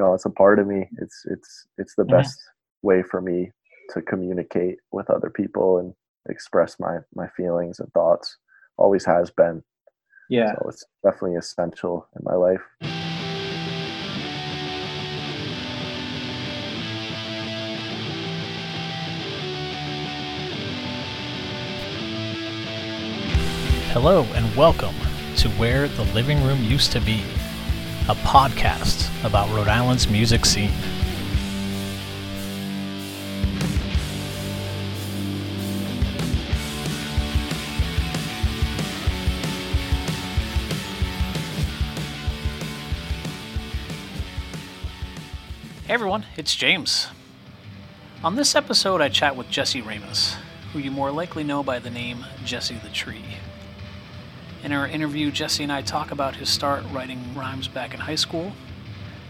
know, 0.00 0.14
it's 0.14 0.24
a 0.24 0.30
part 0.30 0.58
of 0.58 0.66
me. 0.66 0.88
It's 0.98 1.24
it's 1.26 1.66
it's 1.78 1.94
the 1.94 2.04
best 2.04 2.38
way 2.82 3.02
for 3.02 3.20
me 3.20 3.52
to 3.90 4.02
communicate 4.02 4.78
with 4.92 5.10
other 5.10 5.30
people 5.30 5.78
and 5.78 5.94
express 6.28 6.80
my 6.80 6.98
my 7.14 7.28
feelings 7.36 7.80
and 7.80 7.92
thoughts. 7.92 8.36
Always 8.78 9.04
has 9.04 9.30
been. 9.30 9.62
Yeah. 10.28 10.54
So 10.54 10.68
it's 10.68 10.84
definitely 11.04 11.36
essential 11.36 12.08
in 12.16 12.22
my 12.24 12.34
life. 12.34 12.62
Hello 23.92 24.22
and 24.34 24.56
welcome 24.56 24.94
to 25.36 25.48
Where 25.58 25.88
the 25.88 26.04
Living 26.14 26.42
Room 26.44 26.62
Used 26.62 26.92
to 26.92 27.00
Be, 27.00 27.24
a 28.10 28.14
podcast 28.14 29.08
about 29.24 29.48
Rhode 29.50 29.68
Island's 29.68 30.08
music 30.08 30.44
scene. 30.44 30.70
Hey 45.86 45.94
everyone, 45.94 46.26
it's 46.36 46.56
James. 46.56 47.06
On 48.24 48.34
this 48.34 48.56
episode, 48.56 49.00
I 49.00 49.08
chat 49.08 49.36
with 49.36 49.48
Jesse 49.50 49.82
Ramos, 49.82 50.34
who 50.72 50.80
you 50.80 50.90
more 50.90 51.12
likely 51.12 51.44
know 51.44 51.62
by 51.62 51.78
the 51.78 51.90
name 51.90 52.26
Jesse 52.44 52.74
the 52.82 52.88
Tree. 52.88 53.22
In 54.62 54.72
our 54.72 54.86
interview, 54.86 55.30
Jesse 55.30 55.62
and 55.62 55.72
I 55.72 55.80
talk 55.80 56.10
about 56.10 56.36
his 56.36 56.50
start 56.50 56.84
writing 56.92 57.34
rhymes 57.34 57.66
back 57.66 57.94
in 57.94 58.00
high 58.00 58.14
school, 58.14 58.52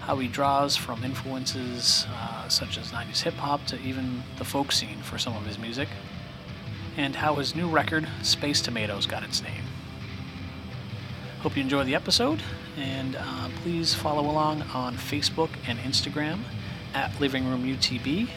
how 0.00 0.16
he 0.16 0.26
draws 0.26 0.74
from 0.74 1.04
influences 1.04 2.04
uh, 2.12 2.48
such 2.48 2.76
as 2.76 2.90
90s 2.90 3.22
hip 3.22 3.34
hop 3.34 3.64
to 3.66 3.80
even 3.80 4.24
the 4.38 4.44
folk 4.44 4.72
scene 4.72 5.00
for 5.02 5.18
some 5.18 5.36
of 5.36 5.46
his 5.46 5.56
music, 5.56 5.88
and 6.96 7.14
how 7.14 7.36
his 7.36 7.54
new 7.54 7.68
record, 7.68 8.08
Space 8.22 8.60
Tomatoes, 8.60 9.06
got 9.06 9.22
its 9.22 9.40
name. 9.40 9.62
Hope 11.42 11.56
you 11.56 11.62
enjoy 11.62 11.84
the 11.84 11.94
episode, 11.94 12.42
and 12.76 13.14
uh, 13.14 13.48
please 13.62 13.94
follow 13.94 14.28
along 14.28 14.62
on 14.74 14.96
Facebook 14.96 15.50
and 15.68 15.78
Instagram 15.78 16.40
at 16.92 17.18
Living 17.20 17.48
Room 17.48 17.62
UTB, 17.62 18.28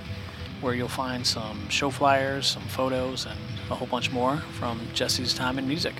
where 0.61 0.75
you'll 0.75 0.87
find 0.87 1.25
some 1.25 1.67
show 1.69 1.89
flyers, 1.89 2.45
some 2.45 2.63
photos, 2.63 3.25
and 3.25 3.39
a 3.71 3.75
whole 3.75 3.87
bunch 3.87 4.11
more 4.11 4.37
from 4.59 4.79
Jesse's 4.93 5.33
time 5.33 5.57
in 5.57 5.67
music. 5.67 5.95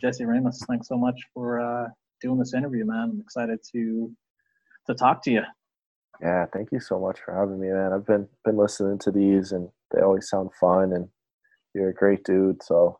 Jesse 0.00 0.24
Ramos, 0.24 0.62
thanks 0.68 0.88
so 0.88 0.96
much 0.96 1.20
for 1.34 1.60
uh, 1.60 1.88
doing 2.20 2.38
this 2.38 2.54
interview, 2.54 2.84
man. 2.84 3.10
I'm 3.12 3.20
excited 3.20 3.58
to 3.72 4.12
to 4.86 4.94
talk 4.94 5.22
to 5.24 5.30
you. 5.30 5.42
Yeah, 6.20 6.46
thank 6.52 6.72
you 6.72 6.80
so 6.80 6.98
much 6.98 7.18
for 7.20 7.34
having 7.34 7.60
me, 7.60 7.68
man. 7.68 7.92
I've 7.92 8.06
been 8.06 8.28
been 8.44 8.56
listening 8.56 8.98
to 9.00 9.10
these 9.10 9.52
and 9.52 9.68
they 9.92 10.00
always 10.00 10.28
sound 10.28 10.50
fun 10.60 10.92
and 10.92 11.08
you're 11.74 11.90
a 11.90 11.94
great 11.94 12.24
dude, 12.24 12.62
so 12.62 12.98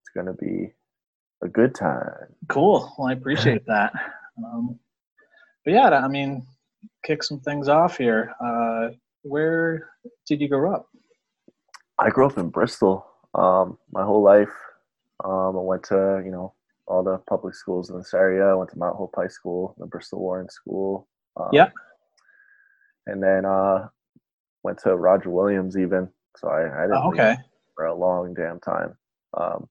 it's 0.00 0.10
gonna 0.14 0.34
be 0.34 0.72
a 1.42 1.48
good 1.48 1.74
time. 1.74 2.34
Cool. 2.48 2.92
Well, 2.98 3.08
I 3.08 3.12
appreciate 3.12 3.64
that. 3.66 3.92
Um, 4.38 4.78
but 5.64 5.72
yeah, 5.72 5.90
I 5.90 6.08
mean, 6.08 6.46
kick 7.04 7.22
some 7.22 7.40
things 7.40 7.68
off 7.68 7.96
here. 7.96 8.34
Uh, 8.44 8.88
where 9.22 9.90
did 10.26 10.40
you 10.40 10.48
grow 10.48 10.74
up? 10.74 10.86
I 11.98 12.10
grew 12.10 12.26
up 12.26 12.36
in 12.38 12.50
Bristol 12.50 13.06
um, 13.34 13.78
my 13.92 14.04
whole 14.04 14.22
life. 14.22 14.52
Um, 15.24 15.56
I 15.56 15.60
went 15.60 15.82
to 15.84 16.22
you 16.24 16.30
know 16.30 16.54
all 16.86 17.02
the 17.02 17.18
public 17.28 17.54
schools 17.54 17.90
in 17.90 17.96
this 17.96 18.12
area. 18.14 18.44
I 18.46 18.54
went 18.54 18.70
to 18.70 18.78
Mount 18.78 18.96
Hope 18.96 19.14
High 19.16 19.28
School, 19.28 19.74
the 19.78 19.86
Bristol 19.86 20.20
Warren 20.20 20.48
School. 20.50 21.08
Um, 21.36 21.48
Yeah. 21.52 21.70
And 23.06 23.22
then 23.22 23.44
uh, 23.46 23.88
went 24.62 24.78
to 24.80 24.94
Roger 24.96 25.30
Williams 25.30 25.76
even. 25.78 26.08
So 26.36 26.48
I, 26.48 26.62
I 26.62 26.82
didn't 26.82 26.96
Oh, 26.96 27.08
okay. 27.12 27.36
for 27.74 27.86
a 27.86 27.94
long 27.94 28.34
damn 28.34 28.60
time. 28.60 28.96
Um, 29.36 29.68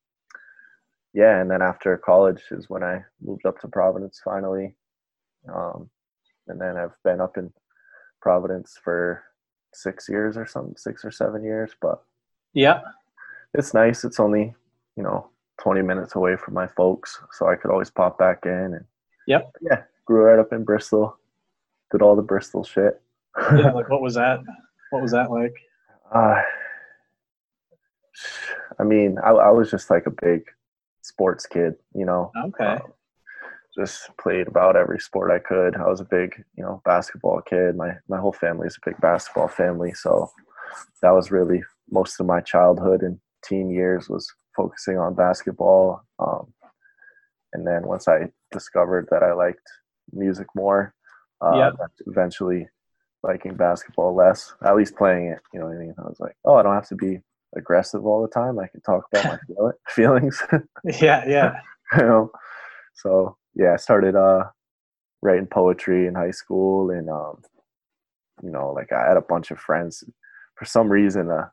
yeah, 1.14 1.40
and 1.40 1.50
then 1.52 1.62
after 1.62 1.96
college 1.98 2.42
is 2.52 2.70
when 2.70 2.84
I 2.84 3.04
moved 3.22 3.46
up 3.46 3.60
to 3.62 3.68
Providence 3.68 4.20
finally. 4.24 4.76
Um, 5.54 5.90
and 6.48 6.60
then 6.60 6.78
I've 6.78 6.96
been 7.04 7.22
up 7.22 7.38
in 7.38 7.54
Providence 8.22 8.80
for 8.84 9.24
six 9.74 10.10
years 10.10 10.36
or 10.38 10.46
something, 10.48 10.76
six 10.78 11.06
or 11.06 11.12
seven 11.12 11.44
years. 11.44 11.72
But 11.80 12.02
Yeah. 12.54 12.82
it's 13.54 13.74
nice. 13.76 14.04
It's 14.04 14.20
only, 14.20 14.56
you 14.96 15.04
know, 15.04 15.30
20 15.62 15.82
minutes 15.82 16.16
away 16.16 16.36
from 16.36 16.54
my 16.54 16.68
folks. 16.68 17.20
So 17.32 17.48
I 17.48 17.56
could 17.56 17.72
always 17.72 17.90
pop 17.90 18.18
back 18.18 18.46
in. 18.46 18.52
And 18.76 18.86
Yep. 19.28 19.56
yeah, 19.62 19.84
grew 20.06 20.24
right 20.24 20.40
up 20.40 20.52
in 20.52 20.64
Bristol, 20.64 21.18
did 21.92 22.02
all 22.02 22.16
the 22.16 22.22
Bristol 22.22 22.64
shit. 22.64 23.02
Yeah. 23.38 23.72
Like, 23.74 23.90
what 23.90 24.02
was 24.02 24.16
that? 24.16 24.40
What 24.92 25.02
was 25.02 25.12
that 25.12 25.32
like? 25.32 25.54
Uh, 26.14 26.42
I 28.80 28.84
mean, 28.84 29.18
I, 29.24 29.30
I 29.32 29.50
was 29.50 29.72
just 29.72 29.90
like 29.90 30.06
a 30.06 30.12
big 30.12 30.44
sports 31.02 31.46
kid, 31.46 31.76
you 31.96 32.06
know. 32.06 32.32
Okay. 32.46 32.66
Um, 32.66 32.94
just 33.76 34.12
played 34.22 34.48
about 34.48 34.76
every 34.76 35.00
sport 35.00 35.32
I 35.32 35.40
could. 35.40 35.76
I 35.76 35.88
was 35.88 36.00
a 36.00 36.06
big, 36.06 36.44
you 36.56 36.64
know, 36.64 36.82
basketball 36.86 37.42
kid. 37.42 37.76
My 37.76 37.94
my 38.08 38.20
whole 38.20 38.34
family 38.34 38.68
is 38.68 38.78
a 38.78 38.90
big 38.90 39.00
basketball 39.02 39.48
family, 39.48 39.94
so 39.94 40.30
that 41.02 41.10
was 41.12 41.32
really 41.32 41.64
most 41.90 42.20
of 42.20 42.28
my 42.28 42.40
childhood 42.40 43.02
and 43.02 43.20
teen 43.44 43.72
years 43.72 44.10
was 44.10 44.32
focusing 44.56 44.98
on 44.98 45.14
basketball. 45.16 46.02
Um, 46.20 46.54
and 47.54 47.66
then 47.68 47.86
once 47.88 48.08
I 48.08 48.30
discovered 48.52 49.08
that 49.12 49.24
I 49.24 49.34
liked 49.34 49.68
music 50.12 50.48
more, 50.56 50.94
uh, 51.44 51.56
Yeah. 51.56 51.72
eventually 52.08 52.68
liking 53.24 53.56
basketball 53.56 54.14
less, 54.16 54.54
at 54.66 54.76
least 54.76 54.96
playing 54.96 55.28
it. 55.28 55.40
You 55.54 55.60
know 55.60 55.68
what 55.68 55.76
I 55.76 55.80
mean? 55.80 55.94
I 55.98 56.02
was 56.04 56.20
like, 56.20 56.36
oh, 56.46 56.56
I 56.56 56.64
don't 56.64 56.74
have 56.74 56.88
to 56.90 56.96
be 56.96 57.22
aggressive 57.56 58.06
all 58.06 58.22
the 58.22 58.28
time. 58.28 58.60
I 58.60 58.68
can 58.68 58.82
talk 58.82 59.06
about 59.12 59.26
my 59.26 59.38
feel- 59.48 59.74
feelings. 59.90 60.42
Yeah. 61.02 61.24
Yeah. 61.28 61.60
you 61.98 62.06
know 62.06 62.32
so 62.96 63.38
yeah 63.56 63.74
i 63.74 63.76
started 63.76 64.16
uh 64.16 64.44
writing 65.22 65.46
poetry 65.48 66.08
in 66.08 66.16
high 66.16 66.32
school 66.32 66.90
and 66.92 67.10
um 67.10 67.42
you 68.42 68.50
know 68.52 68.72
like 68.72 68.92
i 68.92 69.08
had 69.08 69.18
a 69.18 69.22
bunch 69.22 69.52
of 69.52 69.60
friends 69.60 70.04
for 70.56 70.66
some 70.66 70.90
reason 70.90 71.30
uh, 71.30 71.48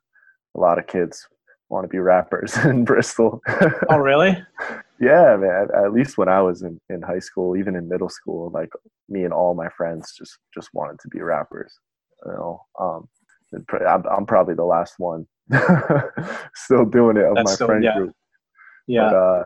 a 0.56 0.59
lot 0.61 0.78
of 0.78 0.87
kids 0.87 1.27
want 1.70 1.84
to 1.84 1.88
be 1.88 1.98
rappers 1.98 2.56
in 2.64 2.84
bristol 2.84 3.41
Oh, 3.88 3.97
really? 3.98 4.36
yeah 5.00 5.36
man 5.36 5.69
at, 5.75 5.92
least 5.92 6.19
when 6.19 6.28
i 6.28 6.42
was 6.42 6.62
in, 6.62 6.78
in 6.91 7.00
high 7.03 7.19
school 7.20 7.56
even 7.56 7.75
in 7.76 7.88
middle 7.88 8.08
school 8.10 8.50
like 8.53 8.70
me 9.08 9.25
and 9.25 9.32
all 9.32 9.54
my 9.54 9.69
friends 9.70 10.12
just 10.16 10.38
just 10.54 10.69
wanted 10.75 10.98
to 11.00 11.08
be 11.08 11.20
rappers 11.22 11.72
you 12.26 12.32
know 12.32 12.60
um 12.78 13.08
i'm, 13.88 14.04
I'm 14.06 14.26
probably 14.26 14.54
the 14.54 14.64
last 14.64 14.94
one 14.98 15.26
still 16.54 16.84
doing 16.84 17.16
it 17.16 17.25
of 17.25 17.34
That's 17.36 17.50
my 17.50 17.54
still- 17.54 17.66
friend 17.69 17.84
yeah. 17.84 17.97
group 17.97 18.14
Yeah. 18.87 19.10
but 19.10 19.16
uh 19.16 19.44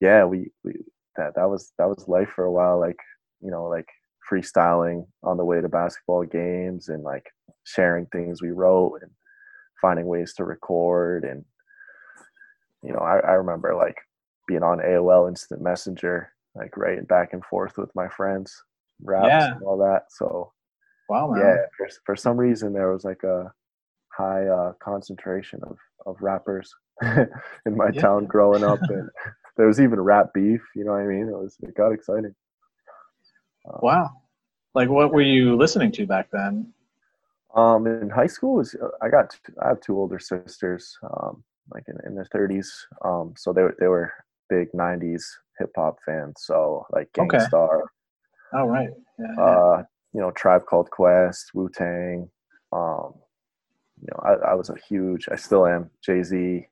yeah 0.00 0.24
we, 0.24 0.50
we 0.64 0.72
that 1.16 1.34
that 1.36 1.48
was 1.48 1.72
that 1.78 1.88
was 1.88 2.08
life 2.08 2.30
for 2.34 2.44
a 2.44 2.52
while 2.52 2.78
like 2.80 2.98
you 3.40 3.50
know 3.50 3.64
like 3.66 3.88
freestyling 4.30 5.06
on 5.22 5.36
the 5.36 5.44
way 5.44 5.60
to 5.60 5.68
basketball 5.68 6.24
games 6.24 6.88
and 6.88 7.02
like 7.02 7.26
sharing 7.64 8.06
things 8.06 8.40
we 8.42 8.50
wrote 8.50 9.00
and 9.02 9.10
finding 9.80 10.06
ways 10.06 10.32
to 10.34 10.44
record 10.44 11.24
and 11.24 11.44
you 12.84 12.92
know 12.92 13.00
i, 13.00 13.18
I 13.18 13.32
remember 13.32 13.74
like 13.74 13.96
being 14.46 14.62
on 14.62 14.78
aol 14.78 15.28
instant 15.28 15.62
messenger 15.62 16.30
like 16.54 16.76
writing 16.76 17.04
back 17.04 17.32
and 17.32 17.44
forth 17.44 17.78
with 17.78 17.90
my 17.94 18.08
friends 18.08 18.62
raps 19.02 19.28
Yeah. 19.28 19.54
and 19.54 19.62
all 19.62 19.78
that 19.78 20.04
so 20.10 20.52
wow, 21.08 21.28
man. 21.28 21.40
yeah 21.40 21.56
for, 21.76 21.88
for 22.06 22.16
some 22.16 22.36
reason 22.36 22.72
there 22.72 22.92
was 22.92 23.04
like 23.04 23.22
a 23.24 23.52
high 24.16 24.46
uh, 24.46 24.72
concentration 24.80 25.60
of, 25.64 25.76
of 26.06 26.16
rappers 26.20 26.72
in 27.02 27.76
my 27.76 27.90
Yeah. 27.90 28.02
town 28.02 28.26
growing 28.26 28.62
up 28.64 28.78
and 28.88 29.08
there 29.56 29.66
was 29.66 29.80
even 29.80 30.00
rap 30.00 30.32
beef 30.34 30.62
you 30.76 30.84
know 30.84 30.92
what 30.92 31.00
i 31.00 31.06
mean 31.06 31.28
it 31.28 31.36
was 31.36 31.56
it 31.62 31.74
got 31.74 31.92
exciting 31.92 32.34
Um, 33.66 33.78
Wow. 33.82 34.10
Like, 34.74 34.88
what 34.90 35.12
were 35.12 35.20
you 35.22 35.56
listening 35.56 35.92
to 35.92 36.06
back 36.06 36.28
then? 36.32 36.72
um 37.54 37.86
in 37.86 38.10
high 38.10 38.26
school 38.26 38.56
was 38.56 38.74
i 39.00 39.08
got 39.08 39.36
I 39.62 39.68
have 39.68 39.80
two 39.80 39.96
older 39.96 40.18
sisters 40.18 40.98
um 41.02 41.44
like 41.72 41.84
in, 41.88 41.96
in 42.06 42.14
their 42.14 42.26
30s 42.34 42.66
um 43.04 43.32
so 43.36 43.52
they, 43.52 43.62
were- 43.62 43.76
they 43.80 43.86
were 43.88 44.12
big 44.50 44.68
90s 44.72 45.22
hip-hop 45.58 45.96
fans 46.04 46.34
so 46.38 46.84
like 46.92 47.08
Okay. 47.18 47.38
Gang 47.38 47.46
Starr 47.46 47.82
Oh, 48.56 48.66
right. 48.66 48.88
Yeah. 49.18 49.26
yeah. 49.36 49.42
uh, 49.42 49.82
you 50.12 50.20
know, 50.20 50.30
Tribe 50.30 50.64
Called 50.66 50.88
Quest, 50.92 51.50
Wu 51.54 51.68
Tang. 51.68 52.28
Um, 52.72 53.14
you 54.00 54.06
know, 54.12 54.20
I, 54.22 54.50
I 54.50 54.54
was 54.54 54.70
a 54.70 54.76
huge, 54.88 55.28
I 55.28 55.34
still 55.34 55.66
am 55.66 55.90
Jay 56.04 56.22
Z, 56.22 56.68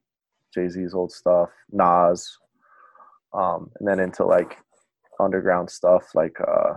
Jay 0.55 0.69
Z's 0.69 0.95
old 0.95 1.11
stuff, 1.11 1.49
Nas, 1.73 2.39
um, 3.35 3.71
and 3.81 3.89
then 3.89 3.99
into 3.99 4.25
like 4.25 4.59
underground 5.19 5.71
stuff 5.71 6.15
like 6.15 6.37
uh, 6.41 6.75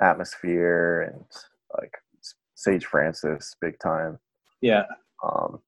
Atmosphere 0.00 1.12
and 1.12 1.24
like 1.80 1.92
Sage 2.54 2.84
Francis, 2.86 3.56
big 3.60 3.78
time. 3.80 4.18
yeah. 4.60 4.84
Um, 5.24 5.60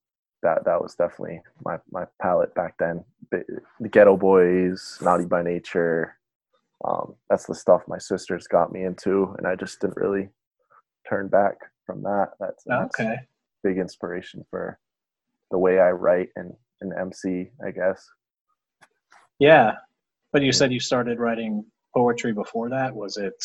that 0.43 0.65
that 0.65 0.81
was 0.81 0.95
definitely 0.95 1.41
my 1.65 1.79
my 1.91 2.05
palette 2.23 2.55
back 2.55 2.75
then. 2.79 3.05
The 3.31 3.45
Geto 3.83 4.19
Boys, 4.19 4.99
Naughty 5.03 5.27
by 5.27 5.43
Nature, 5.43 6.17
um, 6.85 7.15
that's 7.29 7.47
the 7.47 7.55
stuff 7.55 7.83
my 7.89 7.99
sisters 7.99 8.47
got 8.47 8.73
me 8.73 8.85
into, 8.85 9.35
and 9.39 9.47
I 9.47 9.55
just 9.55 9.81
didn't 9.81 9.97
really 9.97 10.29
turn 11.09 11.29
back 11.29 11.55
from 11.85 12.03
that. 12.03 12.31
That's, 12.41 12.63
that's 12.65 12.99
okay. 13.01 13.17
big 13.65 13.79
inspiration 13.79 14.45
for 14.51 14.79
the 15.51 15.59
way 15.59 15.79
I 15.81 15.91
write 15.91 16.29
and, 16.37 16.53
and 16.81 16.93
MC, 16.99 17.51
I 17.67 17.71
guess. 17.71 18.07
Yeah, 19.39 19.73
but 20.33 20.43
you 20.43 20.53
said 20.53 20.73
you 20.73 20.81
started 20.81 21.19
writing 21.19 21.65
poetry 21.95 22.33
before 22.33 22.69
that. 22.71 22.95
Was 22.95 23.17
it 23.17 23.43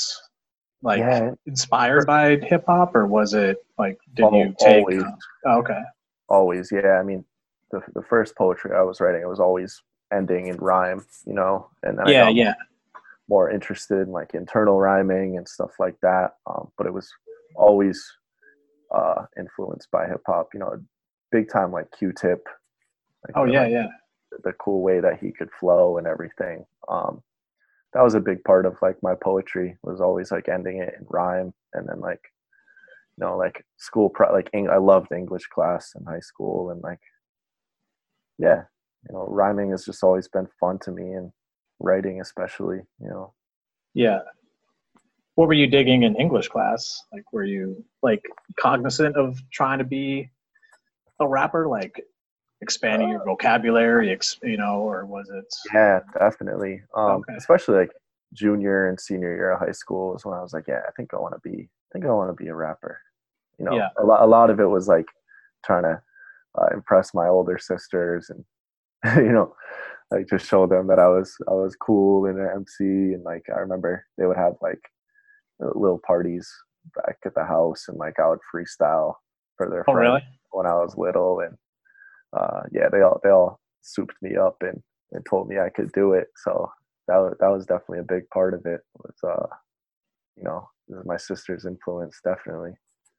like 0.82 1.00
Yeah. 1.00 1.32
inspired 1.46 2.06
by 2.06 2.38
hip 2.38 2.66
hop, 2.68 2.96
or 2.96 3.06
was 3.08 3.34
it 3.34 3.58
like 3.78 3.98
did 4.14 4.24
Al- 4.26 4.36
you 4.36 4.56
take? 4.60 4.82
always. 4.84 5.04
Oh, 5.46 5.60
okay. 5.60 5.82
Always, 6.34 6.72
yeah. 6.72 7.00
I 7.00 7.04
mean, 7.04 7.26
the 7.72 7.82
the 7.96 8.04
first 8.04 8.36
poetry 8.38 8.72
I 8.76 8.84
was 8.84 9.02
writing, 9.02 9.22
it 9.24 9.30
was 9.30 9.42
always 9.42 9.82
ending 10.14 10.48
in 10.50 10.58
rhyme, 10.58 11.06
you 11.26 11.34
know, 11.36 11.70
and 11.84 12.00
then 12.00 12.08
I 12.08 12.14
Yeah, 12.14 12.16
got 12.16 12.36
yeah, 12.36 12.56
more 13.30 13.52
interested 13.52 14.02
in 14.02 14.12
like 14.12 14.36
internal 14.36 14.80
rhyming 14.80 15.38
and 15.38 15.48
stuff 15.48 15.72
like 15.80 15.98
that. 16.02 16.36
Um, 16.48 16.72
but 16.78 16.88
it 16.88 16.94
was 16.94 17.10
always 17.56 18.04
uh, 18.96 19.26
influenced 19.40 19.92
by 19.92 20.08
hip 20.08 20.22
hop, 20.28 20.50
you 20.54 20.62
know, 20.62 20.82
big 21.32 21.50
time 21.52 21.72
like 21.72 21.92
Q-Tip. 21.98 22.48
Like 23.28 23.36
Oh 23.36 23.46
the, 23.46 23.54
yeah, 23.54 23.66
like, 23.66 23.72
yeah. 23.72 23.88
the 24.44 24.54
cool 24.54 24.84
way 24.84 25.02
that 25.02 25.20
he 25.20 25.32
could 25.32 25.50
flow 25.60 25.98
and 26.00 26.08
everything. 26.08 26.66
Um, 26.90 27.24
that 27.94 28.04
was 28.04 28.16
a 28.16 28.22
big 28.22 28.44
part 28.46 28.66
of 28.68 28.78
like 28.84 28.98
my 29.04 29.16
poetry 29.16 29.78
was 29.84 30.02
always 30.02 30.32
like 30.32 30.50
ending 30.50 30.80
it 30.80 30.96
in 31.00 31.08
rhyme 31.10 31.54
and 31.74 31.90
then 31.90 32.02
like 32.02 32.33
you 33.18 33.26
know 33.26 33.38
like 33.38 33.66
school 33.78 34.10
pro- 34.10 34.34
like 34.34 34.50
Eng- 34.54 34.70
I 34.70 34.78
loved 34.78 35.12
English 35.12 35.48
class 35.48 35.94
in 35.98 36.06
high 36.06 36.20
school 36.20 36.70
and 36.72 36.82
like 36.82 37.00
yeah 38.40 38.64
you 39.08 39.14
know 39.14 39.26
rhyming 39.28 39.72
has 39.72 39.86
just 39.86 40.04
always 40.04 40.28
been 40.28 40.48
fun 40.60 40.80
to 40.80 40.92
me 40.92 41.14
and 41.14 41.32
writing 41.80 42.22
especially 42.22 42.78
you 43.00 43.10
know 43.10 43.34
Yeah. 43.94 44.20
What 45.36 45.48
were 45.48 45.56
you 45.56 45.66
digging 45.68 46.04
in 46.04 46.16
English 46.16 46.48
class? 46.50 47.02
Like, 47.12 47.24
were 47.34 47.44
you 47.44 47.84
like 48.04 48.22
cognizant 48.60 49.16
of 49.18 49.40
trying 49.52 49.80
to 49.80 49.84
be 49.84 50.30
a 51.20 51.28
rapper, 51.28 51.68
like 51.68 51.96
expanding 52.62 53.10
your 53.10 53.24
vocabulary, 53.26 54.12
ex- 54.12 54.38
you 54.44 54.58
know, 54.58 54.76
or 54.82 55.06
was 55.08 55.30
it? 55.34 55.46
yeah 55.74 56.00
definitely 56.20 56.82
um 56.96 57.22
Okay. 57.22 57.36
especially 57.36 57.78
like 57.78 57.92
junior 58.34 58.90
and 58.90 59.00
senior 59.00 59.34
year 59.36 59.52
of 59.52 59.60
high 59.60 59.72
school 59.72 60.16
is 60.16 60.24
when 60.26 60.36
I 60.38 60.42
was 60.42 60.54
like 60.54 60.68
yeah 60.68 60.82
I 60.88 60.92
think 60.96 61.14
I 61.14 61.18
want 61.18 61.34
to 61.36 61.50
be 61.50 61.68
think 61.94 62.06
I 62.06 62.10
want 62.10 62.36
to 62.36 62.44
be 62.44 62.50
a 62.50 62.56
rapper 62.56 63.00
you 63.60 63.66
know 63.66 63.76
Yeah. 63.78 63.90
a 63.98 64.04
lot 64.04 64.22
a 64.24 64.26
lot 64.28 64.50
of 64.50 64.60
it 64.60 64.66
was 64.66 64.88
like 64.88 65.06
trying 65.64 65.84
to 65.84 66.02
uh, 66.60 66.68
impress 66.74 67.14
my 67.14 67.28
older 67.28 67.58
sisters 67.58 68.30
and 68.30 68.44
you 69.26 69.32
know 69.32 69.56
like 70.12 70.28
just 70.30 70.48
show 70.48 70.68
them 70.68 70.88
that 70.88 71.00
I 71.00 71.08
was 71.08 71.36
I 71.48 71.54
was 71.54 71.76
cool 71.76 72.26
in 72.26 72.40
an 72.40 72.50
MC 72.56 73.14
and 73.14 73.24
like 73.24 73.46
I 73.56 73.60
remember 73.60 74.06
they 74.18 74.26
would 74.26 74.38
have 74.38 74.56
like 74.62 74.82
uh, 75.64 75.72
little 75.76 76.00
parties 76.06 76.52
back 76.96 77.18
at 77.26 77.34
the 77.36 77.46
house 77.46 77.86
and 77.88 77.98
like 77.98 78.20
I 78.20 78.28
would 78.28 78.40
freestyle 78.54 79.16
for 79.56 79.70
their 79.70 79.86
Oh, 79.88 79.94
friends 79.94 80.24
really? 80.24 80.24
when 80.52 80.66
I 80.66 80.74
was 80.76 80.98
little 80.98 81.40
and 81.40 81.56
uh 82.34 82.62
yeah 82.72 82.90
they 82.92 83.02
all 83.02 83.20
they 83.24 83.30
all 83.30 83.60
souped 83.82 84.16
me 84.22 84.36
up 84.36 84.58
and, 84.62 84.82
and 85.12 85.26
told 85.26 85.48
me 85.48 85.60
I 85.60 85.70
could 85.70 85.92
do 85.92 86.14
it 86.14 86.28
so 86.36 86.72
that 87.08 87.18
was, 87.18 87.36
that 87.40 87.50
was 87.50 87.66
definitely 87.66 88.00
a 88.00 88.04
big 88.04 88.30
part 88.30 88.54
of 88.54 88.66
it 88.66 88.82
was 88.98 89.16
uh 89.24 89.48
you 90.38 90.44
know 90.44 90.70
this 90.88 90.98
is 91.00 91.06
my 91.06 91.18
sister's 91.18 91.66
influence 91.66 92.20
definitely 92.24 92.72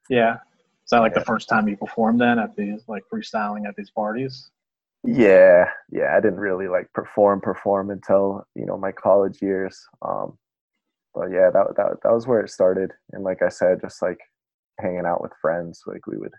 Yeah. 0.09 0.35
Is 0.83 0.91
that 0.91 0.99
like 0.99 1.15
the 1.15 1.21
first 1.21 1.49
time 1.49 1.67
you 1.67 1.75
performed 1.77 2.21
then 2.21 2.37
at 2.37 2.55
these 2.55 2.81
like 2.87 3.03
freestyling 3.11 3.67
at 3.67 3.75
these 3.75 3.89
parties? 3.89 4.51
Yeah, 5.03 5.67
yeah. 5.91 6.15
I 6.15 6.19
didn't 6.19 6.39
really 6.39 6.67
like 6.67 6.93
perform 6.93 7.41
perform 7.41 7.89
until 7.89 8.45
you 8.53 8.67
know 8.67 8.77
my 8.77 8.91
college 8.91 9.41
years. 9.41 9.75
Um, 10.03 10.37
but 11.15 11.31
yeah, 11.31 11.49
that 11.51 11.75
that 11.77 11.91
that 12.03 12.13
was 12.13 12.27
where 12.27 12.41
it 12.41 12.51
started. 12.51 12.91
And 13.13 13.23
like 13.23 13.41
I 13.41 13.49
said, 13.49 13.81
just 13.81 13.99
like 14.03 14.19
hanging 14.79 15.07
out 15.07 15.21
with 15.23 15.31
friends, 15.41 15.81
like 15.87 16.05
we 16.05 16.17
would. 16.17 16.33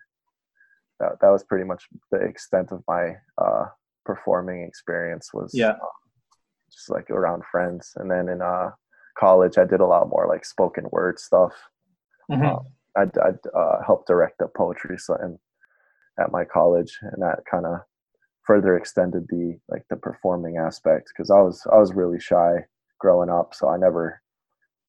That 1.01 1.19
that 1.21 1.31
was 1.31 1.43
pretty 1.43 1.65
much 1.65 1.83
the 2.13 2.19
extent 2.21 2.71
of 2.71 2.85
my 2.87 3.17
uh, 3.39 3.65
performing 4.05 4.63
experience. 4.63 5.35
Was 5.35 5.51
Yeah. 5.55 5.71
um, 5.71 5.97
just 6.71 6.89
like 6.89 7.11
around 7.11 7.43
friends. 7.51 7.93
And 7.97 8.09
then 8.09 8.29
in 8.29 8.41
uh, 8.43 8.71
college, 9.19 9.59
I 9.59 9.65
did 9.65 9.81
a 9.81 9.87
lot 9.87 10.09
more 10.09 10.27
like 10.29 10.45
spoken 10.45 10.87
word 10.91 11.19
stuff. 11.19 11.53
Mhm. 12.31 12.45
Um, 12.45 12.67
I'd, 12.97 13.17
I'd 13.19 13.39
uh, 13.55 13.83
helped 13.85 14.09
direct 14.09 14.41
a 14.41 14.49
poetry 14.49 14.99
slam 14.99 15.39
at 16.19 16.33
my 16.33 16.45
college, 16.45 16.99
and 17.03 17.23
that 17.23 17.41
kind 17.51 17.67
of 17.67 17.81
further 18.45 18.77
extended 18.77 19.27
the 19.29 19.59
like 19.69 19.85
the 19.91 19.97
performing 19.97 20.57
aspect 20.57 21.11
because 21.13 21.31
I 21.31 21.41
was 21.41 21.67
I 21.73 21.77
was 21.77 21.93
really 21.95 22.21
shy 22.21 22.65
growing 22.99 23.31
up, 23.31 23.55
so 23.55 23.69
I 23.69 23.77
never 23.77 24.23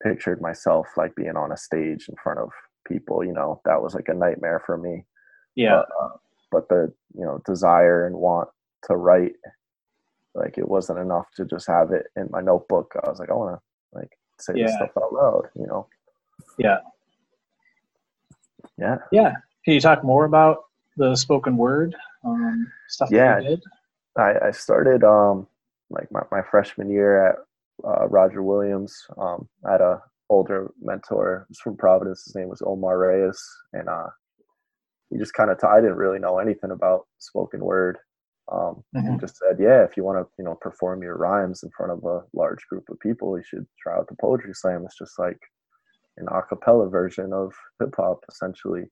pictured 0.04 0.42
myself 0.42 0.88
like 0.96 1.16
being 1.16 1.36
on 1.36 1.52
a 1.52 1.58
stage 1.58 2.08
in 2.08 2.16
front 2.24 2.40
of 2.40 2.50
people. 2.88 3.24
You 3.24 3.34
know, 3.34 3.62
that 3.66 3.82
was 3.82 3.94
like 3.96 4.08
a 4.10 4.14
nightmare 4.14 4.62
for 4.66 4.78
me. 4.78 5.06
Yeah. 5.56 5.82
But, 5.88 6.06
uh, 6.06 6.18
but 6.52 6.70
the 6.70 6.94
you 7.14 7.26
know 7.26 7.42
desire 7.46 8.06
and 8.08 8.16
want 8.16 8.50
to 8.84 8.96
write, 8.96 9.34
like 10.36 10.58
it 10.58 10.68
wasn't 10.70 11.00
enough 11.00 11.26
to 11.36 11.46
just 11.46 11.68
have 11.68 11.92
it 11.92 12.06
in 12.16 12.28
my 12.32 12.42
notebook. 12.42 12.94
I 13.06 13.10
was 13.10 13.20
like, 13.20 13.30
I 13.30 13.34
want 13.34 13.58
to 13.58 13.62
like 13.94 14.10
say 14.40 14.54
this 14.54 14.74
stuff 14.74 14.92
out 14.98 15.14
loud. 15.14 15.50
You 15.56 15.68
know. 15.68 15.88
Yeah. 16.58 16.80
Yeah. 18.78 18.98
Yeah. 19.12 19.34
Can 19.66 19.74
you 19.74 19.82
talk 19.82 20.04
more 20.04 20.26
about 20.26 20.66
the 20.98 21.16
spoken 21.16 21.58
word 21.58 21.96
um, 22.24 22.68
stuff 22.88 23.10
Yeah. 23.12 23.36
that 23.36 23.44
you 23.44 23.50
did? 23.50 23.64
I, 24.18 24.48
I 24.48 24.52
started 24.52 25.04
um 25.04 25.48
like 25.90 26.12
my, 26.12 26.22
my 26.32 26.42
freshman 26.42 26.90
year 26.90 27.28
at 27.28 27.36
uh, 27.84 28.08
Roger 28.08 28.44
Williams. 28.44 29.06
Um, 29.18 29.48
I 29.66 29.74
had 29.74 29.82
a 29.82 30.02
older 30.30 30.72
mentor 30.82 31.46
was 31.48 31.60
from 31.60 31.78
Providence. 31.78 32.26
His 32.26 32.36
name 32.36 32.50
was 32.50 32.62
Omar 32.66 32.98
Reyes, 32.98 33.42
and 33.74 33.88
uh, 33.88 34.08
he 35.10 35.18
just 35.18 35.34
kind 35.34 35.50
of 35.50 35.60
t- 35.60 35.68
I 35.68 35.80
didn't 35.80 35.96
really 35.96 36.20
know 36.20 36.40
anything 36.40 36.72
about 36.72 37.08
spoken 37.20 37.64
word. 37.64 37.98
Um, 38.50 38.84
He 38.94 39.00
Mhm. 39.00 39.20
just 39.20 39.38
said, 39.38 39.60
"Yeah, 39.60 39.84
if 39.84 39.98
you 39.98 40.04
want 40.04 40.18
to, 40.26 40.32
you 40.38 40.46
know, 40.46 40.56
perform 40.56 41.04
your 41.04 41.18
rhymes 41.18 41.64
in 41.64 41.70
front 41.72 41.92
of 41.92 42.04
a 42.06 42.26
large 42.34 42.66
group 42.68 42.90
of 42.90 43.00
people, 43.00 43.38
you 43.38 43.44
should 43.44 43.68
try 43.78 43.96
out 43.98 44.08
the 44.08 44.16
poetry 44.16 44.54
slam. 44.54 44.86
It's 44.86 44.98
just 44.98 45.20
like 45.20 45.40
an 46.18 46.28
a 46.30 46.42
cappella 46.42 46.90
version 46.90 47.34
of 47.34 47.54
hip 47.80 47.96
hop, 47.96 48.24
essentially." 48.30 48.90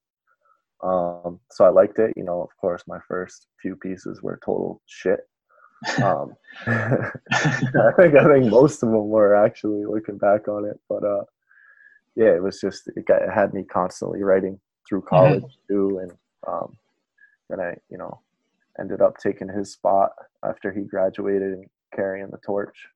Um, 0.83 1.39
so 1.51 1.65
I 1.65 1.69
liked 1.69 1.99
it. 1.99 2.13
You 2.17 2.23
know, 2.23 2.41
of 2.41 2.55
course, 2.57 2.83
my 2.87 2.99
first 3.07 3.47
few 3.61 3.75
pieces 3.75 4.21
were 4.21 4.39
total 4.43 4.81
shit. 4.85 5.27
Um, 6.03 6.35
I 6.67 7.91
think 7.95 8.15
I 8.15 8.23
think 8.25 8.49
most 8.51 8.83
of 8.83 8.89
them 8.89 9.09
were 9.09 9.35
actually 9.35 9.85
looking 9.85 10.17
back 10.17 10.47
on 10.47 10.65
it, 10.65 10.79
but 10.89 11.03
uh, 11.03 11.23
yeah, 12.15 12.33
it 12.35 12.43
was 12.43 12.59
just 12.59 12.87
it, 12.95 13.05
got, 13.05 13.21
it 13.21 13.29
had 13.31 13.53
me 13.53 13.63
constantly 13.63 14.21
writing 14.23 14.59
through 14.87 15.01
college 15.03 15.59
too, 15.67 15.99
and 15.99 16.11
um, 16.47 16.77
then 17.49 17.59
I 17.61 17.77
you 17.89 17.97
know 17.97 18.21
ended 18.79 19.01
up 19.01 19.17
taking 19.17 19.49
his 19.49 19.71
spot 19.73 20.11
after 20.43 20.71
he 20.71 20.81
graduated 20.81 21.53
and 21.53 21.65
carrying 21.95 22.29
the 22.31 22.37
torch, 22.45 22.87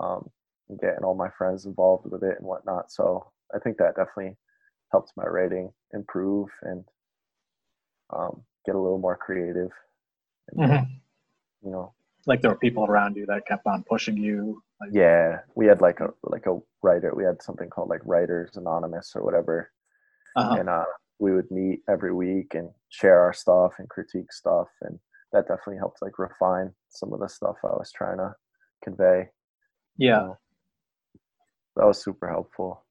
um, 0.00 0.28
and 0.68 0.78
getting 0.80 1.04
all 1.04 1.14
my 1.14 1.30
friends 1.36 1.66
involved 1.66 2.10
with 2.10 2.22
it 2.22 2.36
and 2.38 2.46
whatnot. 2.46 2.90
So 2.90 3.30
I 3.54 3.58
think 3.58 3.76
that 3.78 3.96
definitely 3.96 4.36
helped 4.92 5.12
my 5.16 5.24
writing 5.24 5.72
improve 5.92 6.48
and 6.62 6.84
um, 8.10 8.42
get 8.66 8.74
a 8.74 8.78
little 8.80 8.98
more 8.98 9.16
creative. 9.16 9.70
And, 10.48 10.70
Mhm. 10.70 10.86
You 11.62 11.70
know, 11.70 11.94
Like 12.26 12.40
there 12.42 12.50
were 12.50 12.56
people 12.58 12.84
around 12.86 13.16
you 13.16 13.26
that 13.26 13.46
kept 13.46 13.66
on 13.66 13.84
pushing 13.84 14.16
you. 14.16 14.62
Like, 14.80 14.90
yeah, 14.92 15.40
we 15.54 15.66
had 15.66 15.80
like 15.80 16.00
a 16.00 16.12
like 16.22 16.46
a 16.46 16.58
writer. 16.82 17.14
We 17.14 17.24
had 17.24 17.42
something 17.42 17.68
called 17.70 17.88
like 17.90 18.00
Writers 18.04 18.56
Anonymous 18.56 19.14
or 19.14 19.22
whatever, 19.22 19.70
uh-huh. 20.36 20.56
and 20.58 20.68
uh, 20.68 20.84
we 21.18 21.32
would 21.32 21.50
meet 21.50 21.82
every 21.88 22.12
week 22.14 22.54
and 22.54 22.70
share 22.88 23.20
our 23.20 23.32
stuff 23.34 23.72
and 23.78 23.88
critique 23.90 24.32
stuff, 24.32 24.68
and 24.82 24.98
that 25.32 25.48
definitely 25.48 25.78
helped 25.78 26.02
like 26.02 26.18
refine 26.18 26.72
some 26.88 27.12
of 27.12 27.20
the 27.20 27.28
stuff 27.28 27.56
I 27.64 27.68
was 27.68 27.92
trying 27.92 28.18
to 28.18 28.34
convey. 28.82 29.28
Yeah. 29.96 30.20
So 30.20 30.38
that 31.76 31.86
was 31.86 32.02
super 32.02 32.28
helpful. 32.28 32.84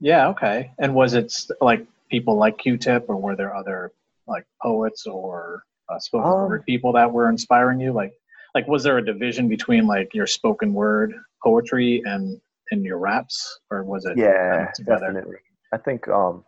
Yeah. 0.00 0.28
Okay. 0.28 0.72
And 0.78 0.94
was 0.94 1.14
it 1.14 1.32
like 1.60 1.86
people 2.10 2.36
like 2.36 2.58
Q-Tip, 2.58 3.06
or 3.08 3.16
were 3.16 3.36
there 3.36 3.54
other 3.54 3.92
like 4.26 4.46
poets 4.62 5.06
or 5.06 5.62
uh, 5.88 5.98
spoken 5.98 6.30
Um, 6.30 6.48
word 6.48 6.64
people 6.66 6.92
that 6.92 7.10
were 7.10 7.28
inspiring 7.28 7.80
you? 7.80 7.92
Like, 7.92 8.12
like 8.54 8.66
was 8.68 8.82
there 8.82 8.98
a 8.98 9.04
division 9.04 9.48
between 9.48 9.86
like 9.86 10.14
your 10.14 10.26
spoken 10.26 10.72
word 10.74 11.14
poetry 11.42 12.02
and 12.04 12.40
and 12.70 12.84
your 12.84 12.98
raps, 12.98 13.60
or 13.70 13.82
was 13.84 14.04
it 14.04 14.18
Yeah, 14.18 14.70
together? 14.74 15.06
definitely. 15.06 15.36
I 15.72 15.78
think 15.78 16.08
um, 16.08 16.44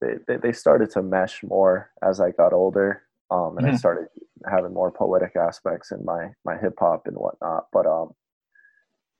they 0.00 0.36
they 0.36 0.52
started 0.52 0.90
to 0.90 1.02
mesh 1.02 1.42
more 1.42 1.90
as 2.02 2.20
I 2.20 2.30
got 2.30 2.52
older, 2.52 3.02
um, 3.30 3.58
and 3.58 3.66
I 3.66 3.72
Mhm. 3.72 3.72
started 3.72 4.08
having 4.50 4.74
more 4.74 4.90
poetic 4.92 5.36
aspects 5.36 5.92
in 5.92 6.04
my 6.04 6.30
my 6.44 6.56
hip 6.56 6.74
hop 6.78 7.06
and 7.06 7.16
whatnot. 7.16 7.66
But 7.72 7.86
um, 7.86 8.14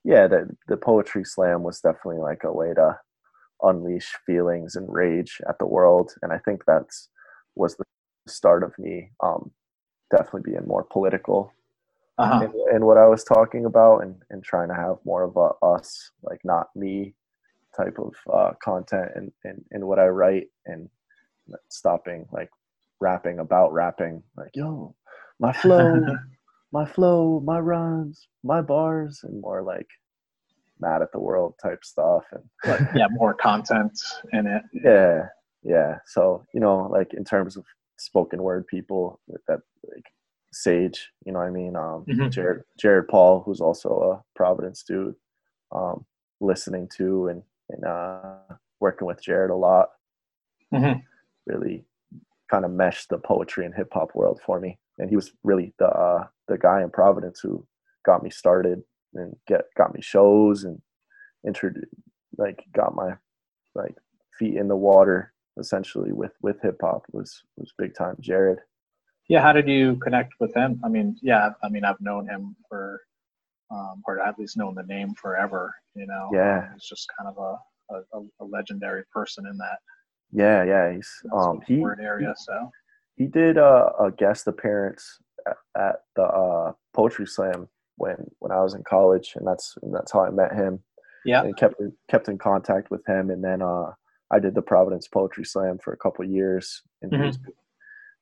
yeah, 0.04 0.26
the 0.26 0.48
the 0.68 0.76
poetry 0.76 1.24
slam 1.24 1.62
was 1.62 1.80
definitely 1.80 2.18
like 2.20 2.44
a 2.44 2.52
way 2.52 2.74
to 2.74 2.98
unleash 3.62 4.14
feelings 4.26 4.76
and 4.76 4.92
rage 4.92 5.40
at 5.48 5.58
the 5.58 5.66
world, 5.66 6.12
and 6.22 6.32
I 6.32 6.38
think 6.38 6.64
that's 6.66 7.10
was 7.56 7.76
the 7.76 7.84
start 8.28 8.62
of 8.64 8.78
me 8.78 9.10
um, 9.22 9.50
definitely 10.10 10.52
being 10.52 10.66
more 10.66 10.84
political 10.84 11.52
Uh-huh. 12.18 12.42
and, 12.42 12.52
and 12.72 12.84
what 12.84 12.98
I 12.98 13.06
was 13.06 13.24
talking 13.24 13.64
about 13.66 14.00
and, 14.02 14.16
and 14.30 14.42
trying 14.42 14.68
to 14.68 14.74
have 14.74 14.96
more 15.04 15.22
of 15.24 15.36
a 15.36 15.50
us, 15.66 16.10
like 16.22 16.40
not 16.44 16.68
me 16.76 17.14
type 17.76 17.98
of 17.98 18.14
uh, 18.32 18.52
content 18.62 19.10
and, 19.14 19.32
and, 19.44 19.64
and 19.72 19.84
what 19.86 19.98
I 19.98 20.06
write 20.08 20.48
and 20.66 20.88
stopping 21.68 22.26
like 22.32 22.50
rapping 23.00 23.38
about 23.38 23.72
rapping, 23.72 24.22
like, 24.36 24.50
yo, 24.54 24.94
my 25.40 25.52
flow, 25.62 26.04
my 26.72 26.84
flow, 26.86 27.40
my 27.44 27.58
rhymes, 27.58 28.28
my 28.42 28.60
bars, 28.60 29.20
and 29.24 29.40
more 29.40 29.62
like 29.62 29.88
mad 30.80 31.02
at 31.02 31.12
the 31.12 31.20
world 31.20 31.54
type 31.62 31.84
stuff. 31.84 32.24
And 32.32 32.42
Like, 32.66 32.80
yeah, 32.94 33.06
more 33.10 33.34
content 33.34 33.98
in 34.32 34.46
it. 34.46 34.62
yeah, 34.72 35.28
yeah. 35.62 35.98
So, 36.06 36.44
you 36.52 36.60
know, 36.60 36.88
like 36.90 37.14
in 37.14 37.24
terms 37.24 37.56
of 37.56 37.64
spoken 37.98 38.42
word 38.42 38.66
people 38.66 39.20
that 39.46 39.60
like 39.92 40.04
Sage, 40.52 41.10
you 41.24 41.32
know 41.32 41.38
what 41.40 41.46
I 41.48 41.50
mean? 41.50 41.76
Um 41.76 42.04
Mhm. 42.08 42.30
Jared 42.30 42.62
Jared 42.78 43.08
Paul, 43.08 43.40
who's 43.44 43.60
also 43.60 43.88
a 44.12 44.22
Providence 44.36 44.82
dude, 44.82 45.14
um, 45.72 46.04
listening 46.40 46.88
to 46.96 47.28
and 47.28 47.42
and 47.70 47.84
uh 47.84 48.54
working 48.80 49.06
with 49.06 49.22
Jared 49.22 49.50
a 49.50 49.54
lot. 49.56 49.90
Mhm. 50.72 51.02
Really 51.46 51.84
kind 52.50 52.64
of 52.64 52.70
meshed 52.70 53.08
the 53.08 53.18
poetry 53.18 53.64
and 53.64 53.74
hip 53.74 53.88
hop 53.92 54.14
world 54.14 54.40
for 54.44 54.60
me. 54.60 54.78
And 54.98 55.10
he 55.10 55.16
was 55.16 55.32
really 55.42 55.74
the 55.78 55.88
uh 55.88 56.26
the 56.48 56.58
guy 56.58 56.82
in 56.82 56.90
Providence 56.90 57.40
who 57.40 57.66
got 58.04 58.22
me 58.22 58.30
started 58.30 58.82
and 59.14 59.34
get 59.46 59.62
got 59.76 59.94
me 59.94 60.00
shows 60.02 60.64
and 60.64 60.80
introduced 61.46 61.86
like 62.36 62.64
got 62.72 62.94
my 62.94 63.12
like 63.74 63.94
feet 64.38 64.56
in 64.56 64.68
the 64.68 64.76
water 64.76 65.32
essentially 65.58 66.12
with 66.12 66.32
with 66.42 66.60
hip 66.62 66.78
hop 66.80 67.04
was 67.12 67.42
was 67.56 67.72
big 67.78 67.94
time 67.94 68.16
Jared. 68.20 68.58
Yeah, 69.28 69.40
how 69.40 69.52
did 69.52 69.68
you 69.68 69.96
connect 69.96 70.34
with 70.38 70.54
him? 70.54 70.80
I 70.84 70.88
mean, 70.88 71.16
yeah, 71.22 71.50
I 71.62 71.68
mean, 71.70 71.84
I've 71.84 72.00
known 72.00 72.28
him 72.28 72.54
for, 72.68 73.00
um, 73.70 74.02
or 74.06 74.20
at 74.20 74.38
least 74.38 74.56
known 74.56 74.74
the 74.74 74.82
name 74.82 75.14
forever. 75.14 75.74
You 75.94 76.06
know, 76.06 76.28
Yeah. 76.32 76.68
He's 76.74 76.84
just 76.84 77.08
kind 77.18 77.34
of 77.34 77.38
a, 77.38 77.94
a, 77.94 78.20
a 78.40 78.44
legendary 78.44 79.04
person 79.12 79.46
in 79.46 79.56
that 79.58 79.78
Yeah, 80.34 80.64
yeah, 80.64 80.92
he's 80.92 81.10
um 81.32 81.60
he 81.66 81.82
area. 82.00 82.34
So 82.36 82.70
he 83.16 83.26
did 83.26 83.56
a, 83.56 83.92
a 84.00 84.10
guest 84.10 84.46
appearance 84.48 85.20
at, 85.46 85.56
at 85.76 85.96
the 86.16 86.24
uh, 86.24 86.72
poetry 86.92 87.26
slam 87.26 87.68
when 87.96 88.16
when 88.40 88.52
I 88.52 88.60
was 88.60 88.74
in 88.74 88.82
college, 88.82 89.34
and 89.36 89.46
that's 89.46 89.76
and 89.82 89.94
that's 89.94 90.12
how 90.12 90.24
I 90.24 90.30
met 90.30 90.52
him. 90.52 90.80
yeah, 91.24 91.42
and 91.42 91.56
kept 91.56 91.80
kept 92.08 92.28
in 92.28 92.38
contact 92.38 92.90
with 92.90 93.06
him. 93.06 93.30
And 93.30 93.42
then 93.42 93.62
uh, 93.62 93.92
I 94.30 94.40
did 94.40 94.54
the 94.54 94.62
Providence 94.62 95.06
Poetry 95.06 95.44
Slam 95.44 95.78
for 95.78 95.92
a 95.92 95.96
couple 95.96 96.24
of 96.24 96.30
years, 96.30 96.82
and 97.02 97.12
he 97.12 97.18
was 97.18 97.38
big, 97.38 97.54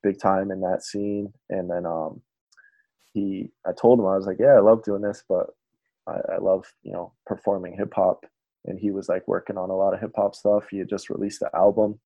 big 0.03 0.19
time 0.19 0.51
in 0.51 0.61
that 0.61 0.83
scene. 0.83 1.33
And 1.49 1.69
then 1.69 1.85
um, 1.85 2.21
he, 3.13 3.49
I 3.65 3.71
told 3.71 3.99
him 3.99 4.05
I 4.05 4.15
was 4.15 4.27
like, 4.27 4.37
yeah, 4.39 4.53
I 4.53 4.59
love 4.59 4.83
doing 4.83 5.01
this, 5.01 5.23
but 5.27 5.47
I, 6.07 6.35
I 6.35 6.37
love 6.39 6.71
you 6.83 6.91
know 6.91 7.13
performing 7.25 7.75
hip 7.75 7.93
hop. 7.95 8.25
And 8.65 8.79
he 8.79 8.91
was 8.91 9.09
like 9.09 9.27
working 9.27 9.57
on 9.57 9.69
a 9.69 9.75
lot 9.75 9.93
of 9.93 9.99
hip 9.99 10.11
hop 10.15 10.35
stuff. 10.35 10.65
He 10.69 10.77
had 10.79 10.89
just 10.89 11.09
released 11.09 11.41
the 11.41 11.49
album, 11.55 11.99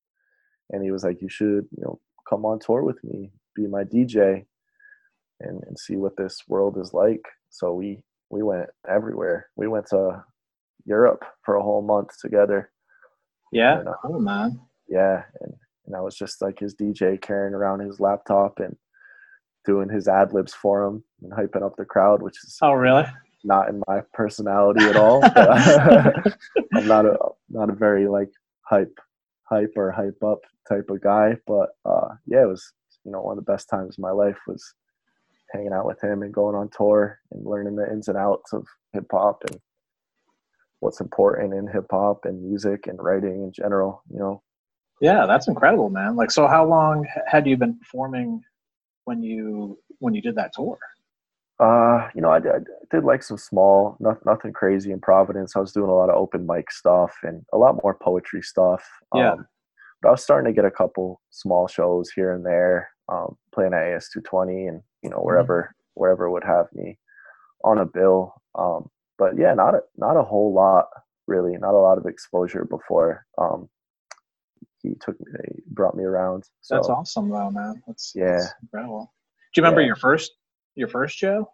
and 0.71 0.83
he 0.83 0.91
was 0.91 1.03
like, 1.03 1.21
you 1.21 1.29
should 1.29 1.65
you 1.71 1.83
know 1.83 1.99
come 2.29 2.45
on 2.45 2.59
tour 2.59 2.83
with 2.83 3.03
me, 3.03 3.31
be 3.55 3.67
my 3.67 3.83
DJ, 3.83 4.45
and 5.39 5.63
and 5.67 5.77
see 5.77 5.95
what 5.95 6.17
this 6.17 6.41
world 6.47 6.77
is 6.79 6.93
like. 6.93 7.25
So 7.49 7.73
we 7.73 8.01
we 8.29 8.43
went 8.43 8.69
everywhere. 8.89 9.47
We 9.55 9.67
went 9.67 9.87
to 9.87 10.23
Europe 10.85 11.23
for 11.43 11.55
a 11.55 11.63
whole 11.63 11.81
month 11.81 12.09
together. 12.21 12.71
yeah, 13.51 13.79
And, 13.79 13.89
uh, 13.89 13.93
cool 14.01 14.19
man. 14.19 14.59
Yeah, 14.87 15.23
and 15.41 15.53
and 15.85 15.95
I 15.95 16.01
was 16.01 16.15
just 16.15 16.41
like 16.41 16.59
his 16.59 16.75
DJ 16.75 17.19
carrying 17.21 17.53
around 17.53 17.79
his 17.79 17.99
laptop 17.99 18.59
and 18.59 18.75
doing 19.65 19.89
his 19.89 20.07
ad 20.07 20.33
libs 20.33 20.53
for 20.53 20.83
him 20.83 21.03
and 21.21 21.31
hyping 21.31 21.63
up 21.65 21.75
the 21.77 21.85
crowd, 21.85 22.21
which 22.21 22.37
is 22.43 22.57
Oh, 22.61 22.73
really? 22.73 23.05
Not 23.47 23.69
in 23.69 23.81
my 23.87 24.01
personality 24.13 24.89
at 24.89 24.97
all. 24.97 25.23
I'm 26.75 26.87
not 26.87 27.05
a 27.05 27.17
not 27.49 27.69
a 27.69 27.75
very 27.75 28.07
like 28.07 28.31
hype 28.61 28.99
hype 29.43 29.73
or 29.77 29.91
hype 29.91 30.21
up 30.23 30.39
type 30.69 30.89
of 30.89 31.01
guy. 31.01 31.37
But 31.47 31.69
uh, 31.85 32.09
yeah, 32.25 32.43
it 32.43 32.49
was 32.49 32.73
you 33.05 33.11
know 33.11 33.21
one 33.21 33.37
of 33.37 33.45
the 33.45 33.51
best 33.51 33.69
times 33.69 33.97
of 33.97 34.03
my 34.03 34.11
life 34.11 34.37
was 34.47 34.73
hanging 35.51 35.73
out 35.73 35.87
with 35.87 36.03
him 36.03 36.23
and 36.23 36.33
going 36.33 36.55
on 36.55 36.69
tour 36.69 37.19
and 37.31 37.45
learning 37.45 37.75
the 37.75 37.89
ins 37.89 38.09
and 38.09 38.17
outs 38.17 38.53
of 38.53 38.67
hip 38.93 39.07
hop 39.11 39.43
and 39.49 39.59
what's 40.81 41.01
important 41.01 41.53
in 41.53 41.67
hip 41.67 41.87
hop 41.91 42.25
and 42.25 42.43
music 42.43 42.87
and 42.87 43.01
writing 43.01 43.43
in 43.43 43.51
general. 43.53 44.03
You 44.11 44.19
know, 44.19 44.43
Yeah, 45.01 45.25
that's 45.25 45.47
incredible, 45.47 45.89
man. 45.89 46.15
Like, 46.15 46.31
so 46.31 46.47
how 46.47 46.65
long 46.65 47.07
had 47.27 47.47
you 47.47 47.57
been 47.57 47.77
performing 47.79 48.43
when 49.05 49.23
you 49.23 49.79
when 49.99 50.13
you 50.13 50.21
did 50.21 50.35
that 50.35 50.53
tour? 50.53 50.77
Uh, 51.59 52.07
you 52.13 52.21
know, 52.21 52.29
I 52.31 52.39
did, 52.39 52.51
I 52.51 52.59
did 52.95 53.03
like 53.03 53.23
some 53.23 53.37
small, 53.37 53.97
not, 53.99 54.23
nothing 54.25 54.53
crazy 54.53 54.91
in 54.91 54.99
Providence. 54.99 55.55
I 55.55 55.59
was 55.59 55.71
doing 55.71 55.89
a 55.89 55.95
lot 55.95 56.09
of 56.09 56.15
open 56.15 56.45
mic 56.45 56.71
stuff 56.71 57.15
and 57.23 57.43
a 57.53 57.57
lot 57.57 57.79
more 57.83 57.97
poetry 58.01 58.41
stuff. 58.43 58.83
Yeah. 59.15 59.31
Um, 59.33 59.47
but 60.01 60.09
I 60.09 60.11
was 60.11 60.23
starting 60.23 60.53
to 60.53 60.55
get 60.55 60.65
a 60.65 60.71
couple 60.71 61.19
small 61.31 61.67
shows 61.67 62.11
here 62.11 62.31
and 62.31 62.45
there, 62.45 62.89
um, 63.09 63.35
playing 63.53 63.73
at 63.73 63.87
AS 63.87 64.09
220 64.13 64.67
and, 64.67 64.81
you 65.01 65.09
know, 65.09 65.17
wherever, 65.17 65.73
wherever 65.95 66.29
would 66.29 66.43
have 66.43 66.67
me 66.73 66.99
on 67.63 67.79
a 67.79 67.85
bill. 67.85 68.35
Um, 68.53 68.89
but 69.17 69.35
yeah, 69.35 69.55
not 69.55 69.73
a, 69.73 69.79
not 69.97 70.15
a 70.15 70.21
whole 70.23 70.53
lot 70.53 70.85
really, 71.25 71.57
not 71.57 71.73
a 71.73 71.77
lot 71.79 71.97
of 71.97 72.05
exposure 72.05 72.65
before, 72.65 73.25
um, 73.39 73.67
he 74.83 74.93
took 75.01 75.19
me, 75.19 75.25
he 75.55 75.61
brought 75.71 75.95
me 75.97 76.03
around. 76.03 76.43
So 76.61 76.75
That's 76.75 76.87
awesome, 76.87 77.29
though, 77.29 77.49
man. 77.49 77.81
That's 77.87 78.13
Yeah. 78.15 78.37
that's 78.37 78.53
incredible. 78.61 79.11
Do 79.53 79.59
you 79.59 79.63
remember 79.63 79.81
Yeah. 79.81 79.87
your 79.87 79.95
first 79.95 80.33
your 80.77 80.87
first 80.87 81.17
show? 81.17 81.51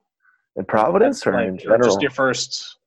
in 0.55 0.65
Providence 0.65 1.25
or 1.25 1.33
Like, 1.33 1.47
in 1.47 1.57
general? 1.57 1.89
just 1.89 2.01
your 2.01 2.11
first 2.11 2.77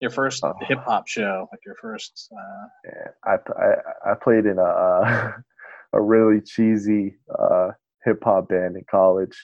your 0.00 0.10
first 0.10 0.42
Oh. 0.44 0.54
hip 0.68 0.78
hop 0.80 1.06
show, 1.06 1.48
like 1.52 1.60
your 1.64 1.76
first. 1.76 2.30
Uh, 2.36 2.66
Yeah, 2.84 3.08
I, 3.24 3.34
I 3.62 4.12
I 4.12 4.14
played 4.14 4.46
in 4.46 4.58
a 4.58 4.62
uh, 4.62 5.32
a 5.92 6.00
really 6.00 6.40
cheesy 6.40 7.16
uh, 7.38 7.70
hip 8.04 8.22
hop 8.24 8.48
band 8.48 8.76
in 8.76 8.84
college. 8.90 9.36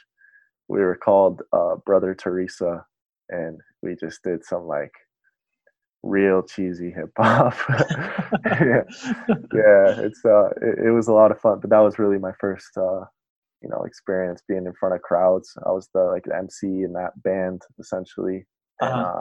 We 0.68 0.80
were 0.80 0.96
called 0.96 1.42
uh, 1.52 1.76
Brother 1.86 2.14
Teresa, 2.14 2.84
and 3.28 3.60
we 3.82 3.94
just 3.96 4.22
did 4.22 4.44
some 4.44 4.66
like 4.66 4.92
real 6.02 6.42
cheesy 6.42 6.90
hip 6.90 7.12
hop. 7.16 7.54
yeah, 8.44 8.82
yeah, 9.52 9.94
it's 10.06 10.24
uh, 10.24 10.48
it, 10.62 10.86
it 10.86 10.90
was 10.92 11.08
a 11.08 11.12
lot 11.12 11.30
of 11.30 11.40
fun. 11.40 11.60
But 11.60 11.70
that 11.70 11.80
was 11.80 11.98
really 11.98 12.18
my 12.18 12.32
first 12.40 12.76
uh, 12.76 13.04
you 13.62 13.68
know 13.68 13.82
experience 13.84 14.42
being 14.48 14.66
in 14.66 14.72
front 14.74 14.94
of 14.94 15.02
crowds. 15.02 15.52
I 15.66 15.70
was 15.70 15.88
the 15.94 16.04
like 16.04 16.24
the 16.24 16.36
MC 16.36 16.66
in 16.82 16.92
that 16.94 17.20
band 17.22 17.62
essentially, 17.78 18.46
Uh-huh. 18.80 19.18
uh, 19.18 19.20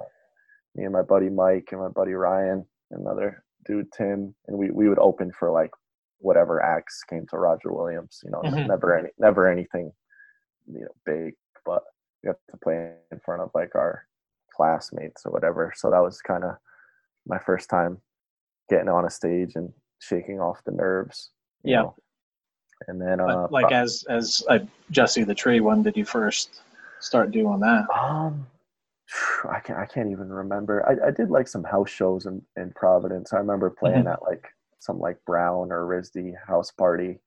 me 0.76 0.84
and 0.86 0.94
my 0.94 1.02
buddy 1.02 1.30
Mike 1.30 1.70
and 1.72 1.82
my 1.82 1.90
buddy 1.90 2.14
Ryan, 2.14 2.66
another 2.92 3.44
dude 3.66 3.92
Tim, 3.92 4.36
and 4.48 4.58
we 4.58 4.72
we 4.72 4.88
would 4.90 5.00
open 5.00 5.32
for 5.38 5.52
like 5.52 5.72
whatever 6.20 6.62
acts 6.62 7.04
came 7.10 7.26
to 7.28 7.38
Roger 7.38 7.72
Williams. 7.74 8.20
You 8.24 8.32
know, 8.32 8.42
Mhm. 8.42 8.68
never 8.68 8.98
any 8.98 9.10
never 9.18 9.48
anything 9.48 9.92
you 10.68 10.82
know 10.82 10.96
big, 11.06 11.34
but 11.66 11.84
we 12.24 12.28
have 12.28 12.38
to 12.52 12.58
play 12.58 12.96
in 13.12 13.20
front 13.22 13.42
of 13.42 13.52
like 13.54 13.76
our 13.76 14.06
classmates 14.56 15.26
or 15.26 15.32
whatever. 15.32 15.72
So 15.76 15.90
that 15.90 16.00
was 16.04 16.22
kind 16.22 16.44
of 16.44 16.56
my 17.26 17.40
first 17.40 17.70
time 17.70 18.02
getting 18.70 18.90
on 18.90 19.06
a 19.06 19.10
stage 19.10 19.54
and 19.56 19.74
shaking 20.00 20.40
off 20.40 20.64
the 20.66 20.72
nerves. 20.72 21.32
you 21.64 21.72
Yeah. 21.72 21.82
know. 21.82 21.96
And 22.88 23.00
then 23.02 23.20
uh 23.20 23.48
like 23.52 23.72
as 23.72 24.04
as 24.10 24.44
uh, 24.50 24.60
Jesse 24.92 25.24
the 25.24 25.36
Tree, 25.36 25.60
when 25.60 25.84
did 25.84 25.98
you 25.98 26.06
first 26.06 26.62
start 27.00 27.32
doing 27.32 27.60
that? 27.60 27.86
Um, 27.94 28.48
I 29.50 29.60
can't. 29.60 29.80
I 29.80 29.86
can't 29.86 30.12
even 30.12 30.30
remember. 30.30 30.86
I, 30.88 31.08
I 31.08 31.12
did 31.12 31.30
like 31.30 31.48
some 31.48 31.64
house 31.64 31.90
shows 31.90 32.26
in, 32.26 32.42
in 32.56 32.72
Providence. 32.72 33.34
I 33.34 33.38
remember 33.38 33.70
playing 33.70 34.04
Mhm. 34.06 34.14
at 34.14 34.22
like 34.24 34.48
some 34.80 35.00
like 35.00 35.18
Brown 35.26 35.72
or 35.72 35.86
RISD 35.86 36.34
house 36.48 36.72
party, 36.72 37.20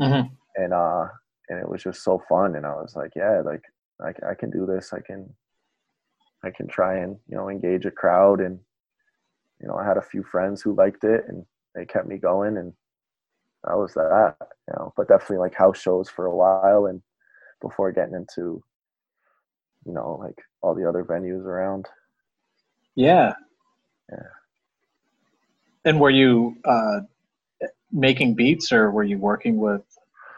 Mhm. 0.00 0.30
and 0.56 0.72
uh, 0.72 1.08
and 1.48 1.58
it 1.60 1.68
was 1.68 1.82
just 1.82 2.02
so 2.02 2.22
fun. 2.28 2.56
And 2.56 2.64
I 2.64 2.74
was 2.74 2.96
like, 2.96 3.12
yeah, 3.14 3.42
like 3.44 3.62
I, 4.00 4.30
I 4.30 4.34
can 4.34 4.50
do 4.50 4.64
this. 4.66 4.92
I 4.92 5.00
can, 5.00 5.28
I 6.42 6.50
can 6.50 6.66
try 6.66 6.98
and 6.98 7.16
you 7.28 7.36
know 7.36 7.50
engage 7.50 7.84
a 7.84 7.90
crowd. 7.90 8.40
And 8.40 8.58
you 9.60 9.68
know, 9.68 9.76
I 9.76 9.84
had 9.84 9.98
a 9.98 10.02
few 10.02 10.22
friends 10.22 10.62
who 10.62 10.74
liked 10.74 11.04
it, 11.04 11.26
and 11.28 11.44
they 11.74 11.84
kept 11.84 12.06
me 12.08 12.16
going. 12.16 12.56
And 12.56 12.72
that 13.66 13.76
was 13.76 13.94
that. 13.94 14.36
You 14.68 14.74
know, 14.76 14.92
but 14.96 15.08
definitely 15.08 15.38
like 15.38 15.54
house 15.54 15.78
shows 15.78 16.08
for 16.08 16.26
a 16.26 16.34
while, 16.34 16.86
and 16.86 17.02
before 17.60 17.92
getting 17.92 18.14
into 18.14 18.62
you 19.86 19.92
know, 19.92 20.18
like 20.22 20.38
all 20.62 20.74
the 20.74 20.88
other 20.88 21.04
venues 21.04 21.44
around. 21.44 21.86
Yeah. 22.94 23.34
Yeah. 24.10 24.18
And 25.84 26.00
were 26.00 26.10
you 26.10 26.56
uh, 26.64 27.00
making 27.92 28.34
beats, 28.34 28.72
or 28.72 28.90
were 28.90 29.04
you 29.04 29.18
working 29.18 29.58
with 29.58 29.82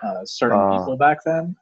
uh, 0.03 0.25
certain 0.25 0.59
Uh, 0.59 0.79
people 0.79 0.97
back 0.97 1.19
then? 1.25 1.57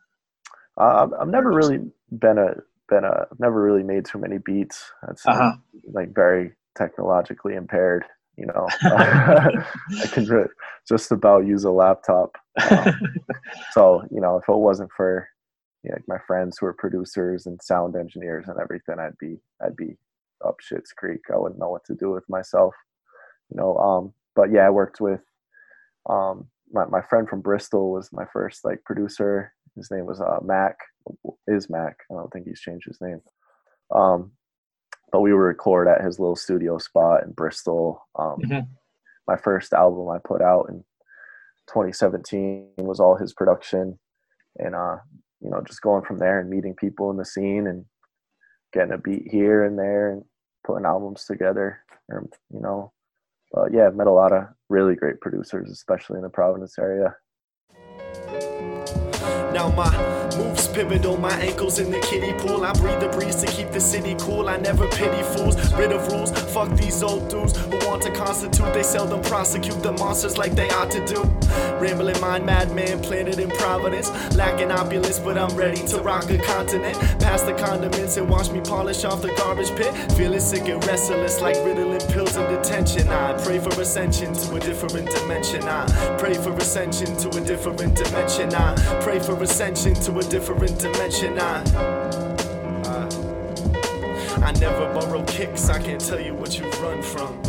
Uh, 0.79 1.09
I've, 1.21 1.29
never 1.29 1.53
really 1.53 1.79
been 2.19 2.39
a 2.39 2.55
been 2.89 3.05
a 3.05 3.27
I've 3.31 3.39
never 3.39 3.63
really 3.63 3.83
made 3.83 4.05
too 4.05 4.19
many 4.19 4.39
beats. 4.39 4.91
That's 5.07 5.25
Uh 5.27 5.35
huh. 5.35 5.53
like 5.93 6.15
very 6.15 6.53
technologically 6.77 7.55
impaired. 7.55 8.05
You 8.37 8.47
know, 8.47 8.69
I 8.83 10.07
can 10.13 10.27
re- 10.27 10.47
just 10.89 11.13
about 11.13 11.47
use 11.47 11.65
a 11.65 11.71
laptop. 11.71 12.37
Um, 12.71 12.95
so 13.73 14.05
you 14.11 14.21
know, 14.21 14.37
if 14.37 14.49
it 14.49 14.57
wasn't 14.57 14.91
for 14.97 15.29
yeah, 15.85 15.93
like 15.93 16.09
my 16.09 16.19
friends 16.27 16.57
who 16.59 16.67
are 16.67 16.73
producers 16.73 17.47
and 17.47 17.63
sound 17.63 17.95
engineers 17.95 18.47
and 18.49 18.59
everything, 18.59 18.97
I'd 18.99 19.19
be 19.19 19.37
I'd 19.65 19.77
be 19.77 19.97
up 20.45 20.57
shit's 20.61 20.93
creek. 20.93 21.21
I 21.33 21.39
wouldn't 21.39 21.61
know 21.61 21.71
what 21.71 21.85
to 21.87 21.95
do 21.95 22.11
with 22.11 22.25
myself, 22.29 22.75
you 23.51 23.57
know. 23.57 23.77
Um, 23.77 24.13
but 24.35 24.51
yeah, 24.51 24.67
I 24.67 24.71
worked 24.71 25.01
with 25.01 25.21
um, 26.09 26.49
my 26.73 26.87
my 26.87 27.03
friend 27.03 27.29
from 27.29 27.41
Bristol 27.41 27.93
was 27.93 28.13
my 28.13 28.25
first 28.33 28.65
like 28.65 28.83
producer. 28.85 29.53
His 29.77 29.91
name 29.91 30.07
was 30.07 30.21
uh, 30.21 30.39
Mac. 30.43 30.77
Is 31.47 31.69
Mac? 31.69 31.97
I 32.11 32.15
don't 32.15 32.33
think 32.33 32.47
he's 32.47 32.61
changed 32.61 32.87
his 32.87 33.01
name. 33.01 33.21
Um, 33.95 34.33
but 35.15 35.21
we 35.21 35.33
would 35.33 35.39
record 35.39 35.87
at 35.87 36.03
his 36.03 36.19
little 36.19 36.35
studio 36.35 36.77
spot 36.77 37.23
in 37.23 37.31
Bristol. 37.31 38.05
Um, 38.17 38.41
Mhm. 38.41 38.67
My 39.29 39.37
first 39.37 39.73
album 39.73 40.09
I 40.09 40.19
put 40.19 40.43
out 40.43 40.69
in 40.69 40.85
2017 41.69 42.73
was 42.79 42.99
all 42.99 43.15
his 43.15 43.33
production, 43.33 44.01
and 44.59 44.75
uh, 44.75 44.99
you 45.39 45.51
know, 45.51 45.61
just 45.61 45.83
going 45.83 46.05
from 46.05 46.19
there 46.19 46.41
and 46.41 46.51
meeting 46.51 46.75
people 46.75 47.13
in 47.13 47.17
the 47.17 47.25
scene 47.25 47.69
and 47.69 47.85
getting 48.73 48.91
a 48.91 48.99
beat 48.99 49.31
here 49.31 49.63
and 49.63 49.79
there 49.79 50.11
and 50.11 50.25
putting 50.65 50.85
albums 50.85 51.27
together. 51.27 51.79
Or, 52.09 52.29
you 52.51 52.59
know, 52.59 52.93
but 53.53 53.73
yeah, 53.73 53.87
I've 53.87 53.95
met 53.95 54.09
a 54.09 54.11
lot 54.11 54.33
of 54.33 54.49
really 54.69 54.97
great 54.97 55.21
producers, 55.21 55.71
especially 55.71 56.17
in 56.17 56.23
the 56.23 56.29
Providence 56.29 56.77
area. 56.77 57.15
Now 59.53 59.69
my 59.77 60.14
moves 60.37 60.69
pivot 60.69 61.05
on 61.07 61.21
my 61.21 61.33
ankles 61.41 61.79
in 61.79 61.91
the 61.91 62.01
kiddie 62.01 62.33
pool. 62.35 62.65
I 62.65 62.73
breathe 62.73 63.01
the 63.01 63.09
breeze 63.09 63.37
to 63.37 63.47
keep 63.47 63.71
the 63.71 63.81
city 63.81 64.15
cool. 64.19 64.49
I 64.49 64.57
never 64.57 64.89
pity 64.89 65.23
fools, 65.35 65.57
rid 65.75 65.93
of 65.93 66.07
rules. 66.09 66.31
Fuck 66.53 66.71
these 66.77 67.03
old 67.03 67.29
dudes 67.29 67.57
who 67.57 67.79
want 67.87 68.03
to 68.03 68.13
constitute. 68.13 68.73
They 68.75 68.83
seldom 68.83 69.23
prosecute 69.23 69.83
the 69.83 69.93
monsters 69.93 70.37
like 70.37 70.55
they 70.55 70.69
ought 70.71 70.91
to 70.91 71.05
do. 71.07 71.23
Rambling 71.81 72.21
mind, 72.21 72.45
madman, 72.47 73.01
planted 73.03 73.39
in 73.39 73.51
Providence. 73.51 74.11
Lacking 74.35 74.71
opulence, 74.71 75.19
but 75.19 75.39
I'm 75.39 75.55
ready 75.57 75.87
to 75.89 75.99
rock 75.99 76.31
a 76.31 76.39
continent. 76.39 76.99
Pass 77.21 77.43
the 77.43 77.55
condiments 77.55 78.17
and 78.17 78.29
watch 78.29 78.51
me 78.51 78.61
polish 78.61 79.05
off 79.05 79.23
the 79.23 79.33
garbage 79.35 79.71
pit. 79.77 79.93
Feeling 80.13 80.41
sick 80.41 80.69
and 80.69 80.85
restless 80.87 81.41
like 81.41 81.57
riddling 81.65 82.01
pills 82.13 82.37
in 82.37 82.45
detention. 82.53 83.09
I 83.09 83.33
pray 83.45 83.59
for 83.59 83.71
ascension 83.81 84.33
to 84.35 84.57
a 84.57 84.61
different 84.61 85.11
dimension. 85.11 85.63
I 85.65 86.17
pray 86.19 86.35
for 86.35 86.53
ascension 86.57 87.17
to 87.19 87.29
a 87.29 87.41
different 87.41 87.95
dimension. 87.95 88.55
I 88.55 88.75
pray 89.03 89.19
for 89.19 89.41
ascension 89.43 89.95
to 89.95 90.19
a 90.19 90.24
different 90.29 90.79
dimension. 90.79 91.39
I, 91.39 91.63
I, 92.85 94.47
I 94.47 94.53
never 94.53 94.93
borrow 94.93 95.23
kicks. 95.25 95.69
I 95.69 95.81
can't 95.83 96.01
tell 96.01 96.21
you 96.21 96.35
what 96.35 96.59
you 96.59 96.69
run 96.83 97.03
from. 97.03 97.41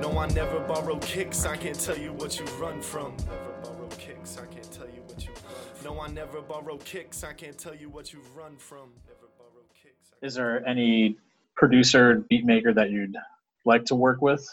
No, 0.00 0.18
I 0.18 0.26
never 0.28 0.60
borrow 0.60 0.96
kicks. 0.98 1.44
I 1.44 1.56
can't 1.56 1.78
tell 1.78 1.98
you 1.98 2.12
what 2.12 2.38
you 2.38 2.46
run 2.58 2.80
from. 2.80 3.16
Never 3.18 3.52
borrow 3.62 3.88
kicks. 3.98 4.38
I 4.38 4.46
can't 4.46 4.70
tell 4.72 4.86
you 4.86 5.02
what 5.06 5.24
you 5.24 5.32
run. 5.32 5.84
No, 5.84 6.00
I 6.00 6.08
never 6.08 6.40
borrow 6.40 6.76
kicks. 6.78 7.24
I 7.24 7.32
can't 7.32 7.58
tell 7.58 7.74
you 7.74 7.88
what 7.88 8.12
you 8.12 8.20
run 8.34 8.56
from. 8.56 8.90
Never 9.06 9.28
borrow 9.38 9.64
kicks. 9.82 10.12
Is 10.22 10.34
there 10.34 10.66
any 10.66 11.18
producer, 11.56 12.24
beat 12.28 12.44
maker 12.44 12.72
that 12.72 12.90
you'd 12.90 13.16
like 13.64 13.84
to 13.86 13.94
work 13.94 14.22
with? 14.22 14.46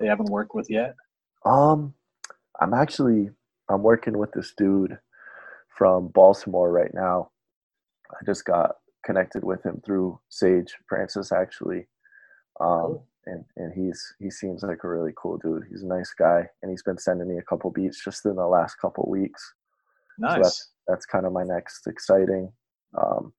They 0.00 0.06
haven't 0.06 0.30
worked 0.30 0.54
with 0.54 0.70
yet. 0.70 0.94
Um, 1.44 1.94
I'm 2.60 2.74
actually 2.74 3.30
I'm 3.68 3.82
working 3.82 4.16
with 4.18 4.32
this 4.32 4.52
dude 4.56 4.98
from 5.76 6.08
Baltimore 6.08 6.70
right 6.72 6.92
now. 6.94 7.30
I 8.10 8.24
just 8.24 8.44
got 8.44 8.76
connected 9.04 9.44
with 9.44 9.64
him 9.64 9.80
through 9.84 10.18
Sage 10.28 10.74
Francis 10.88 11.32
actually. 11.32 11.86
Um, 12.60 13.00
and 13.26 13.44
and 13.56 13.72
he's 13.72 14.14
he 14.18 14.30
seems 14.30 14.62
like 14.62 14.84
a 14.84 14.88
really 14.88 15.12
cool 15.16 15.38
dude. 15.38 15.64
He's 15.70 15.82
a 15.82 15.86
nice 15.86 16.12
guy, 16.18 16.48
and 16.62 16.70
he's 16.70 16.82
been 16.82 16.98
sending 16.98 17.28
me 17.28 17.38
a 17.38 17.42
couple 17.42 17.70
beats 17.70 18.02
just 18.02 18.24
in 18.24 18.36
the 18.36 18.46
last 18.46 18.76
couple 18.80 19.08
weeks. 19.08 19.54
Nice. 20.18 20.42
That's 20.42 20.70
that's 20.86 21.06
kind 21.06 21.26
of 21.26 21.32
my 21.32 21.44
next 21.44 21.86
exciting 21.86 22.50
um, 23.00 23.32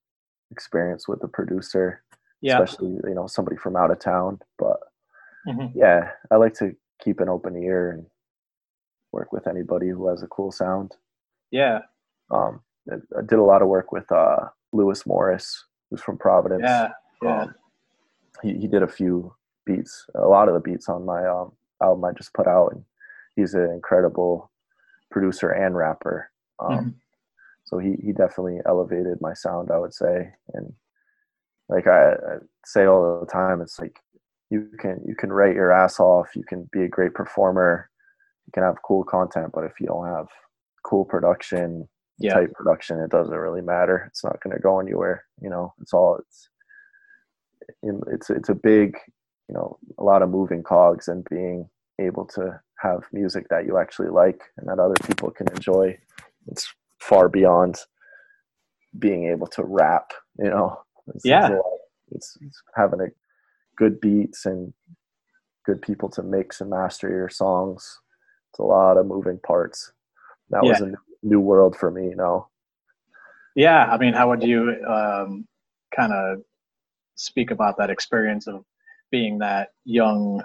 experience 0.52 1.08
with 1.08 1.20
the 1.22 1.28
producer, 1.28 2.04
yeah. 2.42 2.62
especially 2.62 3.00
you 3.04 3.16
know 3.16 3.28
somebody 3.28 3.58
from 3.58 3.76
out 3.76 3.92
of 3.92 4.00
town. 4.00 4.40
But 4.58 4.78
Mhm. 5.48 5.72
yeah, 5.76 6.12
I 6.32 6.36
like 6.36 6.54
to 6.56 6.76
keep 7.02 7.20
an 7.20 7.30
open 7.30 7.56
ear 7.58 7.92
and 7.92 8.06
work 9.12 9.32
with 9.32 9.48
anybody 9.48 9.90
who 9.90 10.08
has 10.08 10.24
a 10.24 10.28
cool 10.28 10.52
sound. 10.52 10.96
Yeah. 11.52 11.80
Um, 12.32 12.62
I, 12.92 12.96
I 13.18 13.22
did 13.22 13.40
a 13.40 13.44
lot 13.44 13.62
of 13.62 13.68
work 13.68 13.92
with 13.92 14.12
uh, 14.12 14.48
Lewis 14.72 15.06
Morris, 15.06 15.66
who's 15.90 16.02
from 16.02 16.18
Providence. 16.18 16.64
Yeah. 16.64 16.90
Yeah. 17.22 17.42
Um, 17.42 17.56
he 18.42 18.54
he 18.58 18.68
did 18.68 18.84
a 18.84 18.88
few 18.88 19.36
beats, 19.66 20.06
a 20.16 20.28
lot 20.28 20.48
of 20.48 20.54
the 20.54 20.60
beats 20.62 20.88
on 20.88 21.06
my 21.06 21.26
um, 21.28 21.52
album 21.82 22.06
I 22.06 22.12
just 22.14 22.34
put 22.34 22.48
out, 22.48 22.72
and 22.74 22.84
he's 23.36 23.54
an 23.54 23.70
incredible 23.72 24.52
producer 25.12 25.50
and 25.50 25.76
rapper. 25.76 26.32
Um, 26.60 26.70
Mhm. 26.72 26.94
So 27.66 27.78
he 27.78 27.96
he 28.04 28.14
definitely 28.14 28.62
elevated 28.66 29.22
my 29.22 29.34
sound, 29.34 29.70
I 29.72 29.78
would 29.78 29.94
say, 29.94 30.34
and 30.54 30.74
like 31.68 31.86
I, 31.88 32.14
I 32.14 32.38
say 32.66 32.86
all 32.86 33.20
the 33.20 33.26
time, 33.28 33.62
it's 33.62 33.78
like 33.80 34.00
you 34.50 34.70
can 34.80 35.02
you 35.06 35.16
can 35.16 35.32
write 35.32 35.56
your 35.56 35.72
ass 35.72 36.00
off, 36.00 36.36
you 36.36 36.44
can 36.44 36.68
be 36.72 36.84
a 36.84 36.88
great 36.88 37.14
performer, 37.14 37.90
you 38.50 38.52
can 38.54 38.64
have 38.64 38.82
cool 38.82 39.04
content, 39.04 39.52
but 39.54 39.64
if 39.64 39.74
you 39.80 39.86
don't 39.86 40.08
have 40.08 40.28
cool 40.84 41.06
production, 41.06 41.88
Yeah. 42.18 42.34
type 42.34 42.52
production, 42.54 43.00
it 43.00 43.12
doesn't 43.12 43.36
really 43.46 43.62
matter. 43.62 44.06
It's 44.08 44.24
not 44.24 44.42
going 44.42 44.56
to 44.56 44.62
go 44.62 44.80
anywhere. 44.80 45.26
You 45.40 45.50
know, 45.52 45.74
it's 45.82 45.94
all 45.94 46.18
it's 46.18 46.50
it's 48.12 48.30
it's 48.32 48.50
a 48.50 48.56
big, 48.56 48.98
you 49.48 49.54
know, 49.56 49.78
a 50.00 50.04
lot 50.04 50.24
of 50.24 50.30
moving 50.30 50.64
cogs 50.64 51.08
and 51.08 51.24
being 51.30 51.70
able 52.00 52.26
to 52.26 52.60
have 52.82 53.02
music 53.14 53.48
that 53.50 53.66
you 53.68 53.78
actually 53.78 54.10
like 54.10 54.42
and 54.58 54.68
that 54.68 54.80
other 54.80 54.96
people 55.06 55.30
can 55.30 55.48
enjoy. 55.56 55.96
It's 56.48 56.68
far 57.00 57.30
beyond 57.30 57.76
being 58.98 59.26
able 59.30 59.48
to 59.48 59.64
rap. 59.64 60.12
You 60.40 60.50
know, 60.50 60.82
it's, 61.14 61.24
Yeah. 61.26 61.50
It's, 61.52 61.62
it's, 62.12 62.38
it's 62.42 62.62
having 62.76 63.02
a 63.02 63.08
good 63.78 64.02
beats 64.02 64.46
and 64.48 64.74
good 65.66 65.82
people 65.82 66.10
to 66.10 66.24
mix 66.24 66.62
and 66.62 66.70
master 66.72 67.08
your 67.10 67.30
songs. 67.30 68.00
It's 68.52 68.60
a 68.60 68.64
lot 68.64 68.98
of 68.98 69.06
moving 69.06 69.40
parts. 69.40 69.92
That 70.50 70.64
was 70.64 70.82
a 70.82 70.94
new- 71.22 71.40
world 71.40 71.76
for 71.76 71.92
me. 71.92 72.10
You 72.10 72.16
know. 72.16 72.48
Yeah, 73.56 73.86
I 73.92 73.98
mean, 73.98 74.14
how 74.14 74.30
would 74.30 74.44
you 74.44 74.76
um, 74.88 75.48
kind 75.96 76.14
of 76.14 76.42
speak 77.16 77.52
about 77.52 77.78
that 77.78 77.90
experience 77.90 78.48
of 78.48 78.64
being 79.12 79.38
that 79.40 79.70
young 79.86 80.42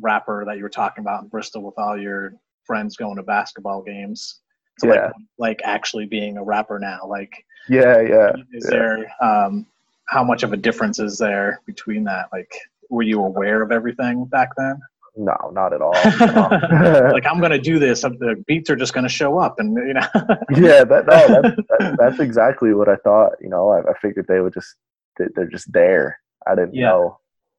rapper 0.00 0.44
that 0.46 0.56
you 0.56 0.62
were 0.62 0.68
talking 0.70 1.02
about 1.02 1.22
in 1.22 1.28
Bristol 1.28 1.62
with 1.62 1.74
all 1.78 1.96
your 1.98 2.34
friends 2.64 2.96
going 2.96 3.16
to 3.16 3.22
basketball 3.22 3.82
games? 3.82 4.40
To 4.80 4.88
Yeah. 4.88 4.94
like, 5.04 5.12
like 5.38 5.60
actually 5.64 6.06
being 6.06 6.38
a 6.38 6.42
rapper 6.42 6.78
now. 6.78 7.00
Like, 7.06 7.44
Yeah, 7.68 8.00
yeah. 8.00 8.32
is 8.52 8.64
yeah. 8.64 8.70
there 8.70 9.14
um, 9.20 9.66
how 10.08 10.24
much 10.24 10.42
of 10.42 10.52
a 10.52 10.56
difference 10.56 10.98
is 10.98 11.18
there 11.18 11.60
between 11.66 12.04
that? 12.04 12.28
Like, 12.32 12.52
were 12.90 13.02
you 13.02 13.22
aware 13.22 13.62
of 13.62 13.70
everything 13.70 14.24
back 14.24 14.48
then? 14.56 14.80
No, 15.16 15.36
not 15.52 15.72
at 15.74 15.82
all. 15.82 15.94
No. 16.20 17.10
like, 17.12 17.26
I'm 17.26 17.40
gonna 17.40 17.58
do 17.60 17.78
this. 17.78 18.02
The 18.02 18.42
beats 18.46 18.70
are 18.70 18.76
just 18.76 18.94
gonna 18.94 19.08
show 19.08 19.38
up, 19.38 19.56
and 19.58 19.76
you 19.76 19.94
know. 19.94 20.06
yeah, 20.50 20.84
that, 20.84 21.04
no, 21.06 21.42
that's, 21.42 21.56
that, 21.68 21.96
that's 21.98 22.20
exactly 22.20 22.72
what 22.74 22.88
I 22.88 22.96
thought. 22.96 23.32
You 23.40 23.50
know, 23.50 23.68
I, 23.70 23.80
I 23.90 23.94
figured 24.00 24.26
they 24.28 24.40
would 24.40 24.54
just 24.54 24.74
they, 25.18 25.26
they're 25.34 25.46
just 25.48 25.70
there. 25.72 26.18
I 26.46 26.54
didn't 26.54 26.74
Yeah. 26.74 26.88
know 26.88 27.18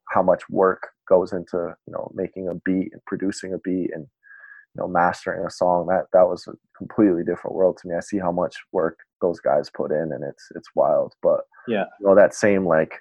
how 0.09 0.23
much 0.23 0.49
work 0.49 0.89
goes 1.07 1.33
into 1.33 1.75
you 1.85 1.93
know 1.93 2.11
making 2.15 2.47
a 2.47 2.55
beat 2.65 2.91
and 2.93 3.03
producing 3.05 3.53
a 3.53 3.57
beat 3.59 3.91
and 3.93 4.03
you 4.03 4.77
know 4.81 4.87
mastering 4.87 5.45
a 5.45 5.49
song. 5.51 5.85
That 5.87 6.05
that 6.13 6.27
was 6.27 6.47
a 6.47 6.53
completely 6.75 7.23
different 7.23 7.55
world 7.55 7.77
to 7.81 7.87
me. 7.87 7.95
I 7.95 7.99
see 7.99 8.17
how 8.17 8.31
much 8.31 8.55
work 8.71 8.97
those 9.21 9.39
guys 9.39 9.69
put 9.69 9.91
in, 9.91 10.11
and 10.11 10.23
it's 10.23 10.47
it's 10.55 10.69
wild. 10.75 11.13
But 11.21 11.41
Yeah. 11.67 11.85
you 11.99 12.07
know 12.07 12.15
that 12.15 12.33
same 12.33 12.65
like, 12.65 12.95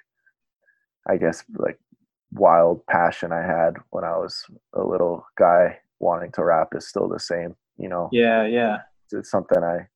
I 1.09 1.17
guess 1.17 1.43
like 1.57 1.79
wild 2.33 2.85
passion 2.87 3.31
I 3.31 3.41
had 3.41 3.75
when 3.91 4.03
I 4.03 4.17
was 4.17 4.45
a 4.73 4.83
little 4.83 5.25
guy 5.37 5.79
wanting 5.99 6.31
to 6.33 6.43
rap 6.43 6.69
is 6.75 6.87
still 6.87 7.07
the 7.07 7.19
same. 7.19 7.55
You 7.77 7.89
know, 7.89 8.09
yeah, 8.11 8.45
yeah, 8.45 8.77
it's 9.11 9.31
something 9.31 9.63
I 9.63 9.87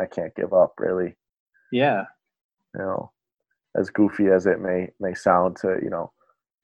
I 0.00 0.06
can't 0.06 0.34
give 0.34 0.52
up 0.52 0.74
really. 0.78 1.16
yeah. 1.72 2.04
You 2.74 2.82
know, 2.82 3.12
as 3.76 3.90
goofy 3.90 4.28
as 4.28 4.46
it 4.46 4.60
may 4.60 4.88
may 5.00 5.14
sound 5.14 5.56
to 5.58 5.78
you 5.82 5.90
know 5.90 6.12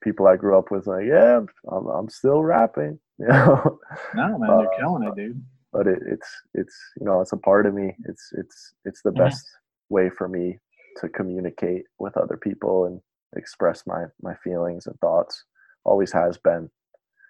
people 0.03 0.27
I 0.27 0.37
grew 0.37 0.59
up 0.59 0.71
with, 0.71 0.87
like 0.87 1.07
yeah, 1.07 1.41
I'm 1.71 1.87
I'm 1.87 2.09
still 2.09 2.43
rapping. 2.43 2.99
You 3.19 3.29
know, 3.29 3.79
No, 4.17 4.39
man, 4.39 4.51
Uh, 4.51 4.61
you're 4.63 4.77
killing 4.79 5.05
it, 5.05 5.15
dude. 5.15 5.41
but 5.73 5.87
it, 5.87 6.01
it's 6.07 6.29
it's 6.55 6.77
you 7.01 7.07
know 7.07 7.21
it's 7.21 7.33
a 7.33 7.37
part 7.37 7.65
of 7.67 7.73
me. 7.73 7.95
It's 8.07 8.33
it's 8.37 8.75
it's 8.85 9.03
the 9.03 9.13
best 9.13 9.47
way 9.89 10.11
for 10.11 10.27
me 10.29 10.59
to 11.01 11.09
communicate 11.09 11.85
with 12.01 12.17
other 12.17 12.37
people 12.37 12.87
and 12.87 13.01
express 13.37 13.85
my 13.87 14.05
my 14.23 14.35
feelings 14.43 14.87
and 14.87 14.99
thoughts. 15.01 15.45
Always 15.85 16.13
has 16.13 16.39
been. 16.39 16.71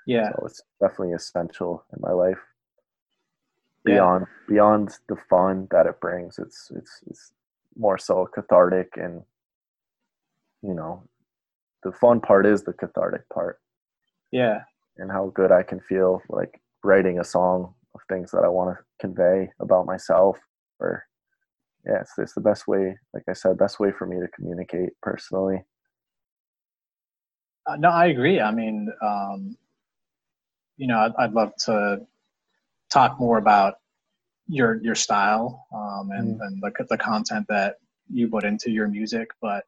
Yeah, 0.06 0.30
So 0.30 0.42
it's 0.46 0.62
definitely 0.80 1.14
essential 1.14 1.84
in 1.94 2.00
my 2.00 2.12
life. 2.12 2.38
Yeah. 3.86 3.94
Beyond 3.94 4.26
beyond 4.48 4.98
the 5.08 5.16
fun 5.28 5.68
that 5.70 5.86
it 5.86 6.00
brings, 6.00 6.38
it's 6.38 6.70
it's 6.74 7.00
it's 7.06 7.32
more 7.76 7.98
so 7.98 8.26
cathartic 8.32 8.92
and 8.96 9.22
you 10.62 10.74
know 10.74 11.02
the 11.82 11.92
fun 11.92 12.20
part 12.20 12.46
is 12.46 12.62
the 12.62 12.72
cathartic 12.72 13.28
part 13.28 13.58
yeah, 14.34 14.62
and 14.96 15.12
how 15.12 15.30
good 15.34 15.52
I 15.52 15.62
can 15.62 15.80
feel 15.80 16.20
like 16.28 16.60
writing 16.82 17.20
a 17.20 17.24
song 17.24 17.72
of 17.94 18.00
things 18.08 18.32
that 18.32 18.42
I 18.44 18.48
want 18.48 18.76
to 18.76 18.84
convey 19.00 19.48
about 19.60 19.86
myself 19.86 20.38
or 20.80 21.04
yeah, 21.86 22.00
it's 22.00 22.12
it's 22.18 22.34
the 22.34 22.40
best 22.40 22.66
way. 22.66 22.96
Like 23.12 23.24
I 23.28 23.32
said, 23.32 23.58
best 23.58 23.78
way 23.78 23.92
for 23.92 24.06
me 24.06 24.16
to 24.18 24.28
communicate 24.34 24.90
personally. 25.02 25.62
Uh, 27.66 27.76
no, 27.76 27.88
I 27.90 28.06
agree. 28.06 28.40
I 28.40 28.50
mean, 28.50 28.92
um, 29.02 29.56
you 30.76 30.86
know, 30.86 30.98
I'd, 30.98 31.12
I'd 31.18 31.32
love 31.32 31.52
to 31.66 32.06
talk 32.90 33.18
more 33.18 33.38
about 33.38 33.76
your 34.48 34.80
your 34.82 34.94
style 34.94 35.66
um, 35.74 36.10
and, 36.12 36.38
Mm. 36.38 36.46
and 36.46 36.62
the 36.62 36.84
the 36.90 36.98
content 36.98 37.46
that 37.48 37.76
you 38.12 38.28
put 38.28 38.44
into 38.44 38.70
your 38.70 38.88
music, 38.88 39.30
but 39.40 39.64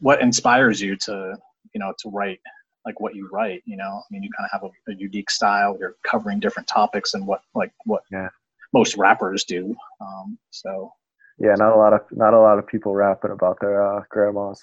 what 0.00 0.20
inspires 0.22 0.80
you 0.80 0.96
to 0.96 1.36
you 1.72 1.80
know 1.80 1.92
to 1.98 2.10
write 2.10 2.40
like 2.84 3.00
what 3.00 3.16
you 3.16 3.28
write? 3.32 3.62
You 3.66 3.76
know, 3.76 4.00
I 4.02 4.04
mean, 4.10 4.22
you 4.22 4.30
kind 4.36 4.48
of 4.52 4.60
have 4.60 4.70
a, 4.70 4.92
a 4.92 4.94
unique 4.94 5.30
style. 5.30 5.76
You're 5.80 5.96
covering 6.04 6.38
different 6.38 6.68
topics 6.68 7.14
and 7.14 7.26
what 7.26 7.40
like 7.54 7.72
what 7.84 8.02
Yeah. 8.12 8.28
most 8.72 8.96
rappers 8.96 9.44
do. 9.44 9.74
Um, 10.00 10.38
so 10.50 10.92
Yeah, 11.38 11.54
not 11.56 11.72
a 11.72 11.76
lot 11.76 11.92
of 11.92 12.00
not 12.12 12.34
a 12.34 12.40
lot 12.40 12.58
of 12.58 12.66
people 12.66 12.94
rapping 12.94 13.32
about 13.32 13.58
their 13.60 13.82
uh, 13.82 14.02
grandmas. 14.10 14.62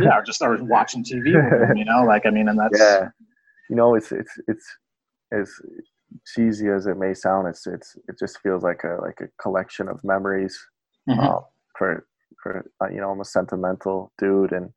Yeah, 0.00 0.16
or 0.18 0.22
just 0.22 0.42
or 0.42 0.62
watching 0.64 1.04
TV 1.04 1.32
them, 1.32 1.76
you 1.76 1.84
know, 1.84 2.02
like 2.04 2.26
I 2.26 2.30
mean, 2.30 2.48
and 2.48 2.58
that's 2.58 2.78
yeah, 2.78 3.08
you 3.68 3.76
know, 3.76 3.94
it's 3.94 4.12
it's 4.12 4.32
it's 4.48 4.66
as 5.32 5.50
cheesy 6.26 6.68
as 6.68 6.86
it 6.86 6.96
may 6.96 7.14
sound. 7.14 7.48
It's 7.48 7.66
it's 7.66 7.96
it 8.08 8.18
just 8.18 8.40
feels 8.40 8.62
like 8.62 8.82
a 8.84 8.98
like 9.00 9.20
a 9.20 9.28
collection 9.42 9.88
of 9.88 10.02
memories. 10.04 10.58
Mhm. 11.08 11.24
uh, 11.24 11.40
for 11.78 12.06
for 12.42 12.70
uh, 12.82 12.88
you 12.88 13.00
know 13.00 13.10
I'm 13.10 13.20
a 13.20 13.24
sentimental 13.24 14.12
dude 14.18 14.52
and 14.52 14.70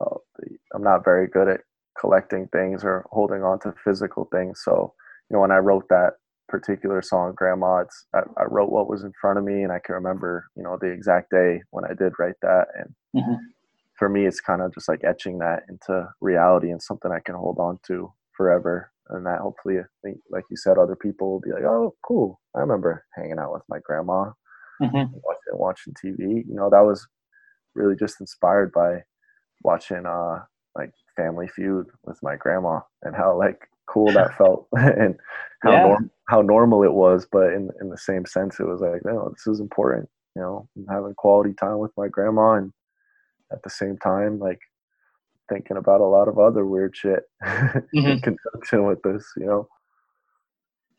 uh, 0.00 0.16
I'm 0.74 0.82
not 0.82 1.04
very 1.04 1.26
good 1.26 1.48
at 1.48 1.60
collecting 1.98 2.46
things 2.48 2.84
or 2.84 3.04
holding 3.10 3.42
on 3.42 3.58
to 3.60 3.74
physical 3.84 4.28
things. 4.32 4.60
So 4.64 4.94
you 5.28 5.34
know 5.34 5.40
when 5.40 5.50
I 5.50 5.58
wrote 5.58 5.88
that 5.88 6.14
particular 6.48 7.00
song, 7.02 7.32
Grandma, 7.34 7.78
it's 7.78 8.06
I, 8.14 8.20
I 8.36 8.44
wrote 8.44 8.70
what 8.70 8.88
was 8.88 9.02
in 9.02 9.12
front 9.20 9.38
of 9.38 9.44
me 9.44 9.62
and 9.64 9.72
I 9.72 9.80
can 9.80 9.94
remember 9.94 10.46
you 10.56 10.62
know 10.62 10.78
the 10.80 10.88
exact 10.88 11.30
day 11.30 11.62
when 11.70 11.84
I 11.84 11.94
did 11.94 12.12
write 12.18 12.38
that 12.42 12.68
and. 12.78 12.94
Mhm. 13.16 13.38
For 13.98 14.08
me, 14.08 14.26
it's 14.26 14.40
kind 14.40 14.62
of 14.62 14.74
just 14.74 14.88
like 14.88 15.04
etching 15.04 15.38
that 15.38 15.64
into 15.68 16.08
reality 16.20 16.70
and 16.70 16.82
something 16.82 17.12
I 17.12 17.20
can 17.20 17.34
hold 17.34 17.58
on 17.58 17.78
to 17.86 18.12
forever. 18.36 18.90
And 19.10 19.26
that 19.26 19.40
hopefully, 19.40 19.78
I 19.78 19.84
think, 20.02 20.18
like 20.30 20.44
you 20.50 20.56
said, 20.56 20.78
other 20.78 20.96
people 20.96 21.30
will 21.32 21.40
be 21.40 21.52
like, 21.52 21.64
"Oh, 21.64 21.94
cool! 22.02 22.40
I 22.56 22.60
remember 22.60 23.04
hanging 23.14 23.38
out 23.38 23.52
with 23.52 23.62
my 23.68 23.78
grandma." 23.80 24.32
Mhm. 24.80 25.22
watching, 25.24 25.58
watching 25.58 25.94
TV. 25.94 26.44
You 26.48 26.54
know, 26.54 26.70
that 26.70 26.80
was 26.80 27.06
really 27.74 27.96
just 27.96 28.20
inspired 28.20 28.72
by 28.72 29.02
watching 29.62 30.06
uh 30.06 30.40
like 30.76 30.92
Family 31.16 31.48
Feud 31.48 31.86
with 32.04 32.18
my 32.22 32.36
grandma 32.36 32.80
and 33.02 33.14
how 33.16 33.36
like 33.38 33.68
cool 33.88 34.12
that 34.14 34.34
felt 34.38 34.68
and 34.76 35.16
how 35.62 35.72
Yeah. 35.72 35.76
norm- 35.76 36.10
how 36.28 36.42
normal 36.42 36.82
it 36.84 36.92
was. 36.94 37.26
But 37.30 37.52
in 37.54 37.70
in 37.80 37.90
the 37.90 37.98
same 37.98 38.26
sense, 38.26 38.60
it 38.60 38.66
was 38.66 38.80
like, 38.80 39.04
no, 39.04 39.30
this 39.30 39.46
is 39.46 39.60
important. 39.60 40.08
You 40.36 40.42
know, 40.42 40.68
I'm 40.76 40.86
having 40.88 41.14
quality 41.16 41.54
time 41.54 41.78
with 41.78 41.92
my 41.96 42.08
grandma 42.08 42.54
and 42.54 42.72
at 43.52 43.62
the 43.64 43.70
same 43.70 43.98
time, 43.98 44.38
like 44.38 44.60
thinking 45.50 45.76
about 45.78 46.00
a 46.02 46.04
lot 46.06 46.28
of 46.28 46.38
other 46.38 46.66
weird 46.66 46.96
shit 46.96 47.24
in 48.04 48.18
Mhm. 48.18 48.22
conjunction 48.22 48.86
with 48.86 49.02
this. 49.02 49.26
You 49.36 49.46
know. 49.46 49.68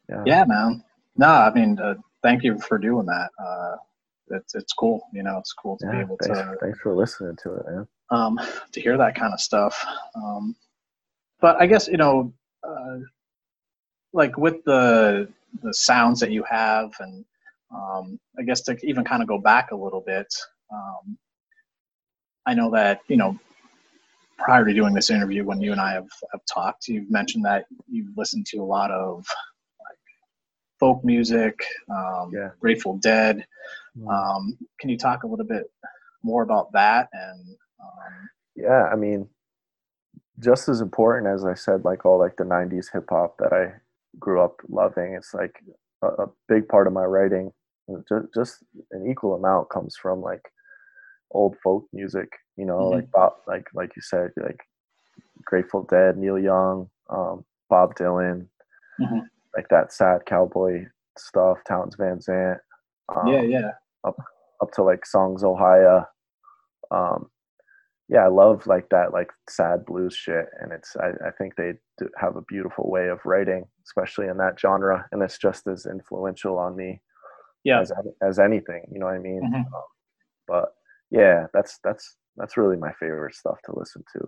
Yeah. 0.09 0.27
Yeah, 0.27 0.45
man. 0.45 0.83
No, 1.17 1.27
I 1.27 1.53
mean, 1.53 1.79
uh, 1.79 1.95
thank 2.23 2.43
you 2.43 2.59
for 2.59 2.77
doing 2.77 3.05
that. 3.07 3.31
Uh, 3.39 3.77
it's 4.31 4.55
it's 4.55 4.73
cool. 4.73 5.01
You 5.13 5.23
know, 5.23 5.37
it's 5.39 5.53
cool 5.53 5.77
to 5.79 5.87
be 5.87 5.99
Yeah, 5.99 6.01
able 6.01 6.19
thanks, 6.21 6.41
to 6.41 6.57
thanks 6.61 6.79
for 6.79 6.95
listening 6.95 7.37
to 7.43 7.53
it, 7.55 7.65
man. 7.67 7.87
um, 8.11 8.39
to 8.73 8.81
hear 8.81 8.97
that 8.97 9.15
kind 9.15 9.33
of 9.33 9.39
stuff. 9.41 9.85
Um, 10.15 10.55
but 11.41 11.61
I 11.61 11.67
guess 11.67 11.87
you 11.87 11.97
know, 11.97 12.33
uh, 12.67 12.99
like 14.13 14.37
with 14.37 14.63
the 14.65 15.29
the 15.63 15.73
sounds 15.73 16.19
that 16.21 16.31
you 16.31 16.43
have, 16.43 16.91
and 16.99 17.25
um, 17.75 18.19
I 18.39 18.43
guess 18.43 18.61
to 18.63 18.77
even 18.83 19.03
kind 19.05 19.21
of 19.21 19.27
go 19.29 19.39
back 19.39 19.71
a 19.71 19.75
little 19.75 20.01
bit, 20.01 20.33
um, 20.73 21.17
I 22.45 22.53
know 22.53 22.71
that 22.71 23.01
you 23.07 23.17
know 23.17 23.37
prior 24.37 24.65
to 24.65 24.73
doing 24.73 24.93
this 24.93 25.09
interview, 25.09 25.45
when 25.45 25.61
you 25.61 25.71
and 25.71 25.79
I 25.79 25.93
have, 25.93 26.09
have 26.31 26.41
talked, 26.51 26.87
you've 26.87 27.09
mentioned 27.09 27.45
that 27.45 27.65
you've 27.87 28.17
listened 28.17 28.45
to 28.47 28.57
a 28.57 28.63
lot 28.63 28.91
of 28.91 29.17
like 29.79 29.97
folk 30.79 31.03
music, 31.05 31.63
um, 31.89 32.31
Yeah. 32.33 32.49
Grateful 32.59 32.97
Dead. 32.97 33.45
Um, 34.09 34.57
can 34.79 34.89
you 34.89 34.97
talk 34.97 35.23
a 35.23 35.27
little 35.27 35.45
bit 35.45 35.69
more 36.23 36.43
about 36.43 36.71
that 36.71 37.09
and 37.13 37.55
um, 37.81 38.29
yeah 38.55 38.89
i 38.91 38.95
mean 38.95 39.27
just 40.39 40.69
as 40.69 40.81
important 40.81 41.27
as 41.27 41.45
i 41.45 41.53
said 41.53 41.85
like 41.85 42.05
all 42.05 42.17
like 42.17 42.35
the 42.37 42.43
90s 42.43 42.87
hip 42.91 43.05
hop 43.09 43.35
that 43.37 43.53
i 43.53 43.71
grew 44.19 44.41
up 44.41 44.61
loving 44.69 45.13
it's 45.13 45.33
like 45.33 45.61
a, 46.01 46.07
a 46.23 46.27
big 46.47 46.67
part 46.67 46.87
of 46.87 46.93
my 46.93 47.03
writing 47.03 47.51
just, 48.07 48.25
just 48.33 48.63
an 48.91 49.05
equal 49.09 49.35
amount 49.35 49.69
comes 49.69 49.95
from 49.95 50.21
like 50.21 50.41
old 51.33 51.55
folk 51.63 51.85
music 51.93 52.29
you 52.57 52.65
know 52.65 52.79
Mhm. 52.79 52.91
like 52.91 53.11
bob 53.11 53.33
like 53.47 53.67
like 53.73 53.95
you 53.95 54.01
said 54.01 54.31
like 54.37 54.59
grateful 55.45 55.83
dead 55.83 56.17
neil 56.17 56.39
young 56.39 56.89
um, 57.09 57.45
bob 57.69 57.95
dylan 57.95 58.47
Mhm. 58.99 59.21
like 59.55 59.67
that 59.69 59.91
sad 59.91 60.25
cowboy 60.25 60.85
stuff 61.17 61.59
townes 61.67 61.95
van 61.95 62.19
zandt 62.21 62.59
um, 63.09 63.27
yeah, 63.27 63.41
yeah, 63.41 63.71
up 64.03 64.15
up 64.61 64.71
to 64.71 64.83
like 64.83 65.05
songs 65.05 65.43
ohia 65.43 66.07
um 66.91 67.29
yeah 68.09 68.23
i 68.25 68.27
love 68.27 68.65
like 68.67 68.87
that 68.89 69.11
like 69.13 69.31
sad 69.49 69.83
blues 69.85 70.15
shit 70.15 70.45
and 70.61 70.71
it's 70.71 70.95
i, 70.97 71.09
I 71.27 71.31
think 71.37 71.55
they 71.55 71.73
do 71.97 72.09
have 72.17 72.35
a 72.35 72.41
beautiful 72.47 72.89
way 72.89 73.07
of 73.09 73.19
writing 73.25 73.65
especially 73.85 74.27
in 74.27 74.37
that 74.37 74.59
genre 74.59 75.05
and 75.11 75.21
it's 75.23 75.37
just 75.37 75.67
as 75.67 75.85
influential 75.85 76.57
on 76.57 76.75
me 76.75 77.01
yeah. 77.63 77.79
as, 77.81 77.91
as 78.21 78.39
anything 78.39 78.83
you 78.91 78.99
know 78.99 79.05
what 79.07 79.15
i 79.15 79.19
mean 79.19 79.41
Mhm. 79.43 79.65
um, 79.73 79.83
but 80.47 80.73
yeah 81.13 81.45
that's 81.53 81.79
that's 81.83 82.17
that's 82.35 82.57
really 82.57 82.75
my 82.77 82.91
favorite 82.99 83.35
stuff 83.35 83.57
to 83.65 83.71
listen 83.77 84.03
to 84.13 84.19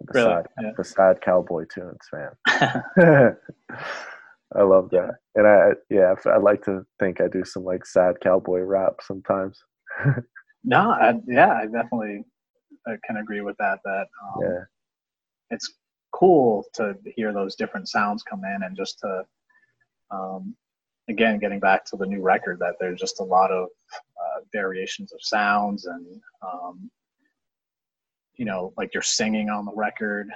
the 0.00 0.12
Really? 0.14 0.26
sad 0.30 0.46
Yeah. 0.62 0.70
the 0.78 0.84
sad 0.84 1.20
cowboy 1.20 1.64
tunes 1.74 2.06
man 2.12 3.36
I 4.56 4.62
love 4.62 4.90
that, 4.90 5.14
and 5.36 5.46
I 5.46 5.70
yeah, 5.90 6.12
I'd 6.26 6.42
like 6.42 6.64
to 6.64 6.84
think 6.98 7.20
I 7.20 7.28
do 7.28 7.44
some 7.44 7.62
like 7.64 7.86
sad 7.86 8.20
cowboy 8.20 8.60
rap 8.60 8.94
sometimes. 9.00 9.62
no, 10.64 10.90
I, 10.90 11.14
yeah, 11.26 11.52
I 11.54 11.66
definitely 11.66 12.24
I 12.86 12.96
can 13.06 13.18
agree 13.18 13.42
with 13.42 13.56
that. 13.58 13.78
That 13.84 14.06
um, 14.24 14.42
Yeah, 14.42 14.64
it's 15.50 15.74
cool 16.12 16.64
to 16.74 16.96
hear 17.14 17.32
those 17.32 17.54
different 17.54 17.88
sounds 17.88 18.24
come 18.24 18.42
in 18.44 18.64
and 18.64 18.76
just 18.76 18.98
to 19.00 19.24
um, 20.10 20.56
again 21.08 21.38
getting 21.38 21.60
back 21.60 21.84
to 21.86 21.96
the 21.96 22.06
new 22.06 22.20
record 22.20 22.58
that 22.58 22.74
there's 22.80 22.98
just 22.98 23.20
a 23.20 23.24
lot 23.24 23.52
of 23.52 23.68
variations 24.52 25.12
of 25.12 25.22
sounds 25.22 25.86
and 25.86 26.20
um, 26.42 26.90
you 28.36 28.44
know 28.44 28.72
like 28.76 28.90
you're 28.94 29.02
singing 29.02 29.48
on 29.50 29.64
the 29.64 29.72
record 29.74 30.28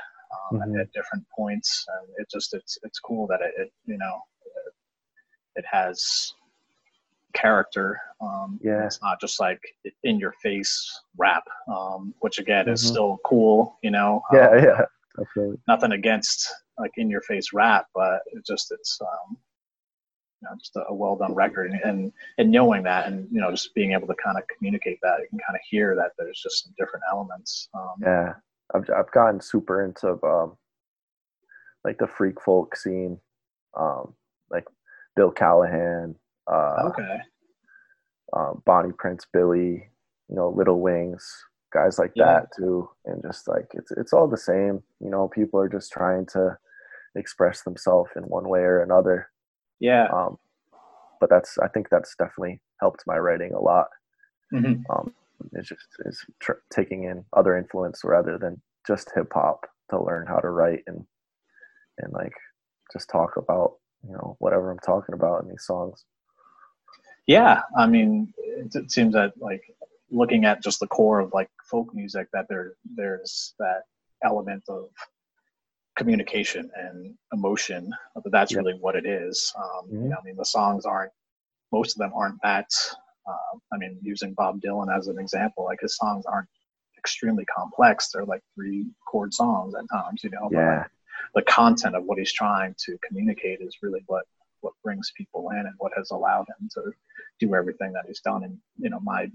um, 0.53 0.61
Mhm. 0.61 0.81
at 0.81 0.93
different 0.93 1.25
points 1.35 1.85
and 2.01 2.09
it 2.19 2.29
just 2.31 2.55
it's 2.55 2.79
it's 2.83 2.99
cool 3.01 3.27
that 3.27 3.40
it, 3.40 3.55
it 3.59 3.73
you 3.87 3.97
know 3.99 4.21
it 5.57 5.64
has 5.64 6.35
character 7.33 8.01
um, 8.21 8.59
Yeah. 8.62 8.85
it's 8.87 9.01
not 9.03 9.21
just 9.21 9.40
like 9.40 9.61
in 10.05 10.19
your 10.19 10.33
face 10.43 11.01
rap 11.17 11.45
um, 11.69 12.14
which 12.21 12.38
again 12.38 12.69
is 12.69 12.83
Mhm. 12.83 12.87
still 12.87 13.19
cool 13.25 13.79
you 13.83 13.90
know 13.90 14.23
yeah, 14.33 14.51
Um, 14.51 14.64
yeah, 14.64 14.81
definitely. 15.17 15.59
nothing 15.69 15.93
against 15.93 16.53
like 16.79 16.93
in 16.97 17.09
your 17.09 17.21
face 17.23 17.53
rap, 17.53 17.87
but 17.95 18.21
it 18.33 18.45
just 18.45 18.73
it's 18.73 19.01
um, 19.01 19.37
you 20.45 20.51
know 20.51 20.57
just 20.59 20.77
a, 20.77 20.85
a 20.89 20.95
well 20.95 21.17
done 21.17 21.35
record, 21.35 21.71
and, 21.71 21.81
and 21.85 22.13
and 22.39 22.51
knowing 22.51 22.83
that, 22.85 23.07
and 23.07 23.29
you 23.31 23.41
know 23.41 23.51
just 23.51 23.75
being 23.75 23.93
able 23.93 24.07
to 24.07 24.15
kind 24.23 24.37
of 24.37 24.45
communicate 24.49 24.99
that, 25.03 25.21
you 25.21 25.29
can 25.31 25.39
kind 25.39 25.57
of 25.57 25.61
hear 25.69 25.95
that 25.97 26.13
there's 26.19 26.41
just 26.41 26.65
some 26.65 26.75
different 26.79 27.05
elements. 27.11 27.69
Um, 27.75 27.95
Yeah, 28.03 28.35
I've 28.75 28.89
I've 28.91 29.11
gotten 29.13 29.41
super 29.41 29.85
into 29.85 30.19
um, 30.25 30.57
like 31.85 31.99
the 31.99 32.07
freak 32.07 32.41
folk 32.41 32.77
scene, 32.77 33.19
um, 33.79 34.15
like 34.51 34.65
Bill 35.17 35.31
Callahan, 35.31 36.15
uh, 36.51 36.83
Okay. 36.89 37.19
um, 38.37 38.63
Bonnie 38.65 38.93
Prince 38.97 39.27
Billy, 39.33 39.89
you 40.29 40.37
know, 40.37 40.49
Little 40.51 40.81
Wings, 40.81 41.27
guys 41.73 41.99
like 41.99 42.13
Yeah. 42.15 42.41
that 42.41 42.49
too, 42.57 42.89
and 43.07 43.23
just 43.23 43.49
like 43.49 43.69
it's 43.75 43.93
it's 43.93 44.13
all 44.13 44.29
the 44.29 44.37
same. 44.37 44.83
You 45.01 45.11
know, 45.11 45.29
people 45.29 45.61
are 45.61 45.69
just 45.69 45.93
trying 45.93 46.27
to 46.27 46.59
express 47.17 47.63
themselves 47.63 48.11
in 48.17 48.25
one 48.25 48.49
way 48.49 48.61
or 48.61 48.83
another. 48.83 49.31
Yeah. 49.81 50.07
Um, 50.13 50.39
but 51.21 51.31
that's 51.31 51.59
I 51.59 51.69
think 51.69 51.89
that's 51.91 52.15
definitely 52.17 52.61
helped 52.81 53.05
my 53.07 53.19
writing 53.19 53.53
a 53.53 53.61
lot. 53.61 53.89
Mhm. 54.53 54.85
Um, 54.91 55.15
it's 55.53 55.69
just 55.69 55.87
is 56.01 56.25
tr- 56.41 56.63
taking 56.71 57.05
in 57.05 57.25
other 57.33 57.57
influence 57.57 58.03
rather 58.05 58.39
than 58.39 58.61
just 58.87 59.11
hip 59.15 59.33
hop 59.33 59.67
to 59.91 60.03
learn 60.03 60.27
how 60.27 60.39
to 60.39 60.51
write 60.51 60.83
and 60.87 61.07
and 61.99 62.13
like 62.13 62.35
just 62.93 63.09
talk 63.09 63.37
about 63.37 63.77
you 64.07 64.13
know 64.13 64.37
whatever 64.39 64.71
I'm 64.71 64.79
talking 64.79 65.15
about 65.15 65.43
in 65.43 65.49
these 65.49 65.65
songs. 65.65 66.05
Yeah. 67.27 67.63
I 67.77 67.87
mean, 67.87 68.33
it, 68.37 68.75
it 68.75 68.93
seems 68.93 69.15
that 69.15 69.33
like 69.41 69.63
looking 70.11 70.45
at 70.45 70.63
just 70.63 70.81
the 70.81 70.87
core 70.87 71.21
of 71.21 71.33
like 71.33 71.51
folk 71.65 71.95
music, 71.95 72.29
that 72.33 72.47
there 72.49 72.75
there's 72.97 73.55
that 73.59 73.85
element 74.23 74.63
of 74.69 74.89
communication 75.97 76.71
and 76.77 77.17
emotion. 77.33 77.93
But 78.15 78.31
that's 78.33 78.53
Yeah. 78.53 78.59
really 78.59 78.75
what 78.81 78.97
it 78.97 79.07
is. 79.07 79.53
Um, 79.57 79.89
Mhm. 79.89 80.03
you 80.05 80.09
know, 80.11 80.17
I 80.21 80.25
mean, 80.25 80.37
the 80.37 80.45
songs 80.45 80.85
aren't 80.87 81.13
most 81.73 81.95
of 81.97 81.99
them 81.99 82.13
aren't 82.15 82.41
that 82.43 82.71
Uh, 83.27 83.59
I 83.73 83.79
mean, 83.79 83.99
using 84.03 84.35
Bob 84.35 84.61
Dylan 84.61 84.95
as 84.95 85.09
an 85.09 85.19
example, 85.19 85.65
like 85.65 85.81
his 85.81 85.97
songs 85.97 86.27
aren't 86.27 86.47
extremely 86.99 87.47
complex. 87.47 88.11
They're 88.11 88.27
like 88.27 88.43
three 88.55 88.85
chord 89.07 89.33
songs 89.33 89.75
at 89.75 89.89
times, 89.89 90.23
you 90.23 90.29
know. 90.29 90.51
Yeah. 90.53 90.81
Like 90.81 90.91
the 91.35 91.43
content 91.51 91.97
of 91.97 92.05
what 92.05 92.19
he's 92.19 92.35
trying 92.35 92.75
to 92.85 92.99
communicate 92.99 93.63
is 93.63 93.79
really 93.83 94.03
what 94.09 94.27
what 94.61 94.75
brings 94.83 95.11
people 95.17 95.49
in 95.53 95.61
and 95.61 95.75
what 95.79 95.93
has 95.97 96.11
allowed 96.11 96.47
him 96.49 96.69
to 96.75 96.93
do 97.41 97.55
everything 97.55 97.93
that 97.95 98.05
he's 98.07 98.21
done. 98.21 98.45
And 98.45 98.61
you 98.77 98.91
know, 98.91 99.01
my 99.01 99.23
you 99.23 99.31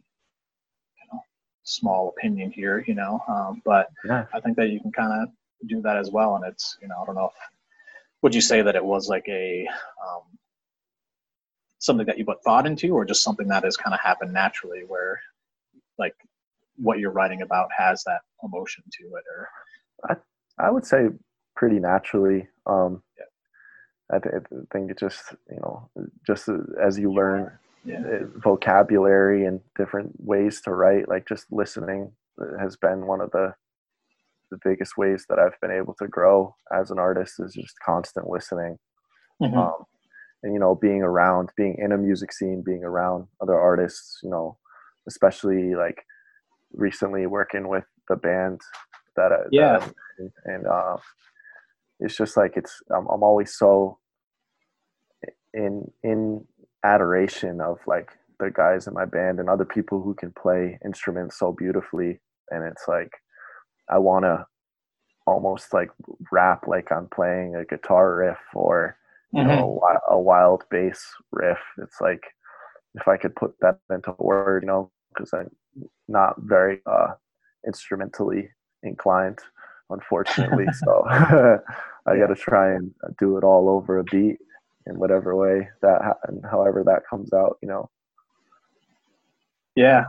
know 1.12 1.24
small 1.64 2.10
opinion 2.10 2.52
here, 2.52 2.84
you 2.88 2.94
know, 2.94 3.24
um, 3.28 3.62
but 3.66 3.90
Yeah. 4.06 4.28
I 4.34 4.40
think 4.40 4.56
that 4.58 4.70
you 4.70 4.80
can 4.80 4.92
kind 4.92 5.14
of 5.24 5.30
do 5.68 5.82
that 5.82 5.98
as 5.98 6.12
well. 6.12 6.36
And 6.36 6.46
it's 6.46 6.78
you 6.82 6.88
know, 6.88 6.96
I 7.02 7.06
don't 7.06 7.16
know 7.16 7.26
if 7.26 7.34
would 8.22 8.36
you 8.36 8.42
say 8.42 8.62
that 8.62 8.76
it 8.76 8.84
was 8.84 9.08
like 9.08 9.26
a 9.28 9.68
um, 10.06 10.24
something 11.80 12.06
that 12.06 12.18
you 12.18 12.26
put 12.26 12.44
thought 12.44 12.68
into, 12.68 12.94
or 12.94 13.06
just 13.06 13.24
something 13.24 13.48
that 13.48 13.64
has 13.64 13.78
kind 13.78 13.94
of 13.94 14.00
happened 14.00 14.34
naturally, 14.34 14.84
where 14.88 15.20
like 15.98 16.16
what 16.76 17.00
you're 17.00 17.12
writing 17.12 17.42
about 17.42 17.70
has 17.78 18.04
that 18.04 18.22
emotion 18.44 18.84
to 18.92 19.04
it, 19.16 19.24
or 19.36 20.18
I 20.58 20.70
would 20.72 20.86
say 20.86 21.10
pretty 21.56 21.80
naturally. 21.80 22.48
Um, 22.66 23.02
Yeah. 23.18 23.26
I, 24.16 24.20
th- 24.20 24.36
I 24.36 24.56
think 24.74 24.92
it 24.92 24.98
just 25.00 25.34
you 25.50 25.60
know 25.62 25.90
just 26.26 26.50
as 26.82 26.98
you 26.98 27.14
learn 27.14 27.52
yeah, 27.86 28.02
uh, 28.02 28.26
vocabulary 28.36 29.46
and 29.46 29.62
different 29.78 30.12
ways 30.20 30.62
to 30.62 30.72
write, 30.72 31.08
like 31.08 31.28
just 31.28 31.46
listening 31.52 32.12
uh, 32.42 32.58
has 32.60 32.76
been 32.76 33.06
one 33.08 33.22
of 33.22 33.32
the 33.32 33.54
the 34.52 34.60
biggest 34.64 34.98
ways 34.98 35.26
that 35.30 35.40
I've 35.40 35.60
been 35.62 35.72
able 35.72 35.94
to 35.96 36.08
grow 36.08 36.56
as 36.74 36.92
an 36.92 37.00
artist 37.00 37.40
is 37.40 37.54
just 37.54 37.80
constant 37.86 38.28
listening. 38.30 38.78
Mhm. 39.42 39.56
um, 39.56 39.86
and 40.44 40.54
you 40.54 40.60
know 40.60 40.76
being 40.76 41.02
around 41.02 41.50
being 41.56 41.76
in 41.78 41.92
a 41.92 41.98
music 41.98 42.32
scene 42.34 42.62
being 42.66 42.84
around 42.84 43.28
other 43.42 43.58
artists 43.60 44.20
you 44.24 44.30
know 44.30 44.58
especially 45.08 45.76
like 45.76 46.04
recently 46.74 47.26
working 47.26 47.68
with 47.68 47.86
the 48.10 48.16
band 48.16 48.60
that, 49.16 49.32
I, 49.32 49.38
that 49.38 49.50
Yeah. 49.52 49.88
In, 50.20 50.32
and 50.46 50.68
uh, 50.68 50.98
it's 52.00 52.16
just 52.16 52.38
like 52.38 52.54
it's 52.56 52.82
I'm, 52.96 53.08
I'm 53.08 53.24
always 53.24 53.56
so 53.58 53.98
in 55.54 55.92
in 56.04 56.46
adoration 56.84 57.60
of 57.62 57.80
like 57.88 58.12
the 58.40 58.52
guys 58.52 58.88
in 58.88 58.94
my 58.94 59.06
band 59.06 59.40
and 59.40 59.50
other 59.50 59.66
people 59.66 60.02
who 60.02 60.14
can 60.14 60.32
play 60.32 60.80
instruments 60.86 61.38
so 61.38 61.52
beautifully 61.52 62.20
and 62.52 62.64
it's 62.64 62.86
like 62.88 63.12
i 63.90 63.98
want 63.98 64.24
to 64.24 64.46
almost 65.28 65.74
like 65.74 65.90
rap 66.32 66.66
like 66.68 66.92
i'm 66.92 67.08
playing 67.08 67.56
a 67.56 67.66
guitar 67.66 68.16
riff 68.16 68.40
or 68.54 68.98
you 69.32 69.44
know, 69.44 69.82
a, 70.10 70.14
a 70.14 70.20
wild 70.20 70.64
bass 70.72 71.06
riff. 71.32 71.60
It's 71.78 72.02
like 72.02 72.24
if 72.96 73.08
I 73.08 73.18
could 73.18 73.36
put 73.36 73.54
that 73.62 73.80
into 73.90 74.12
a 74.18 74.24
word, 74.24 74.64
you 74.64 74.68
know, 74.68 74.92
because 75.14 75.34
I'm 75.34 75.50
not 76.08 76.36
very 76.40 76.82
uh, 76.86 77.14
instrumentally 77.66 78.50
inclined, 78.84 79.40
unfortunately. 79.90 80.66
so 80.84 81.04
I 81.10 82.18
got 82.18 82.28
to 82.28 82.36
try 82.36 82.74
and 82.74 82.92
do 83.20 83.38
it 83.38 83.44
all 83.44 83.70
over 83.70 84.00
a 84.00 84.04
beat 84.06 84.38
in 84.88 84.98
whatever 84.98 85.36
way 85.36 85.70
that, 85.82 86.02
ha- 86.02 86.20
and 86.28 86.44
however 86.50 86.84
that 86.86 87.04
comes 87.08 87.32
out, 87.32 87.58
you 87.62 87.68
know. 87.68 87.90
Yeah. 89.76 90.06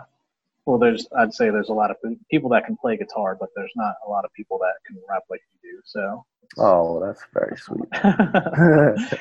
Well, 0.67 0.79
there's, 0.79 1.07
I'd 1.17 1.33
say 1.33 1.51
there's 1.51 1.71
a 1.71 1.75
lot 1.75 1.91
of 1.91 1.97
people 2.31 2.51
that 2.51 2.67
can 2.67 2.77
play 2.77 2.97
guitar, 2.97 3.37
but 3.39 3.49
there's 3.57 3.73
not 3.77 3.95
a 4.07 4.11
lot 4.11 4.25
of 4.25 4.33
people 4.35 4.59
that 4.59 4.75
can 4.87 4.97
rap 5.09 5.23
like 5.31 5.41
you 5.63 5.73
do. 5.73 5.81
So 5.85 6.25
Oh, 6.59 7.01
that's 7.01 7.23
very 7.33 7.57
sweet. 7.57 7.89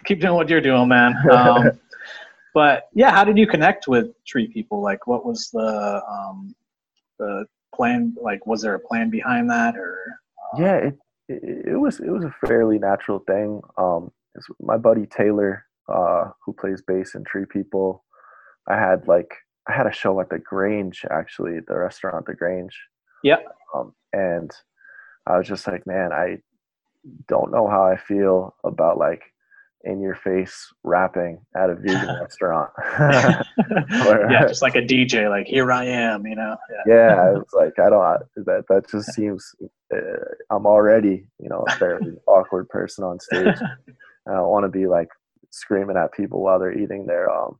keep 0.05 0.19
doing 0.19 0.33
what 0.33 0.49
you're 0.49 0.61
doing, 0.61 0.87
man. 0.87 1.15
Um, 1.31 1.71
but 2.53 2.89
yeah, 2.93 3.11
how 3.11 3.23
did 3.23 3.37
you 3.37 3.47
connect 3.47 3.87
with 3.87 4.07
Tree 4.25 4.47
People? 4.47 4.81
Like, 4.81 5.05
what 5.05 5.25
was 5.25 5.49
the 5.51 6.01
um, 6.09 6.55
the 7.19 7.45
plan? 7.75 8.15
Like, 8.19 8.45
was 8.47 8.63
there 8.63 8.73
a 8.73 8.79
plan 8.79 9.11
behind 9.11 9.49
that, 9.51 9.77
or 9.77 10.19
yeah 10.57 10.75
it, 10.75 10.97
it 11.27 11.67
it 11.67 11.79
was 11.79 11.99
it 11.99 12.09
was 12.09 12.23
a 12.23 12.35
fairly 12.45 12.79
natural 12.79 13.19
thing 13.19 13.61
um 13.77 14.11
my 14.61 14.77
buddy 14.77 15.05
taylor 15.05 15.65
uh 15.87 16.29
who 16.43 16.53
plays 16.53 16.81
bass 16.81 17.15
in 17.15 17.23
tree 17.23 17.45
people 17.45 18.03
i 18.67 18.75
had 18.75 19.07
like 19.07 19.31
i 19.69 19.71
had 19.71 19.87
a 19.87 19.91
show 19.93 20.19
at 20.19 20.29
the 20.29 20.39
grange 20.39 21.05
actually 21.11 21.59
the 21.67 21.77
restaurant 21.77 22.25
the 22.25 22.33
grange 22.33 22.75
Yeah. 23.23 23.37
um 23.75 23.93
and 24.13 24.51
i 25.27 25.37
was 25.37 25.47
just 25.47 25.67
like 25.67 25.85
man 25.85 26.11
i 26.11 26.37
don't 27.27 27.51
know 27.51 27.67
how 27.67 27.83
i 27.83 27.97
feel 27.97 28.55
about 28.63 28.97
like 28.97 29.23
in 29.85 30.01
your 30.01 30.15
face 30.15 30.73
rapping 30.83 31.39
at 31.55 31.69
a 31.69 31.75
vegan 31.75 32.19
restaurant 32.21 32.69
yeah, 32.99 34.45
just 34.47 34.61
like 34.61 34.75
a 34.75 34.81
DJ, 34.81 35.29
like 35.29 35.47
here 35.47 35.71
I 35.71 35.85
am, 35.85 36.25
you 36.27 36.35
know? 36.35 36.57
Yeah. 36.85 36.93
yeah 36.93 37.15
i 37.15 37.31
was 37.31 37.47
like 37.53 37.79
i 37.79 37.89
don't 37.89 38.45
that 38.45 38.65
that 38.69 38.89
just 38.89 39.13
seems 39.17 39.55
uh, 39.93 39.99
i'm 40.51 40.65
already 40.65 41.25
you 41.39 41.49
know 41.49 41.63
a 41.67 41.71
fairly 41.75 42.13
awkward 42.27 42.67
person 42.69 43.03
on 43.05 43.19
stage 43.19 43.55
i 44.27 44.31
don't 44.33 44.49
want 44.49 44.65
to 44.65 44.69
be 44.69 44.85
like 44.87 45.07
screaming 45.51 45.97
at 45.97 46.11
people 46.13 46.41
while 46.41 46.59
they're 46.59 46.77
eating 46.77 47.05
their 47.05 47.29
um 47.31 47.57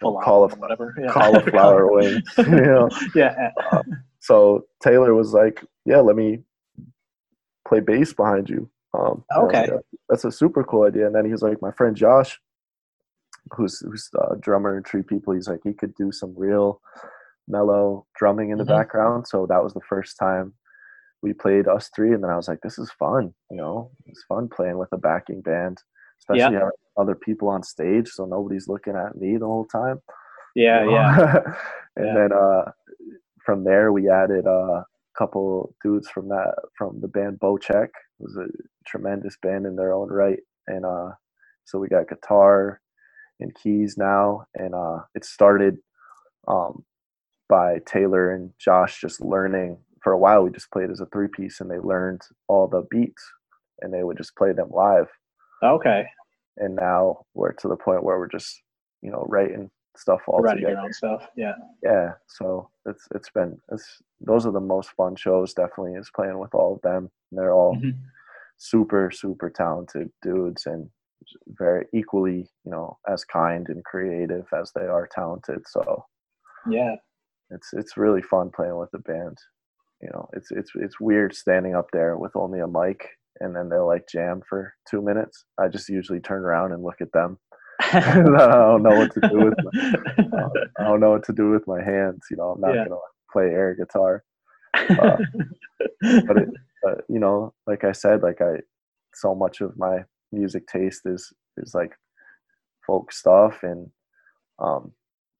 cauliflower, 0.00 0.48
whatever. 0.60 0.94
Yeah. 0.98 1.12
cauliflower 1.12 1.90
wings 1.94 2.22
you 2.38 2.44
know 2.44 2.88
yeah. 3.14 3.50
so 4.20 4.66
taylor 4.82 5.14
was 5.14 5.32
like 5.32 5.64
yeah 5.84 5.98
let 6.00 6.16
me 6.16 6.42
play 7.66 7.80
bass 7.80 8.12
behind 8.12 8.48
you 8.48 8.68
um 8.94 9.24
Okay. 9.36 9.60
like, 9.62 9.70
"Yeah, 9.70 9.76
that's 10.08 10.24
a 10.24 10.32
super 10.32 10.62
cool 10.64 10.84
idea 10.84 11.06
and 11.06 11.14
then 11.14 11.24
he 11.24 11.32
was 11.32 11.42
like 11.42 11.60
my 11.62 11.70
friend 11.72 11.96
josh 11.96 12.40
who's 13.56 13.80
who's 13.80 14.08
a 14.30 14.36
drummer 14.36 14.76
in 14.76 14.82
tree 14.82 15.02
people 15.02 15.32
he's 15.34 15.48
like 15.48 15.60
he 15.64 15.72
could 15.72 15.94
do 15.94 16.10
some 16.12 16.34
real 16.36 16.80
mellow 17.48 18.06
drumming 18.16 18.50
in 18.50 18.58
the 18.58 18.64
Mhm. 18.64 18.68
background 18.68 19.26
so 19.28 19.46
that 19.46 19.62
was 19.62 19.72
the 19.74 19.80
first 19.88 20.18
time 20.18 20.52
we 21.22 21.32
played 21.32 21.66
us 21.68 21.88
three 21.94 22.12
and 22.12 22.22
then 22.22 22.30
i 22.30 22.36
was 22.36 22.48
like 22.48 22.60
this 22.60 22.78
is 22.78 22.90
fun 22.92 23.32
you 23.50 23.56
know 23.56 23.90
it's 24.06 24.24
fun 24.24 24.48
playing 24.48 24.78
with 24.78 24.88
a 24.92 24.98
backing 24.98 25.40
band 25.42 25.78
especially 26.20 26.54
having 26.54 26.70
other 26.96 27.14
people 27.14 27.48
on 27.48 27.62
stage 27.62 28.08
so 28.08 28.24
nobody's 28.26 28.68
looking 28.68 28.96
at 28.96 29.16
me 29.16 29.36
the 29.36 29.46
whole 29.46 29.66
time 29.66 30.00
Yeah. 30.54 30.80
you 30.84 30.86
know? 30.86 30.92
Yeah. 30.92 31.36
and 31.96 32.06
Yeah. 32.06 32.14
then 32.14 32.32
uh 32.32 32.70
from 33.44 33.64
there 33.64 33.92
we 33.92 34.08
added 34.10 34.46
a 34.46 34.84
couple 35.16 35.74
dudes 35.82 36.08
from 36.08 36.28
that 36.28 36.54
from 36.76 37.00
the 37.00 37.08
band 37.08 37.38
Bocheck. 37.40 37.88
It 37.88 38.20
was 38.20 38.36
a 38.36 38.46
tremendous 38.86 39.36
band 39.42 39.66
in 39.66 39.76
their 39.76 39.92
own 39.94 40.08
right. 40.08 40.40
And 40.66 40.84
uh 40.84 41.10
so 41.64 41.78
we 41.78 41.88
got 41.88 42.08
guitar 42.08 42.80
and 43.40 43.54
keys 43.54 43.96
now 43.98 44.46
and 44.54 44.74
uh 44.74 45.00
it 45.14 45.24
started 45.24 45.76
um 46.48 46.84
by 47.48 47.78
Taylor 47.86 48.30
and 48.34 48.50
Josh 48.58 49.00
just 49.00 49.20
learning 49.20 49.78
for 50.02 50.12
a 50.12 50.18
while 50.18 50.42
we 50.42 50.50
just 50.50 50.70
played 50.72 50.90
as 50.90 51.00
a 51.00 51.06
three 51.06 51.28
piece 51.28 51.60
and 51.60 51.70
they 51.70 51.78
learned 51.78 52.22
all 52.48 52.66
the 52.68 52.82
beats 52.90 53.22
and 53.80 53.92
they 53.92 54.02
would 54.02 54.16
just 54.16 54.36
play 54.36 54.52
them 54.52 54.68
live 54.70 55.08
Okay. 55.62 56.06
and 56.58 56.74
now 56.76 57.24
we're 57.34 57.52
to 57.52 57.68
the 57.68 57.76
point 57.76 58.02
where 58.04 58.18
we're 58.18 58.28
just 58.28 58.62
you 59.02 59.10
know 59.10 59.24
writing 59.28 59.70
stuff 59.96 60.20
all 60.26 60.40
Writing 60.40 60.58
together 60.62 60.72
your 60.74 60.84
own 60.84 60.92
stuff. 60.92 61.28
Yeah. 61.36 61.54
yeah 61.82 62.12
so 62.26 62.68
it's 62.86 63.06
it's 63.14 63.30
been 63.30 63.58
it's 63.72 64.02
those 64.20 64.44
are 64.46 64.52
the 64.52 64.60
most 64.60 64.90
fun 64.92 65.16
shows 65.16 65.54
definitely 65.54 65.94
is 65.94 66.10
playing 66.14 66.38
with 66.38 66.54
all 66.54 66.74
of 66.74 66.82
them 66.82 67.10
they're 67.32 67.52
all 67.54 67.76
Mhm. 67.76 67.96
super 68.58 69.10
super 69.10 69.48
talented 69.50 70.10
dudes 70.22 70.66
and 70.66 70.88
very 71.48 71.86
equally 71.94 72.46
you 72.64 72.70
know 72.70 72.98
as 73.08 73.24
kind 73.24 73.68
and 73.70 73.84
creative 73.84 74.46
as 74.52 74.70
they 74.72 74.86
are 74.86 75.06
talented 75.10 75.66
so 75.66 76.04
Yeah. 76.68 76.96
it's 77.50 77.72
it's 77.72 77.96
really 77.96 78.22
fun 78.22 78.50
playing 78.50 78.76
with 78.76 78.90
the 78.92 78.98
band 78.98 79.38
you 80.02 80.10
know 80.12 80.28
it's 80.34 80.50
it's 80.50 80.72
it's 80.74 81.00
weird 81.00 81.34
standing 81.34 81.74
up 81.74 81.88
there 81.92 82.16
with 82.18 82.36
only 82.36 82.60
a 82.60 82.66
mic 82.68 83.08
and 83.40 83.54
then 83.54 83.68
they'll 83.68 83.86
like 83.86 84.08
jam 84.08 84.40
for 84.48 84.74
two 84.88 85.02
minutes 85.02 85.44
i 85.58 85.68
just 85.68 85.88
usually 85.88 86.20
turn 86.20 86.42
around 86.44 86.72
and 86.72 86.82
look 86.82 87.00
at 87.00 87.12
them 87.12 87.38
i 87.80 88.14
don't 88.14 88.82
know 88.82 88.94
what 88.96 89.12
to 89.12 89.20
do 89.30 89.42
with 89.42 89.54
my, 89.62 89.70
uh, 90.38 90.48
I 90.78 90.84
don't 90.84 91.00
know 91.00 91.10
what 91.10 91.24
to 91.24 91.32
do 91.32 91.50
with 91.50 91.66
my 91.66 91.82
hands. 91.82 92.26
You 92.30 92.36
know, 92.38 92.50
I'm 92.50 92.60
not 92.60 92.74
Yeah. 92.74 92.84
gonna 92.84 92.96
play 93.32 93.44
air 93.46 93.74
guitar. 93.74 94.24
uh, 94.98 95.18
But 96.28 96.38
it, 96.38 96.50
uh, 96.86 96.94
you 97.08 97.18
know, 97.18 97.54
like 97.66 97.84
I 97.84 97.92
said, 97.92 98.22
like 98.22 98.40
I, 98.40 98.56
so 99.14 99.34
much 99.34 99.60
of 99.60 99.76
my 99.78 100.04
music 100.32 100.66
taste 100.66 101.02
is 101.06 101.32
is 101.58 101.74
like 101.74 101.92
folk 102.86 103.12
stuff 103.12 103.62
and 103.62 103.90
um, 104.58 104.92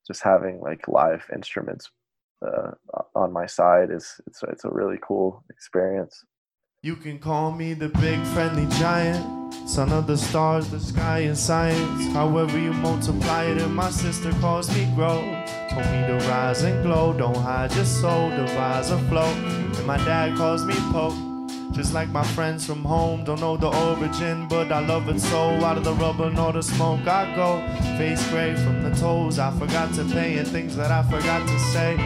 just 0.07 0.23
having 0.23 0.61
like 0.61 0.89
live 0.89 1.25
instruments 1.35 1.91
uh, 2.47 2.73
on 3.15 3.33
my 3.33 3.47
side 3.47 3.91
is 3.91 4.21
it's 4.27 4.43
it's 4.49 4.65
a 4.65 4.71
really 4.71 4.99
cool 5.07 5.45
experience. 5.51 6.25
You 6.87 6.95
can 6.95 7.19
call 7.19 7.51
me 7.51 7.75
the 7.75 7.89
big 7.89 8.23
friendly 8.27 8.65
giant, 8.79 9.53
son 9.69 9.91
of 9.91 10.07
the 10.07 10.17
stars, 10.17 10.69
the 10.69 10.79
sky, 10.79 11.19
and 11.19 11.37
science. 11.37 12.15
However 12.15 12.57
you 12.57 12.73
multiply 12.73 13.47
it, 13.47 13.61
and 13.61 13.75
my 13.75 13.91
sister 13.91 14.31
calls 14.35 14.73
me 14.73 14.89
grow. 14.95 15.19
Told 15.69 15.87
me 15.87 16.07
to 16.07 16.25
rise 16.29 16.63
and 16.63 16.85
glow, 16.85 17.13
don't 17.13 17.35
hide 17.35 17.75
your 17.75 17.85
soul, 17.85 18.31
devise 18.31 18.93
a 18.93 18.99
flow. 19.09 19.33
And 19.79 19.85
my 19.85 19.97
dad 19.97 20.37
calls 20.37 20.65
me 20.65 20.75
Pope. 20.93 21.17
Just 21.73 21.93
like 21.93 22.09
my 22.11 22.23
friends 22.23 22.65
from 22.65 22.85
home, 22.85 23.25
don't 23.25 23.41
know 23.41 23.57
the 23.57 23.67
origin, 23.67 24.47
but 24.47 24.71
I 24.71 24.79
love 24.87 25.09
it 25.09 25.19
so. 25.19 25.51
Out 25.67 25.79
of 25.79 25.83
the 25.83 25.95
rubber 25.95 26.31
nor 26.31 26.53
the 26.53 26.63
smoke, 26.63 27.05
I 27.09 27.35
go. 27.35 27.67
Face 27.99 28.25
gray 28.31 28.55
from 28.55 28.85
the 28.85 28.95
toes, 28.95 29.41
I 29.41 29.51
forgot 29.59 29.93
to 29.95 30.05
pay, 30.05 30.39
and 30.39 30.47
things 30.47 30.77
that 30.77 30.93
I 30.93 31.03
forgot 31.03 31.49
to 31.49 31.59
say. 31.59 31.97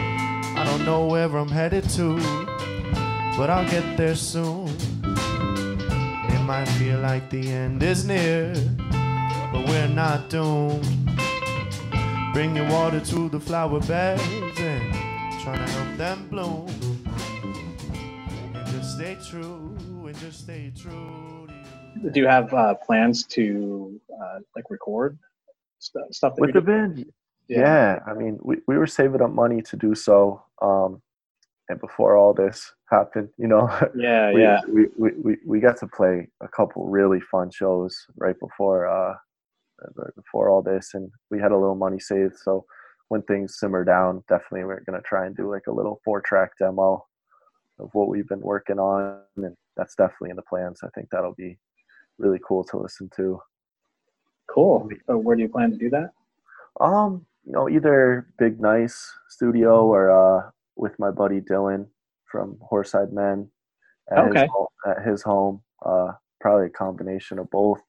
I 0.55 0.63
don't 0.65 0.85
know 0.85 1.05
where 1.05 1.37
I'm 1.37 1.49
headed 1.49 1.87
to, 1.91 2.17
but 3.37 3.49
I'll 3.49 3.69
get 3.69 3.97
there 3.97 4.15
soon. 4.15 4.67
It 5.03 6.43
might 6.43 6.67
feel 6.77 6.99
like 6.99 7.29
the 7.29 7.51
end 7.51 7.81
is 7.83 8.05
near, 8.05 8.53
but 9.51 9.67
we're 9.67 9.87
not 9.87 10.29
doomed. 10.29 10.85
Bring 12.33 12.55
your 12.55 12.69
water 12.69 12.99
to 12.99 13.29
the 13.29 13.39
flower 13.39 13.79
beds 13.81 14.23
and 14.57 14.93
try 15.41 15.55
to 15.57 15.71
help 15.71 15.97
them 15.97 16.27
bloom. 16.29 16.67
And 18.53 18.65
just 18.67 18.95
stay 18.95 19.17
true, 19.29 19.77
and 20.05 20.17
just 20.17 20.41
stay 20.41 20.71
true. 20.75 21.47
Do 22.11 22.19
you 22.19 22.27
have 22.27 22.53
uh, 22.53 22.75
plans 22.75 23.25
to 23.25 23.99
uh, 24.21 24.39
like 24.55 24.69
record 24.69 25.19
stuff, 25.79 26.03
stuff 26.11 26.35
that 26.35 26.41
With 26.41 26.53
the 26.53 26.59
you're 26.59 26.61
band, 26.61 27.05
yeah. 27.47 27.99
I 28.07 28.13
mean, 28.13 28.39
we, 28.41 28.57
we 28.67 28.77
were 28.77 28.87
saving 28.87 29.21
up 29.21 29.31
money 29.31 29.61
to 29.63 29.75
do 29.75 29.93
so. 29.93 30.41
Um, 30.61 31.01
and 31.71 31.79
before 31.79 32.17
all 32.17 32.33
this 32.33 32.73
happened, 32.89 33.29
you 33.37 33.47
know, 33.47 33.67
Yeah, 33.95 34.33
we, 34.33 34.41
yeah. 34.43 34.59
we, 34.67 34.87
we, 34.97 35.09
we, 35.23 35.37
we 35.45 35.59
got 35.59 35.77
to 35.77 35.87
play 35.87 36.27
a 36.41 36.47
couple 36.47 36.87
really 36.87 37.21
fun 37.21 37.49
shows 37.49 37.95
right 38.17 38.39
before 38.39 38.87
uh 38.87 39.15
right 39.95 40.15
before 40.15 40.49
all 40.49 40.61
this 40.61 40.91
and 40.93 41.09
we 41.31 41.39
had 41.39 41.51
a 41.51 41.57
little 41.57 41.75
money 41.75 41.99
saved 41.99 42.35
so 42.37 42.63
when 43.07 43.23
things 43.23 43.57
simmer 43.57 43.83
down 43.83 44.23
definitely 44.29 44.63
we're 44.63 44.79
to 44.81 45.01
try 45.01 45.25
and 45.25 45.35
do 45.35 45.49
like 45.49 45.65
a 45.67 45.71
little 45.71 45.99
four 46.05 46.21
track 46.21 46.51
demo 46.59 47.03
of 47.79 47.89
what 47.93 48.07
we've 48.07 48.27
been 48.27 48.41
working 48.41 48.77
on 48.77 49.21
and 49.37 49.55
that's 49.75 49.95
definitely 49.95 50.29
in 50.29 50.35
the 50.35 50.43
plans 50.43 50.81
i 50.83 50.89
think 50.93 51.07
that'll 51.09 51.33
be 51.33 51.57
really 52.19 52.39
cool 52.47 52.63
to 52.63 52.77
listen 52.77 53.09
to 53.15 53.41
Cool. 54.47 54.89
So 55.07 55.17
where 55.17 55.35
do 55.37 55.41
you 55.43 55.49
plan 55.49 55.71
to 55.71 55.77
do 55.77 55.89
that? 55.91 56.11
um 56.79 57.25
you 57.45 57.53
know 57.53 57.67
either 57.69 58.27
big 58.37 58.59
nice 58.61 59.11
studio 59.29 59.85
or 59.85 60.11
uh 60.11 60.49
with 60.75 60.97
my 60.99 61.11
buddy 61.11 61.41
dylan 61.41 61.85
from 62.31 62.57
horseside 62.71 63.11
men 63.11 63.49
at, 64.11 64.19
Okay. 64.19 64.41
his, 64.41 64.49
home, 64.51 64.67
at 64.87 65.03
his 65.05 65.21
home 65.21 65.61
uh 65.85 66.11
probably 66.39 66.67
a 66.67 66.69
combination 66.69 67.37
of 67.39 67.49
both 67.51 67.79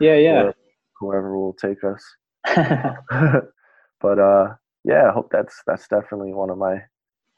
Yeah, 0.00 0.14
yeah. 0.16 0.32
whoever, 0.42 0.54
whoever 0.98 1.38
will 1.38 1.52
take 1.54 1.78
us. 1.84 2.02
but 4.00 4.18
uh, 4.18 4.54
yeah, 4.84 5.08
I 5.08 5.12
hope 5.12 5.28
that's 5.30 5.62
that's 5.66 5.86
definitely 5.88 6.32
one 6.32 6.50
of 6.50 6.58
my 6.58 6.82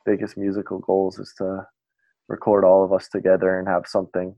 biggest 0.07 0.37
musical 0.37 0.79
goals 0.79 1.19
is 1.19 1.35
to 1.39 1.67
record 2.29 2.65
all 2.65 2.83
of 2.85 2.93
us 2.93 3.09
together 3.09 3.59
and 3.59 3.69
have 3.69 3.87
something 3.87 4.35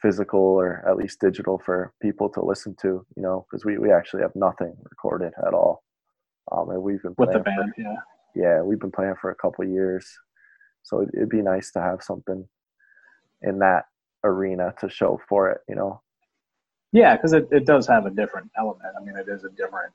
physical 0.00 0.40
or 0.40 0.84
at 0.88 0.96
least 0.96 1.20
digital 1.20 1.60
for 1.64 1.92
people 2.00 2.28
to 2.30 2.44
listen 2.44 2.76
to. 2.82 3.04
You 3.16 3.22
know, 3.22 3.44
because 3.50 3.64
we 3.64 3.78
we 3.78 3.90
actually 3.92 4.22
have 4.22 4.36
nothing 4.36 4.76
recorded 4.90 5.32
at 5.46 5.54
all. 5.54 5.82
Um, 6.52 6.70
and 6.70 6.82
we've 6.82 7.02
been 7.02 7.14
With 7.18 7.32
the 7.32 7.40
band, 7.40 7.74
for- 7.74 7.82
yeah. 7.82 7.96
Yeah, 8.38 8.62
we've 8.62 8.78
been 8.80 8.90
playing 8.92 9.16
for 9.20 9.30
a 9.30 9.34
couple 9.34 9.64
of 9.64 9.70
years, 9.70 10.06
so 10.82 11.02
it'd, 11.02 11.14
it'd 11.14 11.28
be 11.28 11.42
nice 11.42 11.70
to 11.72 11.80
have 11.80 12.02
something 12.02 12.48
in 13.42 13.58
that 13.58 13.84
arena 14.24 14.72
to 14.80 14.88
show 14.88 15.20
for 15.28 15.50
it. 15.50 15.58
You 15.68 15.74
know. 15.74 16.00
Yeah, 16.92 17.16
because 17.16 17.34
it, 17.34 17.46
it 17.50 17.66
does 17.66 17.86
have 17.88 18.06
a 18.06 18.10
different 18.10 18.50
element. 18.56 18.94
I 18.98 19.04
mean, 19.04 19.16
it 19.16 19.28
is 19.28 19.44
a 19.44 19.50
different 19.50 19.92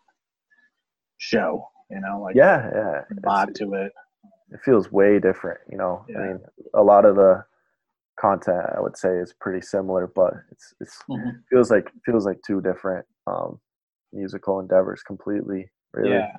show, 1.18 1.68
you 1.90 2.00
know, 2.00 2.22
like 2.22 2.36
Yeah, 2.36 2.70
yeah. 2.76 3.02
vibe 3.26 3.54
to 3.56 3.74
it. 3.74 3.92
it 4.52 4.60
feels 4.64 4.92
way 4.92 5.20
different 5.20 5.60
you 5.72 5.78
know 5.78 6.06
Yeah. 6.08 6.20
i 6.20 6.28
mean 6.28 6.40
a 6.76 6.84
lot 6.84 7.06
of 7.06 7.16
the 7.16 7.44
content 8.20 8.64
i 8.78 8.80
would 8.80 8.96
say 8.98 9.18
is 9.18 9.34
pretty 9.40 9.62
similar 9.62 10.06
but 10.06 10.34
it's 10.52 10.74
it's 10.82 10.98
Mhm. 11.10 11.42
feels 11.50 11.72
like 11.72 11.90
feels 12.06 12.26
like 12.26 12.40
two 12.46 12.62
different 12.62 13.06
um 13.26 13.60
musical 14.12 14.60
endeavors 14.60 15.02
completely 15.02 15.72
really 15.94 16.18
Yeah. 16.18 16.38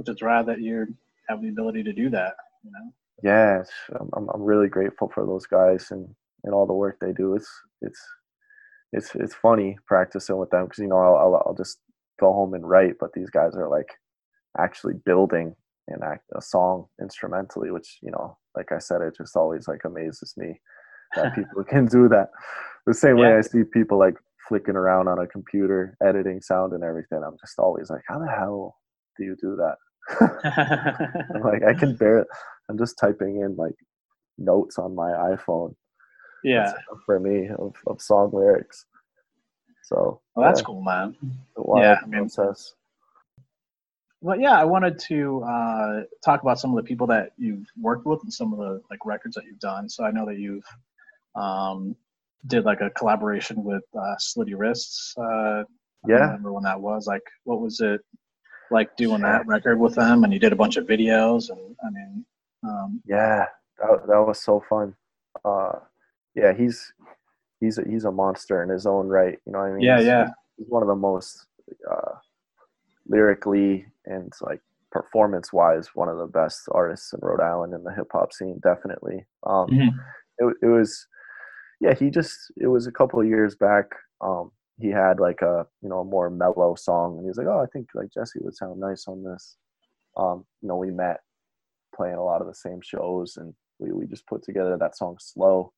Which 0.00 0.16
is 0.16 0.22
rad 0.22 0.46
that 0.46 0.60
you 0.60 0.86
have 1.28 1.42
the 1.42 1.48
ability 1.48 1.82
to 1.84 1.92
do 1.92 2.10
that, 2.10 2.34
you 2.64 2.70
know? 2.72 2.92
yeah 3.22 3.62
I'm, 4.14 4.28
I'm 4.32 4.42
really 4.42 4.68
grateful 4.68 5.10
for 5.14 5.26
those 5.26 5.46
guys 5.46 5.90
and 5.90 6.08
and 6.44 6.54
all 6.54 6.66
the 6.66 6.72
work 6.72 6.96
they 7.00 7.12
do. 7.12 7.34
It's 7.34 7.50
it's 7.82 8.00
it's 8.92 9.14
it's 9.14 9.34
funny 9.34 9.78
practicing 9.86 10.36
with 10.36 10.50
them 10.50 10.64
because 10.64 10.78
you 10.78 10.88
know 10.88 10.98
I'll, 10.98 11.16
I'll 11.16 11.42
i'll 11.46 11.54
just 11.54 11.78
go 12.18 12.32
home 12.32 12.54
and 12.54 12.68
write 12.68 12.94
but 12.98 13.12
these 13.12 13.30
guys 13.30 13.54
are 13.54 13.68
like 13.68 13.88
actually 14.58 14.94
building 15.04 15.54
an 15.88 16.00
act 16.04 16.24
a 16.36 16.42
song 16.42 16.86
instrumentally 17.00 17.70
which 17.70 17.98
you 18.02 18.10
know 18.10 18.36
like 18.56 18.72
i 18.72 18.78
said 18.78 19.00
it 19.00 19.16
just 19.16 19.36
always 19.36 19.68
like 19.68 19.82
amazes 19.84 20.34
me 20.36 20.60
that 21.16 21.34
people 21.34 21.64
can 21.64 21.86
do 21.86 22.08
that. 22.08 22.28
The 22.86 22.94
same 22.94 23.18
way 23.18 23.34
i 23.34 23.40
see 23.40 23.62
people 23.64 23.98
like 23.98 24.16
flicking 24.48 24.76
around 24.76 25.08
on 25.08 25.18
a 25.18 25.26
computer 25.26 25.96
editing 26.04 26.40
sound 26.40 26.72
and 26.72 26.82
everything 26.82 27.22
i'm 27.24 27.36
just 27.40 27.58
always 27.58 27.90
like 27.90 28.02
how 28.08 28.18
the 28.18 28.28
hell 28.28 28.76
do 29.16 29.24
you 29.24 29.36
do 29.40 29.56
that 29.56 29.76
i'm 30.20 31.42
like 31.44 31.62
i 31.62 31.74
can 31.74 31.94
bear 31.96 32.18
it. 32.18 32.28
i'm 32.68 32.78
just 32.78 32.98
typing 32.98 33.40
in 33.40 33.54
like 33.56 33.74
notes 34.38 34.78
on 34.78 34.94
my 34.94 35.10
iphone 35.32 35.74
yeah. 36.42 36.72
For 37.04 37.20
me 37.20 37.50
of, 37.58 37.74
of 37.86 38.00
song 38.00 38.30
lyrics 38.32 38.86
so 39.90 40.20
Well, 40.34 40.46
that's 40.46 40.60
yeah, 40.60 40.64
cool, 40.64 40.82
man. 40.82 41.16
Yeah, 41.76 41.98
I 42.02 42.06
mean-. 42.06 42.30
Well, 44.22 44.38
yeah, 44.38 44.52
I 44.52 44.64
wanted 44.64 44.98
to 45.08 45.42
uh, 45.42 46.02
talk 46.24 46.42
about 46.42 46.60
some 46.60 46.70
of 46.70 46.76
the 46.76 46.86
people 46.86 47.06
that 47.08 47.30
you've 47.38 47.66
worked 47.80 48.06
with 48.06 48.20
and 48.22 48.32
some 48.32 48.52
of 48.52 48.58
the 48.58 48.80
like 48.90 49.04
records 49.04 49.34
that 49.34 49.46
you've 49.46 49.58
done. 49.58 49.88
So 49.88 50.04
I 50.04 50.10
know 50.12 50.26
that 50.26 50.38
you've 50.38 50.64
um, 51.34 51.96
did 52.46 52.64
like 52.64 52.82
a 52.82 52.90
collaboration 52.90 53.64
with 53.64 53.82
uh, 53.98 54.14
Slitty 54.20 54.54
Wrists. 54.56 55.14
Uh, 55.18 55.64
yeah 56.06 56.26
remember 56.26 56.52
when 56.52 56.62
that 56.64 56.80
was. 56.80 57.06
Like, 57.06 57.24
what 57.44 57.60
was 57.60 57.80
it 57.80 58.00
like 58.70 58.96
doing 58.96 59.22
that 59.22 59.46
record 59.46 59.78
with 59.78 59.94
them? 59.94 60.24
And 60.24 60.32
you 60.32 60.38
did 60.38 60.52
a 60.52 60.56
bunch 60.56 60.76
of 60.76 60.86
videos, 60.86 61.50
and 61.50 61.76
I 61.84 61.90
mean, 61.90 62.24
um, 62.62 63.02
Yeah, 63.06 63.46
that, 63.78 64.06
that 64.08 64.22
was 64.26 64.40
so 64.42 64.62
fun. 64.68 64.94
Uh, 65.44 65.72
yeah, 66.34 66.52
he's 66.52 66.92
he's 67.60 67.78
a, 67.78 67.82
he's 67.88 68.04
a 68.04 68.12
monster 68.12 68.62
in 68.62 68.68
his 68.68 68.86
own 68.86 69.08
right. 69.08 69.38
You 69.46 69.52
know 69.52 69.60
what 69.60 69.68
I 69.68 69.72
mean? 69.72 69.80
Yeah, 69.82 69.96
He's- 69.96 70.06
yeah. 70.06 70.28
He's 70.56 70.68
one 70.68 70.82
of 70.82 70.88
the 70.88 70.94
most 70.94 71.46
uh, 71.90 72.12
lyrically 73.08 73.86
and 74.06 74.32
like 74.42 74.60
performance 74.92 75.52
wise, 75.52 75.88
one 75.94 76.08
of 76.08 76.18
the 76.18 76.26
best 76.26 76.68
artists 76.72 77.12
in 77.12 77.20
Rhode 77.22 77.40
Island 77.40 77.74
in 77.74 77.82
the 77.84 77.92
hip 77.94 78.08
hop 78.12 78.32
scene. 78.32 78.60
Definitely. 78.62 79.24
Um, 79.46 79.68
Mhm. 79.68 79.88
it, 80.38 80.56
it 80.62 80.66
was, 80.66 81.06
yeah. 81.80 81.94
He 81.94 82.10
just 82.10 82.36
it 82.58 82.66
was 82.66 82.86
a 82.86 82.92
couple 82.92 83.20
of 83.20 83.26
years 83.26 83.54
back. 83.56 83.86
Um, 84.20 84.50
he 84.80 84.88
had 84.88 85.20
like 85.20 85.42
a 85.42 85.66
you 85.82 85.88
know 85.88 86.00
a 86.00 86.04
more 86.04 86.30
mellow 86.30 86.74
song, 86.74 87.16
and 87.16 87.24
he 87.24 87.28
was 87.28 87.36
like, 87.36 87.46
oh, 87.46 87.60
I 87.60 87.66
think 87.66 87.88
like 87.94 88.12
Jesse 88.12 88.40
would 88.42 88.56
sound 88.56 88.80
nice 88.80 89.06
on 89.06 89.22
this. 89.22 89.56
Um, 90.16 90.44
you 90.60 90.68
know, 90.68 90.76
we 90.76 90.90
met 90.90 91.20
playing 91.94 92.16
a 92.16 92.24
lot 92.24 92.40
of 92.40 92.46
the 92.46 92.54
same 92.54 92.80
shows, 92.82 93.36
and 93.36 93.54
we, 93.78 93.92
we 93.92 94.06
just 94.06 94.26
put 94.26 94.42
together 94.42 94.76
that 94.76 94.96
song 94.96 95.16
slow. 95.20 95.72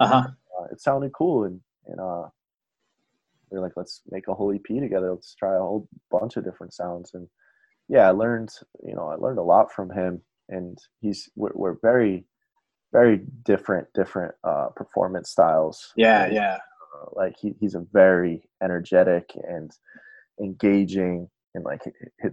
uh-huh. 0.00 0.28
Uh, 0.28 0.64
it 0.70 0.80
sounded 0.80 1.12
cool, 1.12 1.44
and 1.44 1.60
and 1.86 2.00
uh, 2.00 2.28
we 3.50 3.58
were 3.58 3.64
like, 3.64 3.76
let's 3.76 4.02
make 4.10 4.28
a 4.28 4.34
whole 4.34 4.52
EP 4.52 4.80
together. 4.80 5.12
Let's 5.12 5.34
try 5.34 5.54
a 5.54 5.58
whole 5.60 5.88
bunch 6.10 6.36
of 6.36 6.44
different 6.44 6.74
sounds, 6.74 7.12
and 7.14 7.28
yeah, 7.88 8.08
I 8.08 8.10
learned 8.10 8.50
you 8.86 8.94
know 8.94 9.08
I 9.08 9.16
learned 9.16 9.38
a 9.38 9.42
lot 9.42 9.72
from 9.72 9.90
him, 9.90 10.22
and 10.48 10.78
he's 11.00 11.30
we're, 11.34 11.52
we're 11.54 11.78
very 11.80 12.26
very 12.92 13.20
different 13.44 13.88
different 13.94 14.34
uh, 14.44 14.68
performance 14.76 15.30
styles. 15.30 15.92
Yeah, 15.96 16.24
And, 16.24 16.34
yeah. 16.34 16.58
Like 17.12 17.34
he, 17.40 17.54
he's 17.60 17.74
a 17.74 17.84
very 17.92 18.42
energetic 18.62 19.30
and 19.48 19.70
engaging 20.40 21.28
and 21.54 21.64
like 21.64 21.80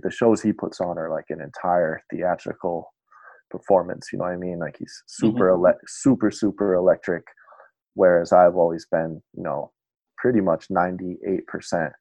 the 0.02 0.12
shows 0.12 0.41
he 0.41 0.52
puts 0.52 0.82
on 0.82 0.97
are 0.97 1.10
like 1.12 1.26
an 1.30 1.41
entire 1.41 2.02
theatrical 2.12 2.91
performance 3.52 4.08
you 4.12 4.17
know 4.17 4.26
what 4.26 4.34
i 4.34 4.38
mean? 4.38 4.60
Like 4.60 4.78
he's 4.80 5.04
super 5.08 5.50
ele- 5.52 5.80
super 5.88 6.32
super 6.32 6.74
electric 6.74 7.24
whereas 7.93 8.32
i've 8.32 8.56
always 8.56 8.86
been 8.91 9.21
you 9.36 9.43
know 9.43 9.71
pretty 10.17 10.41
much 10.41 10.67
98% 10.69 11.91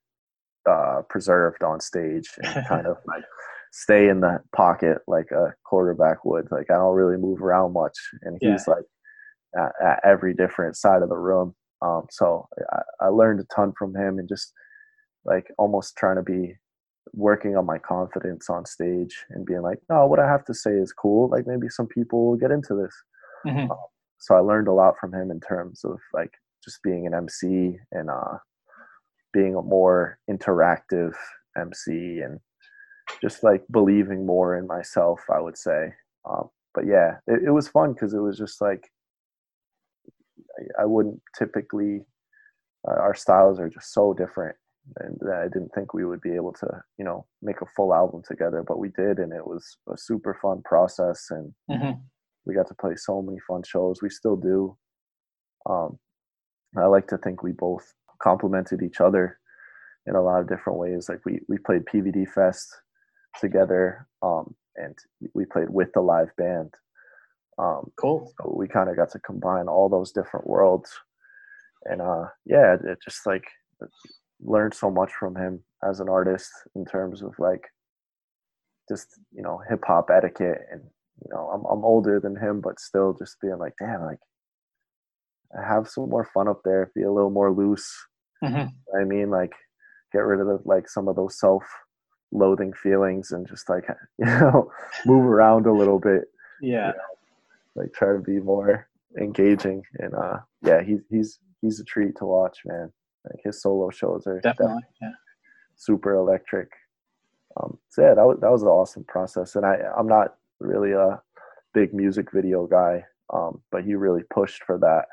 uh 0.69 1.03
preserved 1.09 1.63
on 1.63 1.81
stage 1.81 2.29
and 2.43 2.67
kind 2.69 2.87
of 2.87 2.97
like 3.07 3.25
stay 3.73 4.09
in 4.09 4.21
the 4.21 4.39
pocket 4.55 4.99
like 5.07 5.31
a 5.33 5.55
quarterback 5.65 6.25
would. 6.25 6.49
Like 6.51 6.71
i 6.71 6.75
don't 6.75 6.95
really 6.95 7.17
move 7.17 7.43
around 7.43 7.73
much 7.73 7.95
and 8.23 8.39
Yeah. 8.41 8.53
he's 8.53 8.67
like 8.69 8.85
at, 9.59 9.73
at 9.85 10.01
every 10.05 10.35
different 10.35 10.77
side 10.77 11.03
of 11.03 11.09
the 11.09 11.17
room 11.19 11.55
um, 11.83 12.07
so 12.11 12.49
I, 12.73 13.07
I 13.07 13.09
learned 13.09 13.41
a 13.41 13.55
ton 13.55 13.73
from 13.79 13.95
him 13.95 14.19
and 14.19 14.29
just 14.29 14.53
like 15.25 15.47
almost 15.59 15.97
trying 15.97 16.17
to 16.17 16.23
be 16.23 16.55
working 17.13 17.57
on 17.57 17.67
my 17.67 17.79
confidence 17.79 18.49
on 18.49 18.65
stage 18.65 19.25
and 19.31 19.47
being 19.47 19.63
like, 19.63 19.79
no, 19.89 20.07
what 20.07 20.21
I 20.21 20.29
have 20.29 20.45
to 20.47 20.55
say 20.55 20.73
is 20.73 20.93
cool. 20.93 21.29
Like 21.29 21.47
maybe 21.47 21.69
some 21.69 21.87
people 21.87 22.27
will 22.27 22.37
get 22.37 22.51
into 22.51 22.75
this. 22.75 22.95
Mhm. 23.47 23.69
So 24.19 24.35
I 24.35 24.41
learned 24.41 24.69
a 24.69 24.73
lot 24.73 24.99
from 25.01 25.15
him 25.15 25.31
in 25.31 25.41
terms 25.41 25.85
of 25.85 25.99
like 26.13 26.33
just 26.63 26.83
being 26.83 27.07
an 27.07 27.15
MC 27.15 27.79
and 27.93 28.11
uh, 28.11 28.39
being 29.33 29.55
a 29.55 29.63
more 29.63 30.19
interactive 30.31 31.15
MC 31.57 32.21
and 32.21 32.39
just 33.23 33.43
like 33.43 33.65
believing 33.71 34.27
more 34.27 34.57
in 34.57 34.67
myself, 34.67 35.21
I 35.35 35.41
would 35.41 35.57
say. 35.57 35.95
Um, 36.29 36.51
but 36.75 36.87
yeah, 36.87 37.17
it, 37.27 37.45
it 37.47 37.51
was 37.51 37.69
fun 37.69 37.95
because 37.95 38.15
it 38.15 38.21
was 38.21 38.39
just 38.39 38.61
like 38.61 38.91
I, 40.79 40.83
I 40.83 40.85
wouldn't 40.87 41.21
typically. 41.39 42.03
Uh, 42.89 42.93
our 42.99 43.15
styles 43.15 43.61
are 43.61 43.69
just 43.69 43.93
so 43.93 44.15
different, 44.15 44.57
and 45.01 45.19
I 45.31 45.45
didn't 45.49 45.69
think 45.75 45.93
we 45.93 46.07
would 46.07 46.23
be 46.23 46.35
able 46.35 46.55
to, 46.55 46.83
you 46.99 47.05
know, 47.05 47.27
make 47.43 47.61
a 47.61 47.67
full 47.77 47.93
album 47.95 48.23
together. 48.27 48.65
But 48.67 48.79
we 48.79 48.89
did, 48.97 49.19
and 49.19 49.33
it 49.35 49.47
was 49.47 49.77
a 49.93 49.99
super 49.99 50.33
fun 50.41 50.63
process, 50.65 51.27
and 51.31 51.55
Mhm. 51.71 52.01
we 52.47 52.55
got 52.55 52.69
to 52.69 52.75
play 52.75 52.97
so 52.97 53.21
many 53.21 53.39
fun 53.41 53.63
shows. 53.65 54.01
We 54.01 54.09
still 54.09 54.37
do. 54.37 54.79
Um, 55.67 55.99
I 56.77 56.87
like 56.87 57.07
to 57.09 57.19
think 57.19 57.43
we 57.43 57.53
both 57.53 57.93
complemented 58.23 58.83
each 58.83 59.01
other 59.01 59.39
in 60.07 60.15
a 60.15 60.23
lot 60.23 60.41
of 60.41 60.49
different 60.49 60.79
ways. 60.79 61.09
Like 61.09 61.21
we 61.27 61.41
we 61.49 61.59
played 61.59 61.85
PVD 61.85 62.25
Fest 62.27 62.69
together, 63.39 64.09
um, 64.23 64.55
and 64.77 64.97
we 65.35 65.45
played 65.45 65.69
with 65.69 65.93
the 65.93 66.01
live 66.01 66.35
band. 66.37 66.75
Um, 67.61 67.91
Cool. 67.97 68.33
so 68.41 68.55
we 68.57 68.67
kind 68.69 68.89
of 68.89 68.97
got 68.97 69.11
to 69.13 69.19
combine 69.21 69.69
all 69.69 69.89
those 69.89 70.13
different 70.13 70.47
worlds, 70.47 70.91
and 71.85 72.01
uh, 72.01 72.25
yeah, 72.47 72.75
it, 72.75 72.81
it 72.85 72.99
just 73.05 73.27
like 73.27 73.45
learned 74.43 74.75
so 74.75 74.91
much 74.91 75.13
from 75.13 75.37
him 75.37 75.63
as 75.89 76.01
an 76.01 76.09
artist 76.09 76.51
in 76.75 76.85
terms 76.85 77.23
of 77.23 77.33
like 77.39 77.65
just 78.89 79.09
you 79.33 79.43
know 79.43 79.61
hip 79.69 79.83
hop 79.87 80.09
etiquette 80.11 80.61
and 80.73 80.81
you 81.23 81.29
know 81.33 81.49
I'm 81.53 81.65
I'm 81.73 81.85
older 81.85 82.19
than 82.21 82.37
him, 82.37 82.61
but 82.61 82.81
still 82.81 83.15
just 83.19 83.41
being 83.41 83.59
like, 83.59 83.75
damn, 83.79 84.03
like 84.05 84.19
have 85.55 85.89
some 85.89 86.09
more 86.09 86.25
fun 86.33 86.49
up 86.49 86.61
there, 86.65 86.91
be 86.95 87.03
a 87.03 87.13
little 87.13 87.31
more 87.31 87.53
loose. 87.53 87.91
Mhm. 88.43 88.71
I 88.99 89.05
mean, 89.05 89.29
like 89.31 89.53
get 90.13 90.21
rid 90.21 90.41
of 90.41 90.47
the, 90.47 90.59
like 90.65 90.89
some 90.89 91.09
of 91.09 91.17
those 91.17 91.39
self-loathing 91.39 92.73
feelings 92.73 93.33
and 93.33 93.47
just 93.47 93.69
like 93.69 93.85
you 94.19 94.25
know 94.27 94.71
move 95.05 95.25
around 95.27 95.67
a 95.67 95.73
little 95.73 95.99
bit, 95.99 96.23
Yeah. 96.63 96.93
Like 97.77 97.93
try 97.93 98.13
to 98.13 98.19
be 98.19 98.41
more 98.41 98.89
engaging. 99.21 99.83
And 99.99 100.15
uh, 100.15 100.39
yeah, 100.63 100.83
he's 100.83 101.01
he's 101.11 101.39
he's 101.61 101.81
a 101.81 101.85
treat 101.85 102.17
to 102.19 102.25
watch, 102.27 102.59
man. 102.65 102.93
Like 103.29 103.41
his 103.45 103.61
solo 103.63 103.91
shows 103.91 104.27
are 104.27 104.41
Definitely. 104.41 104.83
Yeah. 105.03 105.11
super 105.77 106.15
electric. 106.15 106.69
Um, 107.61 107.79
so 107.89 108.03
yeah, 108.03 108.15
that 108.15 108.25
was 108.27 108.39
that 108.41 108.51
was 108.51 108.63
an 108.63 108.69
awesome 108.69 109.05
process, 109.05 109.57
and 109.57 109.67
I 109.67 109.77
I'm 109.99 110.07
not 110.07 110.37
really 110.61 110.93
a 110.93 111.21
big 111.75 111.93
music 111.93 112.33
video 112.33 112.67
guy, 112.67 113.05
um, 113.33 113.61
but 113.73 113.85
he 113.85 113.95
really 113.95 114.23
pushed 114.33 114.63
for 114.65 114.79
that, 114.79 115.07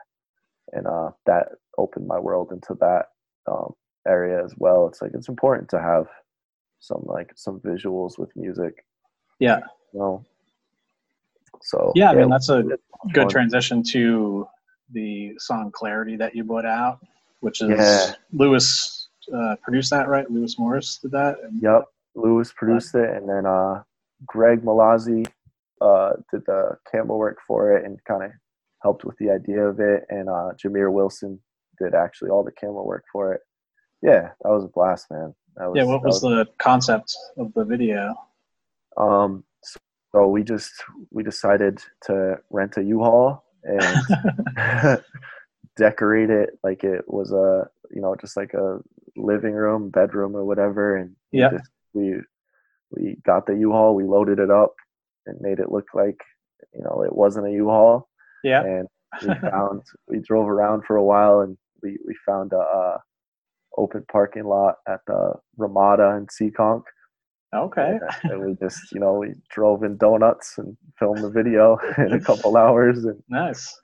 and 0.74 0.88
uh, 0.88 1.12
that 1.26 1.50
opened 1.78 2.08
my 2.08 2.20
world 2.20 2.52
into 2.52 2.76
that 2.80 3.06
um, 3.52 3.74
area 4.08 4.44
as 4.44 4.54
well. 4.58 4.88
It's 4.88 5.02
like 5.02 5.12
it's 5.16 5.30
important 5.30 5.70
to 5.70 5.82
have 5.82 6.06
some 6.80 7.02
like 7.06 7.32
some 7.36 7.60
visuals 7.60 8.20
with 8.20 8.30
music, 8.36 8.86
Yeah. 9.40 9.60
you 9.94 10.00
know. 10.00 10.26
So 11.62 11.92
Yeah. 11.96 12.12
I 12.12 12.16
mean, 12.16 12.30
that's 12.30 12.50
a 12.50 12.64
good 12.64 12.80
fun. 13.16 13.30
transition 13.30 13.84
to 13.92 14.48
the 14.94 15.34
song 15.40 15.72
Clarity 15.72 16.16
that 16.18 16.36
you 16.36 16.44
put 16.46 16.66
out, 16.66 17.00
which 17.42 17.62
is 17.62 17.70
Yeah. 17.70 18.14
Lewis 18.32 19.10
uh, 19.34 19.56
produced 19.62 19.90
that, 19.92 20.08
right? 20.08 20.30
Lewis 20.32 20.58
Morris 20.58 20.98
did 21.00 21.12
that. 21.12 21.38
And- 21.44 21.62
Yep, 21.62 21.84
Lewis 22.16 22.54
produced 22.54 22.96
it, 22.96 23.10
and 23.10 23.28
then 23.28 23.46
uh, 23.46 23.84
Greg 24.26 24.62
Malazzi 24.62 25.28
uh, 25.82 26.14
did 26.32 26.44
the 26.46 26.78
camera 26.92 27.16
work 27.18 27.38
for 27.46 27.74
it 27.78 27.86
and 27.86 28.02
kind 28.06 28.24
of 28.24 28.32
helped 28.82 29.04
with 29.06 29.18
the 29.18 29.30
idea 29.30 29.68
of 29.68 29.80
it, 29.80 30.06
and 30.10 30.30
uh, 30.30 30.52
Jameer 30.56 30.92
Wilson 30.92 31.40
did 31.80 31.94
actually 31.94 32.30
all 32.30 32.44
the 32.44 32.52
camera 32.54 32.82
work 32.84 33.04
for 33.12 33.34
it. 33.34 33.42
Yeah, 34.02 34.30
that 34.42 34.50
was 34.50 34.64
a 34.64 34.68
blast, 34.70 35.08
man. 35.12 35.36
That 35.58 35.70
was, 35.70 35.74
yeah. 35.78 35.84
What 35.84 36.02
that 36.04 36.08
was 36.08 36.22
the 36.22 36.48
concept 36.60 37.16
of 37.38 37.54
the 37.54 37.64
video? 37.66 38.16
Um, 38.96 39.44
so 40.12 40.28
we 40.28 40.44
just 40.44 40.72
we 41.12 41.24
decided 41.24 41.80
to 42.04 42.38
rent 42.50 42.78
a 42.78 42.84
U-Haul 42.84 43.44
and 43.64 45.00
decorate 45.78 46.30
it 46.30 46.52
like 46.64 46.84
it 46.84 47.04
was 47.08 47.32
a 47.32 47.68
you 47.92 48.02
know 48.02 48.16
just 48.20 48.38
like 48.38 48.54
a 48.54 48.80
living 49.16 49.54
room, 49.54 49.90
bedroom, 49.90 50.36
or 50.36 50.46
whatever. 50.46 50.96
And 50.98 51.16
we 51.34 51.40
Yeah. 51.40 51.50
just- 51.52 51.72
we 51.94 52.22
we 52.92 53.18
got 53.26 53.46
the 53.48 53.56
U-Haul, 53.56 53.96
we 53.96 54.04
loaded 54.06 54.40
it 54.40 54.50
up, 54.52 54.74
and 55.26 55.42
made 55.42 55.60
it 55.60 55.72
look 55.72 55.88
like 55.94 56.22
you 56.74 56.84
know 56.84 57.04
it 57.04 57.14
wasn't 57.16 57.48
a 57.48 57.52
U-Haul. 57.52 58.08
Yeah. 58.44 58.64
And 58.64 58.88
we 59.28 59.34
found 59.50 59.82
we 60.08 60.20
drove 60.20 60.48
around 60.50 60.84
for 60.86 60.96
a 60.96 61.04
while, 61.04 61.42
and 61.42 61.58
we 61.82 61.98
we 62.06 62.16
found 62.26 62.54
a, 62.54 62.60
uh 62.60 62.98
open 63.78 64.04
parking 64.12 64.44
lot 64.44 64.76
at 64.88 65.02
the 65.06 65.34
Ramada 65.58 66.10
in 66.18 66.26
Seekonk. 66.28 66.84
Okay. 67.56 67.98
Yeah, 68.02 68.32
and 68.32 68.46
we 68.46 68.56
just, 68.56 68.92
you 68.92 69.00
know, 69.00 69.14
we 69.14 69.34
drove 69.50 69.84
in 69.84 69.98
donuts 69.98 70.58
and 70.58 70.76
filmed 71.00 71.24
the 71.24 71.30
video 71.30 71.78
in 71.98 72.14
a 72.14 72.20
couple 72.20 72.58
hours, 72.58 73.06
and 73.06 73.22
Nice. 73.30 73.80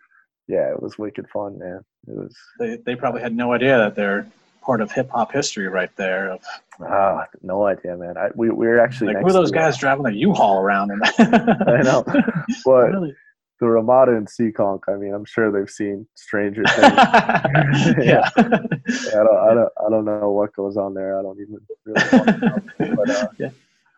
yeah, 0.48 0.70
it 0.72 0.82
was 0.82 0.98
wicked 0.98 1.30
fun, 1.30 1.58
man. 1.58 1.80
It 2.08 2.16
was 2.16 2.36
They, 2.60 2.78
they 2.78 2.96
probably 2.96 3.22
had 3.22 3.36
no 3.36 3.54
idea 3.54 3.78
that 3.78 3.96
they're 3.96 4.28
part 4.62 4.82
of 4.82 4.92
hip 4.92 5.10
hop 5.12 5.32
history 5.32 5.68
right 5.68 5.96
there. 5.96 6.32
Of, 6.32 6.42
ah, 6.82 7.26
no 7.42 7.66
idea, 7.66 7.96
man. 7.96 8.18
I, 8.18 8.30
we 8.36 8.50
we 8.50 8.68
were 8.68 8.80
actually 8.80 9.08
like, 9.08 9.18
next 9.18 9.24
who 9.24 9.30
are 9.30 9.42
those 9.42 9.52
uh, 9.52 9.56
guys 9.56 9.78
driving 9.78 10.06
a 10.06 10.12
U-Haul 10.12 10.60
around? 10.60 10.92
And 10.92 11.02
I 11.20 11.82
know, 11.84 12.04
but 12.66 12.92
really? 12.92 13.16
The 13.64 13.70
Ramada 13.70 14.12
and 14.16 14.28
Seekonk. 14.28 14.82
I 14.90 14.96
mean, 14.96 15.14
I'm 15.14 15.24
sure 15.26 15.50
they've 15.52 15.70
seen 15.70 16.06
Stranger 16.16 16.64
Things. 16.76 18.06
yeah. 18.06 18.30
Yeah, 18.36 19.22
I 19.22 19.24
don't, 19.24 19.38
I 19.50 19.54
don't, 19.54 19.72
I 19.86 19.90
don't 19.90 20.06
know 20.06 20.30
what 20.32 20.54
goes 20.54 20.76
on 20.76 20.94
there. 20.94 21.18
I 21.18 21.22
don't 21.22 21.40
even 21.40 21.58
really. 21.86 22.02
Want 22.12 22.28
to 22.28 22.86
know. 22.90 22.96
But 22.98 23.10
uh, 23.10 23.28
Yeah. 23.40 23.50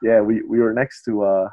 yeah, 0.03 0.21
we 0.21 0.43
we 0.43 0.59
were 0.59 0.73
next 0.73 1.03
to. 1.05 1.23
uh 1.23 1.49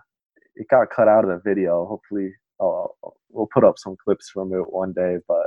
It 0.54 0.68
got 0.68 0.90
cut 0.90 1.08
out 1.08 1.24
of 1.24 1.30
the 1.30 1.40
video. 1.50 1.86
Hopefully, 1.86 2.28
I'll, 2.60 2.94
I'll- 3.02 3.16
we'll 3.30 3.48
put 3.54 3.64
up 3.64 3.78
some 3.78 3.96
clips 4.04 4.28
from 4.28 4.52
it 4.52 4.70
one 4.70 4.92
day. 4.92 5.16
But 5.26 5.46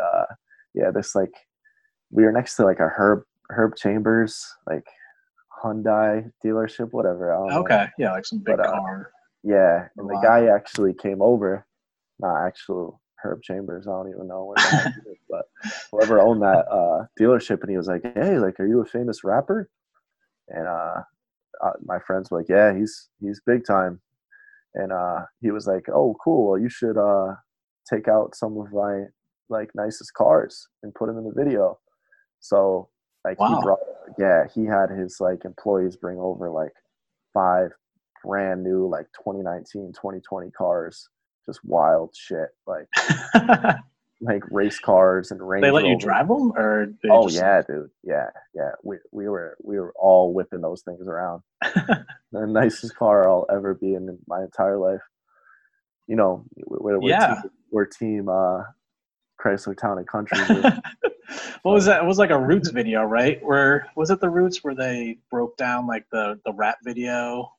uh 0.00 0.26
yeah, 0.74 0.90
this 0.90 1.14
like 1.14 1.32
we 2.10 2.24
were 2.24 2.32
next 2.32 2.56
to 2.56 2.64
like 2.64 2.80
a 2.80 2.88
Herb 2.88 3.22
Herb 3.48 3.74
Chambers 3.76 4.32
like 4.68 4.84
Hyundai 5.64 6.30
dealership, 6.44 6.92
whatever. 6.92 7.30
Don't 7.32 7.48
know. 7.48 7.60
Okay. 7.60 7.86
Yeah, 7.98 8.12
like 8.12 8.26
some 8.26 8.40
big 8.40 8.58
But, 8.58 8.66
uh, 8.66 8.72
car. 8.72 9.10
Yeah, 9.42 9.88
and 9.96 10.08
the 10.10 10.20
guy 10.22 10.46
actually 10.54 10.92
came 10.92 11.22
over, 11.22 11.64
not 12.20 12.46
actual 12.46 13.00
Herb 13.22 13.42
Chambers. 13.42 13.86
I 13.86 13.92
don't 13.92 14.10
even 14.10 14.28
know 14.28 14.44
where 14.46 14.56
that 14.56 14.92
is, 15.10 15.18
but 15.28 15.44
whoever 15.92 16.20
owned 16.20 16.42
that 16.42 16.66
uh, 16.70 17.06
dealership, 17.20 17.60
and 17.62 17.70
he 17.70 17.76
was 17.76 17.88
like, 17.88 18.02
"Hey, 18.14 18.38
like, 18.38 18.58
are 18.60 18.66
you 18.66 18.80
a 18.80 18.86
famous 18.86 19.24
rapper?" 19.24 19.70
And 20.48 20.66
uh, 20.66 21.02
uh, 21.64 21.72
my 21.84 21.98
friends 22.06 22.30
were 22.30 22.38
like, 22.40 22.48
"Yeah, 22.48 22.76
he's 22.76 23.08
he's 23.20 23.40
big 23.46 23.64
time." 23.66 24.00
And 24.74 24.92
uh, 24.92 25.20
he 25.40 25.50
was 25.50 25.66
like, 25.66 25.86
"Oh, 25.92 26.16
cool. 26.22 26.50
Well, 26.50 26.60
you 26.60 26.68
should 26.68 26.96
uh, 26.98 27.34
take 27.88 28.08
out 28.08 28.34
some 28.34 28.58
of 28.58 28.72
my 28.72 29.04
like 29.48 29.70
nicest 29.74 30.14
cars 30.14 30.68
and 30.82 30.94
put 30.94 31.06
them 31.06 31.18
in 31.18 31.24
the 31.24 31.34
video." 31.34 31.78
So 32.40 32.88
like 33.24 33.38
Wow. 33.38 33.48
he 33.48 33.62
brought, 33.62 33.80
yeah, 34.18 34.44
he 34.54 34.64
had 34.64 34.90
his 34.90 35.18
like 35.20 35.44
employees 35.44 35.96
bring 35.96 36.18
over 36.18 36.50
like 36.50 36.72
five 37.34 37.70
brand 38.24 38.62
new 38.62 38.86
like 38.88 39.06
2019 39.24 39.92
2020 39.94 40.50
cars 40.50 41.08
just 41.50 41.64
wild 41.64 42.14
shit 42.16 42.48
like 42.66 42.86
like 44.20 44.42
race 44.50 44.78
cars 44.78 45.30
and 45.30 45.40
range 45.46 45.62
they 45.62 45.70
let 45.70 45.84
you 45.84 45.90
Rovers. 45.92 46.04
drive 46.04 46.28
them, 46.28 46.52
or 46.56 46.92
oh 47.10 47.26
just- 47.28 47.36
yeah 47.40 47.62
dude 47.66 47.90
yeah 48.04 48.26
yeah 48.54 48.70
we, 48.84 48.96
we 49.12 49.28
were 49.28 49.56
we 49.62 49.78
were 49.78 49.92
all 49.98 50.32
whipping 50.34 50.60
those 50.60 50.82
things 50.82 51.06
around 51.08 51.42
the 51.62 52.46
nicest 52.46 52.94
car 52.96 53.28
i'll 53.28 53.46
ever 53.50 53.74
be 53.74 53.94
in 53.94 54.18
my 54.26 54.42
entire 54.42 54.76
life 54.78 55.00
you 56.06 56.16
know 56.16 56.44
we're, 56.66 56.98
we're, 56.98 57.08
Yeah. 57.08 57.40
team, 57.42 57.50
we're 57.70 57.86
team 57.86 58.28
uh 58.28 58.62
chrysler 59.42 59.76
town 59.76 59.98
and 59.98 60.06
country 60.06 60.38
what 61.62 61.72
was 61.72 61.84
that? 61.86 62.02
It 62.02 62.06
was 62.06 62.18
like 62.18 62.30
a 62.30 62.38
Roots 62.38 62.70
video, 62.70 63.02
right? 63.04 63.42
Where 63.44 63.86
was 63.96 64.10
it 64.10 64.20
the 64.20 64.28
Roots 64.28 64.62
where 64.64 64.74
they 64.74 65.18
broke 65.30 65.56
down 65.56 65.86
like 65.86 66.04
the 66.10 66.38
the 66.44 66.52
rap 66.52 66.78
video? 66.84 67.52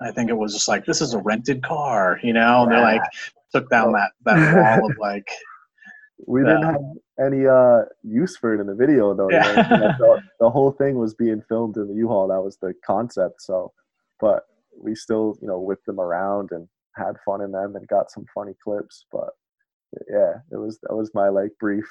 I 0.00 0.12
think 0.12 0.30
it 0.30 0.36
was 0.36 0.52
just 0.52 0.68
like 0.68 0.86
this 0.86 1.00
is 1.00 1.14
a 1.14 1.18
rented 1.18 1.62
car, 1.62 2.18
you 2.22 2.32
know. 2.32 2.62
And 2.62 2.72
they 2.72 2.80
like 2.80 3.02
took 3.52 3.68
down 3.70 3.92
that 3.92 4.12
that 4.24 4.80
wall 4.80 4.90
of 4.90 4.96
like 5.00 5.28
we 6.26 6.40
didn't 6.42 6.62
have 6.62 6.82
any 7.18 7.46
uh 7.46 7.82
use 8.02 8.36
for 8.36 8.54
it 8.54 8.60
in 8.60 8.66
the 8.66 8.74
video 8.74 9.14
though 9.14 9.30
Yeah. 9.30 9.48
you 9.48 9.78
know, 9.78 9.92
the, 9.98 10.22
the 10.40 10.50
whole 10.50 10.72
thing 10.72 10.98
was 10.98 11.14
being 11.14 11.42
filmed 11.48 11.76
in 11.76 11.88
the 11.88 11.94
u-haul 11.94 12.28
that 12.28 12.40
was 12.40 12.56
the 12.58 12.74
concept 12.84 13.42
so 13.42 13.72
but 14.20 14.44
we 14.78 14.94
still 14.94 15.36
you 15.40 15.48
know 15.48 15.58
whipped 15.58 15.86
them 15.86 16.00
around 16.00 16.50
and 16.52 16.68
had 16.96 17.14
fun 17.24 17.40
in 17.40 17.52
them 17.52 17.76
and 17.76 17.86
got 17.88 18.10
some 18.10 18.24
funny 18.34 18.52
clips 18.62 19.06
but 19.10 19.30
yeah 20.10 20.34
it 20.52 20.56
was 20.56 20.78
that 20.82 20.94
was 20.94 21.10
my 21.14 21.28
like 21.28 21.50
brief 21.58 21.88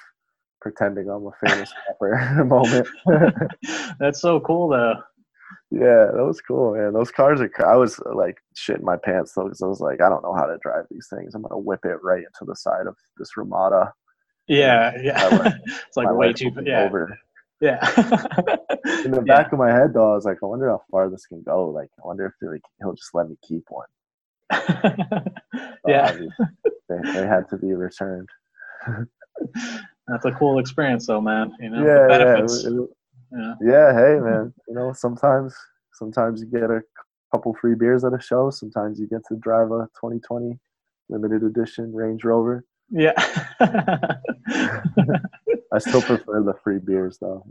pretending 0.62 1.10
i'm 1.10 1.26
a 1.28 1.48
famous 1.48 1.72
rapper 1.88 2.44
moment 2.46 2.88
that's 4.00 4.22
so 4.22 4.40
cool 4.40 4.70
though. 4.70 4.96
Yeah 5.72 6.06
that 6.14 6.24
was 6.26 6.42
cool 6.42 6.74
man 6.76 6.94
those 6.94 7.12
cars 7.12 7.42
are. 7.42 7.52
I 7.66 7.76
was 7.76 8.00
uh, 8.06 8.16
like 8.16 8.38
shitting 8.56 8.82
my 8.84 8.98
pants 8.98 9.34
though 9.34 9.44
because 9.44 9.62
i 9.62 9.68
was 9.68 9.80
like 9.80 10.02
i 10.02 10.10
don't 10.10 10.24
know 10.24 10.34
how 10.34 10.46
to 10.46 10.58
drive 10.62 10.86
these 10.90 11.08
things 11.14 11.36
i'm 11.36 11.42
gonna 11.42 11.58
whip 11.58 11.86
it 11.86 11.98
right 12.04 12.20
into 12.24 12.46
the 12.46 12.56
side 12.56 12.88
of 12.88 12.96
this 13.18 13.36
ramada 13.38 13.94
Yeah, 14.48 14.94
yeah. 15.02 15.54
It's 15.88 15.98
like 15.98 16.12
way 16.14 16.34
too 16.34 16.52
yeah. 16.64 16.84
over 16.84 17.18
Yeah. 17.62 17.80
in 19.06 19.12
the 19.12 19.24
Yeah. 19.26 19.34
back 19.36 19.52
of 19.54 19.60
my 19.60 19.72
head 19.72 19.94
though 19.94 20.12
i 20.12 20.16
was 20.16 20.26
like 20.26 20.38
i 20.44 20.46
wonder 20.46 20.70
how 20.70 20.82
far 20.92 21.10
this 21.10 21.26
can 21.26 21.42
go 21.44 21.68
like 21.70 21.90
i 22.04 22.08
wonder 22.08 22.26
if 22.26 22.34
like 22.48 22.62
he'll 22.80 22.94
just 22.94 23.14
let 23.14 23.30
me 23.30 23.38
keep 23.48 23.66
one 23.70 23.88
yeah. 25.88 26.18
they, 26.90 27.12
they 27.14 27.28
had 27.28 27.48
to 27.50 27.58
be 27.58 27.74
returned 27.74 28.28
That's 30.08 30.26
a 30.26 30.32
cool 30.32 30.58
experience, 30.58 31.06
though, 31.06 31.22
man. 31.22 31.52
You 31.60 31.70
know, 31.70 31.86
yeah, 31.86 32.08
yeah, 32.18 32.38
it 32.40 32.42
was- 32.42 32.66
it 32.66 32.74
yeah. 33.32 33.54
yeah. 33.62 33.94
Hey, 33.94 34.20
man. 34.20 34.54
You 34.68 34.76
know, 34.76 34.94
sometimes 34.94 35.56
sometimes 35.94 36.42
you 36.42 36.48
get 36.48 36.70
a 36.70 36.82
couple 37.34 37.56
free 37.60 37.76
beers 37.76 38.04
at 38.04 38.14
a 38.14 38.22
show. 38.22 38.50
Sometimes 38.50 39.00
you 39.00 39.08
get 39.08 39.22
to 39.30 39.36
drive 39.38 39.68
a 39.72 39.88
2020 40.02 40.58
limited 41.10 41.44
edition 41.44 41.94
Range 41.94 42.24
Rover. 42.24 42.66
Yeah. 42.92 43.14
I 45.72 45.78
still 45.78 46.02
prefer 46.02 46.42
the 46.42 46.56
free 46.64 46.80
beers 46.80 47.20
though. 47.20 47.46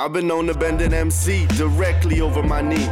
I've 0.00 0.14
been 0.14 0.28
known 0.28 0.46
to 0.46 0.54
bend 0.54 0.80
an 0.80 0.94
MC 0.94 1.46
directly 1.58 2.22
over 2.22 2.42
my 2.42 2.62
knee. 2.62 2.86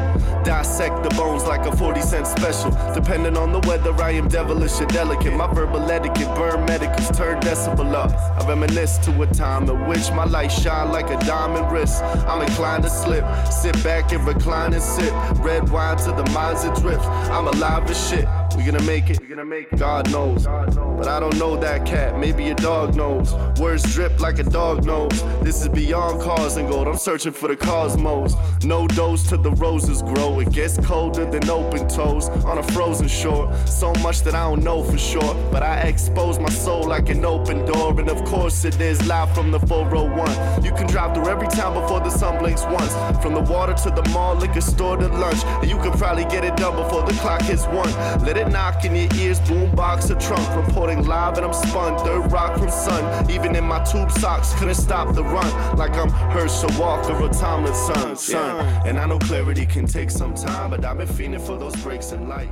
Dissect 0.44 1.02
the 1.02 1.08
bones 1.16 1.42
like 1.44 1.64
a 1.64 1.74
40 1.74 2.02
cent 2.02 2.26
special. 2.26 2.70
Depending 2.92 3.34
on 3.34 3.50
the 3.50 3.60
weather, 3.60 3.94
I 3.94 4.10
am 4.10 4.28
devilish 4.28 4.78
or 4.78 4.84
delicate. 4.84 5.32
My 5.32 5.46
verbal 5.54 5.90
etiquette 5.90 6.36
burn 6.36 6.66
medicals, 6.66 7.16
turn 7.16 7.40
decibel 7.40 7.94
up. 7.94 8.12
I 8.12 8.46
reminisce 8.46 8.98
to 9.06 9.22
a 9.22 9.26
time 9.26 9.70
at 9.70 9.88
which 9.88 10.10
my 10.12 10.24
light 10.24 10.52
shine 10.52 10.92
like 10.92 11.08
a 11.08 11.18
diamond 11.24 11.72
wrist. 11.72 12.02
I'm 12.02 12.42
inclined 12.42 12.82
to 12.82 12.90
slip, 12.90 13.24
sit 13.50 13.82
back 13.82 14.12
and 14.12 14.26
recline 14.26 14.74
and 14.74 14.82
sip. 14.82 15.10
Red 15.38 15.70
wine 15.70 15.96
to 15.96 16.12
the 16.12 16.30
minds 16.32 16.64
adrift. 16.64 17.06
I'm 17.06 17.46
alive 17.46 17.88
as 17.88 18.10
shit. 18.10 18.28
We 18.56 18.64
gonna 18.64 18.82
make 18.82 19.10
it. 19.10 19.20
We 19.20 19.26
gonna 19.26 19.44
make. 19.44 19.70
God 19.76 20.10
knows. 20.10 20.44
But 20.44 21.06
I 21.06 21.20
don't 21.20 21.36
know 21.38 21.56
that 21.56 21.86
cat. 21.86 22.18
Maybe 22.18 22.48
a 22.48 22.54
dog 22.54 22.96
knows. 22.96 23.34
Words 23.60 23.82
drip 23.94 24.20
like 24.20 24.38
a 24.38 24.42
dog 24.42 24.84
knows. 24.84 25.22
This 25.42 25.62
is 25.62 25.68
beyond 25.68 26.20
cars 26.22 26.56
and 26.56 26.68
gold. 26.68 26.88
I'm 26.88 26.96
searching 26.96 27.32
for 27.32 27.48
the 27.48 27.56
cosmos. 27.56 28.34
No 28.64 28.88
dose 28.88 29.28
to 29.28 29.36
the 29.36 29.52
roses 29.52 30.02
grow. 30.02 30.40
It 30.40 30.50
gets 30.52 30.76
colder 30.78 31.24
than 31.30 31.48
open 31.48 31.88
toes 31.88 32.28
on 32.44 32.58
a 32.58 32.62
frozen 32.62 33.08
shore. 33.08 33.54
So 33.66 33.92
much 34.02 34.22
that 34.22 34.34
I 34.34 34.48
don't 34.48 34.64
know 34.64 34.82
for 34.82 34.98
sure. 34.98 35.34
But 35.52 35.62
I 35.62 35.80
expose 35.82 36.38
my 36.38 36.48
soul 36.48 36.84
like 36.84 37.08
an 37.10 37.24
open 37.24 37.64
door. 37.66 37.98
And 37.98 38.08
of 38.08 38.24
course 38.24 38.64
it 38.64 38.80
is 38.80 39.04
live 39.06 39.32
from 39.34 39.50
the 39.50 39.60
401. 39.60 40.64
You 40.64 40.72
can 40.72 40.86
drive 40.86 41.14
through 41.14 41.28
every 41.28 41.48
town 41.48 41.74
before 41.80 42.00
the 42.00 42.10
sun 42.10 42.38
blinks 42.38 42.64
once. 42.64 42.92
From 43.22 43.34
the 43.34 43.42
water 43.42 43.74
to 43.74 43.90
the 43.90 44.08
mall, 44.10 44.34
liquor 44.34 44.60
store 44.60 44.96
to 44.96 45.08
lunch. 45.08 45.44
And 45.44 45.70
you 45.70 45.76
can 45.78 45.92
probably 45.92 46.24
get 46.24 46.44
it 46.44 46.56
done 46.56 46.74
before 46.76 47.02
the 47.02 47.12
clock 47.20 47.42
hits 47.42 47.66
one. 47.66 47.92
Let 48.24 48.37
it 48.38 48.48
knock 48.48 48.84
in 48.84 48.94
your 48.94 49.08
ears, 49.16 49.40
boombox 49.40 50.10
or 50.10 50.20
trunk. 50.20 50.66
Reporting 50.66 51.06
live 51.06 51.36
and 51.36 51.46
I'm 51.46 51.52
spun. 51.52 52.04
Dirt 52.04 52.30
rock 52.30 52.58
from 52.58 52.70
sun. 52.70 53.30
Even 53.30 53.56
in 53.56 53.64
my 53.64 53.82
tube 53.84 54.10
socks, 54.12 54.54
couldn't 54.54 54.74
stop 54.74 55.14
the 55.14 55.24
run. 55.24 55.76
Like 55.76 55.92
I'm 55.92 56.10
Herschel 56.10 56.70
Walker 56.80 57.14
or 57.14 57.28
Tomlinson, 57.28 58.16
son. 58.16 58.64
And 58.86 58.98
I 58.98 59.06
know 59.06 59.18
clarity 59.18 59.66
can 59.66 59.86
take 59.86 60.10
some 60.10 60.34
time, 60.34 60.70
but 60.70 60.84
I've 60.84 60.98
been 60.98 61.06
feeling 61.06 61.40
for 61.40 61.58
those 61.58 61.76
breaks 61.76 62.12
in 62.12 62.28
light. 62.28 62.50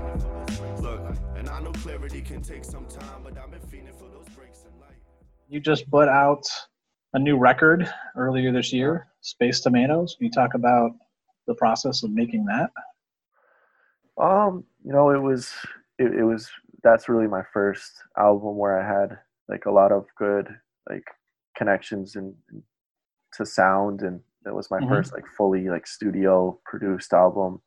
Look, 0.80 1.00
and 1.36 1.48
I 1.48 1.60
know 1.60 1.72
clarity 1.72 2.20
can 2.20 2.42
take 2.42 2.64
some 2.64 2.86
time, 2.86 3.22
but 3.22 3.38
I've 3.38 3.50
been 3.50 3.60
feeling 3.60 3.92
for 3.92 4.08
those 4.08 4.28
breaks 4.36 4.64
in 4.64 4.80
light. 4.80 4.98
You 5.48 5.60
just 5.60 5.90
put 5.90 6.08
out 6.08 6.44
a 7.14 7.18
new 7.18 7.38
record 7.38 7.88
earlier 8.16 8.52
this 8.52 8.72
year, 8.72 9.06
Space 9.20 9.60
Tomatoes. 9.60 10.16
Can 10.18 10.26
you 10.26 10.32
talk 10.32 10.54
about 10.54 10.92
the 11.46 11.54
process 11.54 12.02
of 12.02 12.10
making 12.10 12.46
that? 12.46 12.70
Um, 14.18 14.64
you 14.86 14.92
know, 14.92 15.10
it 15.10 15.20
was 15.22 15.52
it, 15.98 16.14
it 16.14 16.24
was 16.24 16.50
that's 16.84 17.10
really 17.10 17.28
my 17.28 17.42
first 17.52 17.92
album 18.18 18.56
where 18.56 18.80
I 18.80 18.86
had 19.00 19.18
like 19.48 19.66
a 19.66 19.72
lot 19.72 19.92
of 19.92 20.06
good 20.18 20.48
like 20.90 21.04
connections 21.56 22.16
and, 22.16 22.34
and 22.50 22.62
to 23.34 23.46
sound 23.46 24.02
and 24.02 24.20
it 24.46 24.54
was 24.54 24.70
my 24.70 24.80
Mhm. 24.80 24.88
first 24.88 25.12
like 25.12 25.24
fully 25.36 25.68
like 25.68 25.86
studio 25.88 26.58
produced 26.64 27.12
album 27.12 27.60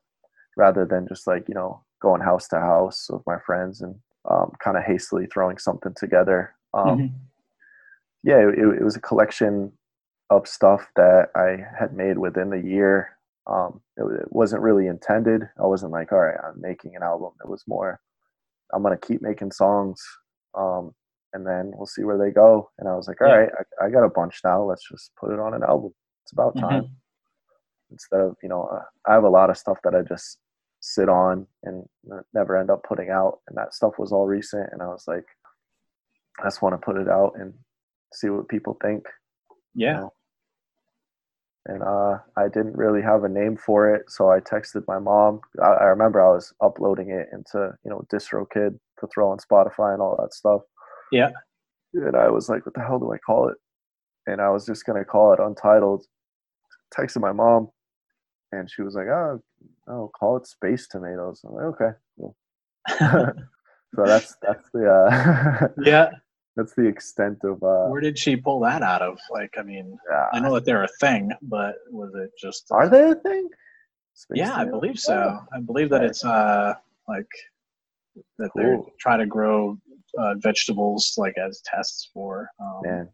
rather 0.57 0.86
than 0.86 1.07
just 1.07 1.28
like, 1.28 1.47
you 1.49 1.55
know, 1.55 1.84
going 2.01 2.22
house 2.22 2.47
to 2.49 2.59
house 2.59 3.09
with 3.11 3.24
my 3.28 3.38
friends 3.45 3.82
and 3.82 3.95
um, 4.30 4.51
kind 4.63 4.78
of 4.78 4.84
hastily 4.84 5.28
throwing 5.28 5.57
something 5.57 5.93
together. 5.97 6.55
Um, 6.74 6.99
Mhm. 7.01 7.30
yeah, 8.24 8.38
it, 8.49 8.59
it 8.59 8.84
was 8.84 8.95
a 8.95 9.01
collection 9.01 9.72
of 10.30 10.47
stuff 10.47 10.88
that 10.95 11.30
I 11.36 11.57
had 11.80 11.93
made 11.93 12.17
within 12.17 12.49
the 12.49 12.59
year. 12.61 13.17
Um, 13.47 13.81
it, 13.97 14.03
it 14.03 14.31
wasn't 14.31 14.61
really 14.61 14.87
intended. 14.87 15.43
I 15.57 15.65
wasn't 15.65 15.91
like, 15.91 16.11
all 16.11 16.19
right, 16.19 16.37
I'm 16.43 16.59
making 16.61 16.95
an 16.95 17.03
album. 17.03 17.31
It 17.43 17.49
was 17.49 17.63
more, 17.67 17.99
I'm 18.73 18.83
gonna 18.83 18.97
keep 18.97 19.21
making 19.21 19.51
songs, 19.51 20.01
um, 20.55 20.93
and 21.33 21.45
then 21.45 21.71
we'll 21.75 21.87
see 21.87 22.03
where 22.03 22.17
they 22.17 22.31
go. 22.31 22.69
And 22.77 22.87
I 22.87 22.95
was 22.95 23.07
like, 23.07 23.21
all 23.21 23.27
Yeah. 23.27 23.37
right, 23.37 23.51
I, 23.81 23.85
I 23.85 23.89
got 23.89 24.03
a 24.03 24.09
bunch 24.09 24.41
now. 24.43 24.63
Let's 24.63 24.87
just 24.87 25.11
put 25.19 25.31
it 25.31 25.39
on 25.39 25.53
an 25.53 25.63
album. 25.63 25.93
It's 26.23 26.31
about 26.33 26.55
Mhm. 26.55 26.61
time. 26.61 26.89
Instead 27.91 28.21
of, 28.21 28.35
you 28.43 28.49
know, 28.49 28.63
uh, 28.65 28.83
I 29.07 29.13
have 29.13 29.23
a 29.23 29.29
lot 29.29 29.49
of 29.49 29.57
stuff 29.57 29.79
that 29.83 29.95
I 29.95 30.03
just 30.03 30.37
sit 30.79 31.09
on 31.09 31.47
and 31.63 31.87
never 32.33 32.55
end 32.55 32.69
up 32.69 32.83
putting 32.83 33.09
out, 33.09 33.39
and 33.47 33.57
that 33.57 33.73
stuff 33.73 33.97
was 33.97 34.11
all 34.11 34.27
recent. 34.27 34.69
And 34.71 34.81
I 34.83 34.87
was 34.87 35.05
like, 35.07 35.25
I 36.39 36.43
just 36.43 36.61
want 36.61 36.73
to 36.73 36.85
put 36.85 36.97
it 36.97 37.09
out 37.09 37.33
and 37.35 37.53
see 38.13 38.29
what 38.29 38.47
people 38.47 38.77
think. 38.81 39.05
Yeah. 39.73 40.07
And 41.66 41.84
uh, 41.84 42.18
I 42.38 42.47
didn't 42.47 42.78
really 42.78 43.01
have 43.01 43.24
a 43.24 43.30
name 43.30 43.57
for 43.57 43.93
it, 43.93 44.10
so 44.10 44.32
I 44.32 44.39
texted 44.39 44.84
my 44.88 44.97
mom. 44.97 45.41
I, 45.62 45.68
I 45.68 45.84
remember 45.86 46.22
I 46.26 46.32
was 46.34 46.53
uploading 46.64 47.10
it 47.12 47.28
into 47.34 47.74
you 47.84 47.91
know 47.91 48.05
DistroKid 48.12 48.80
to 48.99 49.07
throw 49.14 49.30
on 49.30 49.38
Spotify 49.39 49.93
and 49.93 50.01
all 50.01 50.18
that 50.20 50.34
stuff. 50.34 50.62
Yeah. 51.12 51.30
And 51.93 52.16
I 52.16 52.30
was 52.30 52.49
like, 52.49 52.66
"What 52.66 52.76
the 52.76 52.82
hell 52.82 52.99
do 52.99 53.12
I 53.14 53.18
call 53.18 53.49
it?" 53.49 53.57
And 54.28 54.41
I 54.41 54.49
was 54.49 54.66
just 54.66 54.86
gonna 54.86 55.05
call 55.05 55.34
it 55.34 55.39
Untitled. 55.39 56.05
Texted 56.97 57.22
my 57.22 57.34
mom, 57.34 57.70
and 58.51 58.70
she 58.72 58.82
was 58.82 58.95
like, 58.95 59.07
"Oh, 59.07 59.41
oh, 59.88 60.12
call 60.18 60.38
it 60.38 60.47
Space 60.47 60.88
Tomatoes." 60.88 61.41
I'm 61.45 61.53
like, 61.53 61.66
"Okay, 61.66 61.91
cool." 62.18 62.36
so 62.99 64.05
that's 64.05 64.36
that's 64.41 64.70
the 64.74 64.89
uh, 64.89 65.68
Yeah. 65.86 66.10
That's 66.60 66.76
the 66.76 66.86
extent 66.86 67.38
of 67.43 67.64
uh, 67.64 67.88
Where 67.88 68.01
did 68.01 68.20
she 68.20 68.36
pull 68.36 68.60
that 68.62 68.82
out 68.82 69.01
of? 69.01 69.18
Like, 69.32 69.53
I 69.57 69.64
mean, 69.64 69.97
I 70.34 70.39
know 70.41 70.53
that 70.55 70.66
they're 70.66 70.84
a 70.84 70.89
thing, 70.99 71.32
but 71.41 71.76
was 71.89 72.14
it 72.16 72.32
just? 72.38 72.66
Are 72.72 72.89
they 72.89 73.12
a 73.12 73.16
thing? 73.16 73.47
Space 74.14 74.39
Yeah, 74.39 74.55
I 74.55 74.66
believe 74.66 74.99
so. 74.99 75.39
Oh, 75.39 75.55
I 75.55 75.62
believe 75.62 75.89
that 75.91 76.03
it's 76.03 76.26
uh 76.26 76.74
like 77.07 77.32
that 78.38 78.51
they're 78.55 78.80
trying 78.99 79.20
to 79.20 79.26
grow 79.26 79.78
uh, 80.18 80.34
vegetables 80.39 81.14
like 81.18 81.38
as 81.38 81.62
tests 81.64 82.10
for 82.14 82.49
um, 82.62 82.82
man. 82.84 83.10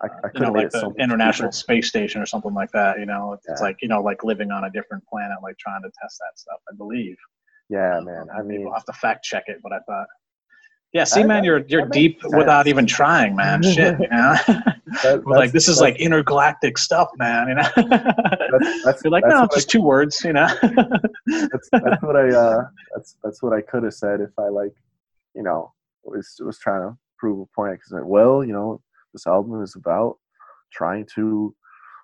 I, 0.00 0.06
I 0.06 0.30
you 0.32 0.40
know, 0.40 0.52
like 0.52 0.70
the 0.70 0.94
International 1.00 1.48
cheaper. 1.48 1.56
Space 1.64 1.88
Station 1.88 2.22
or 2.22 2.26
something 2.26 2.54
like 2.54 2.70
that. 2.70 3.00
You 3.00 3.06
know, 3.06 3.32
it's, 3.32 3.48
it's 3.48 3.60
Yeah. 3.60 3.66
like 3.66 3.82
you 3.82 3.88
know, 3.88 4.00
like 4.00 4.22
living 4.22 4.52
on 4.52 4.62
a 4.64 4.70
different 4.70 5.02
planet, 5.08 5.38
like 5.42 5.58
trying 5.58 5.82
to 5.82 5.90
test 6.00 6.20
that 6.20 6.38
stuff. 6.38 6.60
I 6.70 6.76
believe. 6.76 7.16
Yeah, 7.68 7.98
Um, 7.98 8.04
man. 8.04 8.26
I 8.38 8.42
mean, 8.42 8.62
we'll 8.62 8.74
have 8.74 8.84
to 8.84 8.92
fact 8.92 9.24
check 9.24 9.44
it, 9.48 9.58
but 9.64 9.72
I 9.72 9.80
thought. 9.80 10.06
Yeah, 10.94 11.04
see, 11.04 11.22
man, 11.22 11.44
you're 11.44 11.64
you're 11.66 11.86
deep 11.86 12.22
makes 12.22 12.34
without 12.34 12.66
even 12.66 12.86
trying, 12.86 13.36
man. 13.36 13.62
Shit, 13.74 14.00
you 14.00 14.08
know. 14.08 14.34
that- 15.02 15.22
like 15.26 15.52
this 15.52 15.68
is 15.68 15.80
like 15.80 15.96
intergalactic 15.96 16.78
stuff, 16.78 17.10
man. 17.18 17.48
You 17.48 17.54
know. 17.56 17.68
that's, 17.76 18.84
that's, 18.84 19.04
You're 19.04 19.10
like, 19.10 19.24
that's 19.24 19.34
no, 19.34 19.48
just 19.52 19.68
I, 19.68 19.72
two 19.72 19.82
words, 19.82 20.22
you 20.24 20.32
know. 20.32 20.46
that's, 21.26 21.68
that's 21.70 22.02
what 22.02 22.16
I 22.16 22.34
uh 22.34 22.68
that's 22.94 23.16
that's 23.22 23.42
what 23.42 23.52
I 23.52 23.60
could 23.60 23.82
have 23.82 23.94
said 23.94 24.20
if 24.20 24.30
I 24.38 24.48
like 24.48 24.74
you 25.34 25.42
know 25.42 25.72
was 26.04 26.40
was 26.40 26.58
trying 26.58 26.82
to 26.88 26.96
prove 27.18 27.40
a 27.40 27.46
point 27.54 27.72
because 27.74 27.92
like 27.92 28.06
well 28.06 28.42
you 28.42 28.52
know 28.52 28.80
this 29.12 29.26
album 29.26 29.62
is 29.62 29.76
about 29.76 30.16
trying 30.72 31.06
to 31.16 31.54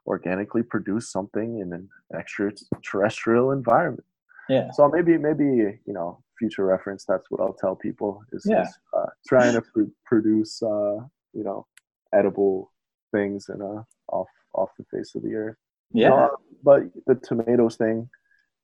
organically 0.06 0.62
produce 0.62 1.10
something 1.10 1.60
in 1.60 1.72
an 1.72 1.88
extraterrestrial 2.18 3.52
environment. 3.52 4.04
Yeah. 4.48 4.70
So 4.72 4.88
maybe 4.88 5.16
maybe 5.18 5.44
you 5.44 5.92
know 5.92 6.22
future 6.38 6.64
reference. 6.66 7.04
That's 7.06 7.30
what 7.30 7.40
I'll 7.40 7.54
tell 7.54 7.76
people 7.76 8.22
is, 8.32 8.44
Yeah. 8.48 8.62
is 8.62 8.78
uh, 8.96 9.06
trying 9.26 9.54
to 9.54 9.62
pr- 9.62 9.92
produce 10.04 10.62
uh, 10.62 10.96
you 11.32 11.44
know 11.44 11.66
edible 12.12 12.70
things 13.12 13.48
and 13.48 13.62
uh 13.62 13.82
off 14.08 14.28
off 14.54 14.70
the 14.78 14.84
face 14.92 15.14
of 15.14 15.22
the 15.22 15.34
earth. 15.34 15.56
Yeah. 15.92 16.12
Uh, 16.14 16.28
but 16.62 16.82
the 17.06 17.14
tomatoes 17.16 17.76
thing, 17.76 18.08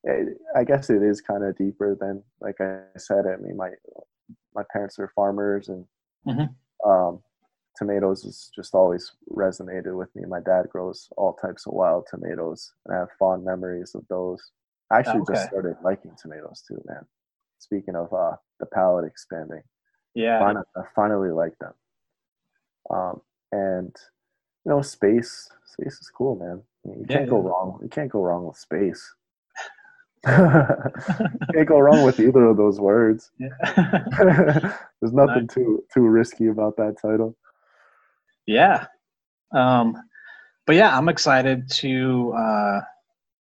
eh, 0.08 0.24
I 0.56 0.64
guess 0.64 0.90
it 0.90 1.02
is 1.02 1.20
kind 1.20 1.44
of 1.44 1.56
deeper 1.56 1.96
than 2.00 2.22
like 2.40 2.60
I 2.60 2.80
said. 2.98 3.26
I 3.26 3.36
mean, 3.36 3.56
my 3.56 3.70
my 4.54 4.62
parents 4.72 4.98
are 4.98 5.08
farmers, 5.14 5.68
and 5.68 5.84
Mhm. 6.26 6.48
um, 6.84 7.22
tomatoes 7.76 8.24
has 8.24 8.50
just 8.54 8.74
always 8.74 9.12
resonated 9.30 9.96
with 9.96 10.14
me. 10.16 10.24
My 10.26 10.40
dad 10.40 10.68
grows 10.68 11.08
all 11.16 11.34
types 11.34 11.66
of 11.66 11.72
wild 11.72 12.06
tomatoes, 12.10 12.72
and 12.84 12.96
I 12.96 12.98
have 13.00 13.10
fond 13.18 13.44
memories 13.44 13.94
of 13.94 14.06
those. 14.08 14.42
I 14.90 14.98
actually 14.98 15.20
Okay. 15.22 15.34
just 15.34 15.46
started 15.46 15.76
liking 15.82 16.12
tomatoes 16.20 16.62
too, 16.66 16.80
man. 16.86 17.06
Speaking 17.58 17.94
of 17.96 18.12
uh, 18.12 18.36
the 18.58 18.66
palate 18.66 19.04
expanding, 19.04 19.62
Yeah. 20.14 20.38
finally, 20.40 20.64
I 20.76 20.82
finally 20.94 21.30
like 21.30 21.56
them. 21.58 21.74
Um, 22.90 23.20
and 23.52 23.94
you 24.64 24.70
know, 24.70 24.82
space, 24.82 25.48
space 25.64 26.00
is 26.00 26.10
cool, 26.14 26.36
man. 26.36 26.62
You 26.84 27.06
Yeah, 27.08 27.18
can't 27.18 27.30
go 27.30 27.42
yeah. 27.42 27.48
wrong. 27.48 27.78
You 27.82 27.88
can't 27.88 28.10
go 28.10 28.22
wrong 28.22 28.46
with 28.46 28.56
space. 28.56 29.14
Can't 30.26 31.66
go 31.66 31.78
wrong 31.78 32.02
with 32.04 32.20
either 32.20 32.44
of 32.44 32.58
those 32.58 32.78
words. 32.78 33.30
Yeah. 33.38 33.48
There's 35.00 35.14
nothing 35.14 35.48
too 35.48 35.82
too 35.92 36.02
risky 36.02 36.48
about 36.48 36.76
that 36.76 36.96
title. 37.00 37.36
yeah. 38.46 38.86
Um, 39.52 39.96
but 40.66 40.76
yeah, 40.76 40.96
I'm 40.96 41.08
excited 41.08 41.70
to 41.70 42.32
uh, 42.36 42.80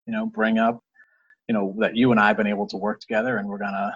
you 0.06 0.14
know 0.14 0.26
bring 0.28 0.58
up 0.58 0.82
you 1.50 1.54
know 1.54 1.76
that 1.80 1.96
you 1.98 2.12
and 2.12 2.20
I 2.20 2.28
have 2.28 2.38
been 2.38 2.48
able 2.48 2.68
to 2.68 2.78
work 2.78 3.02
together, 3.02 3.38
and 3.38 3.50
we're 3.50 3.58
gonna 3.58 3.92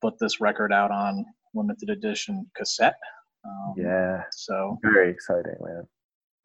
put 0.00 0.18
this 0.18 0.40
record 0.40 0.72
out 0.72 0.90
on 0.90 1.24
limited 1.54 1.90
edition 1.90 2.50
cassette. 2.56 2.96
Um, 3.44 3.74
Yeah, 3.76 4.22
So 4.32 4.78
very 4.82 5.10
exciting, 5.10 5.54
man. 5.60 5.86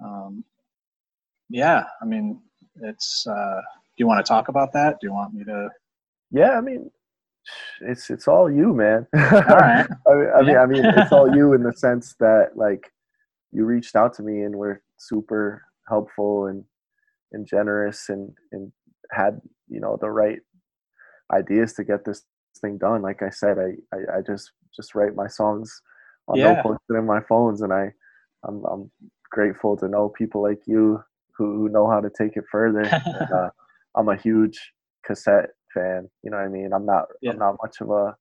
um, 0.03 0.43
yeah, 1.49 1.85
I 2.01 2.05
mean, 2.05 2.41
it's. 2.81 3.25
Uh, 3.25 3.61
do 3.95 3.97
you 3.97 4.07
want 4.07 4.23
to 4.25 4.27
talk 4.27 4.49
about 4.49 4.73
that? 4.73 4.97
Do 4.99 5.07
you 5.07 5.13
want 5.13 5.33
me 5.33 5.43
to? 5.45 5.69
Yeah, 6.31 6.57
I 6.57 6.61
mean, 6.61 6.91
it's 7.81 8.09
it's 8.09 8.27
all 8.27 8.51
you, 8.51 8.73
man. 8.73 9.07
All 9.13 9.19
right. 9.21 9.87
I 10.07 10.15
mean, 10.15 10.29
I 10.35 10.41
mean. 10.41 10.57
I 10.57 10.65
mean, 10.65 10.85
it's 10.85 11.11
all 11.11 11.33
you 11.35 11.53
in 11.53 11.63
the 11.63 11.73
sense 11.73 12.15
that 12.19 12.51
like 12.55 12.91
you 13.51 13.65
reached 13.65 13.95
out 13.95 14.13
to 14.15 14.23
me 14.23 14.41
and 14.41 14.55
were 14.55 14.81
super 14.97 15.63
helpful 15.87 16.47
and 16.47 16.63
and 17.33 17.45
generous 17.47 18.09
and 18.09 18.33
and 18.51 18.71
had 19.11 19.39
you 19.73 19.79
know 19.81 19.97
the 19.99 20.09
right 20.11 20.39
ideas 21.33 21.73
to 21.73 21.83
get 21.83 22.05
this 22.05 22.23
thing 22.61 22.77
done. 22.77 23.01
Like 23.01 23.21
I 23.23 23.29
said, 23.29 23.57
I 23.59 23.69
I, 23.95 24.17
I 24.17 24.21
just 24.21 24.51
just 24.75 24.95
write 24.95 25.15
my 25.15 25.27
songs 25.27 25.81
on 26.27 26.39
Yeah. 26.39 26.53
notebooks 26.55 26.83
and 26.89 26.97
in 26.99 27.05
my 27.05 27.21
phones, 27.21 27.61
and 27.61 27.73
I 27.73 27.91
I'm 28.47 28.63
I'm 28.65 28.91
grateful 29.31 29.75
to 29.77 29.87
know 29.87 30.09
people 30.09 30.41
like 30.43 30.61
you 30.67 31.03
who, 31.37 31.45
who 31.57 31.69
know 31.69 31.89
how 31.89 31.99
to 31.99 32.09
take 32.17 32.37
it 32.37 32.45
further. 32.51 32.83
and, 32.83 33.31
uh, 33.35 33.49
I'm 33.95 34.09
a 34.09 34.15
huge 34.15 34.59
cassette 35.05 35.49
fan. 35.73 36.09
You 36.23 36.31
know 36.31 36.37
what 36.37 36.45
I 36.45 36.49
mean? 36.49 36.71
I'm 36.73 36.85
not 36.85 37.05
Yeah. 37.21 37.31
I'm 37.31 37.39
not 37.39 37.57
much 37.63 37.81
of 37.81 37.89
a 37.89 38.15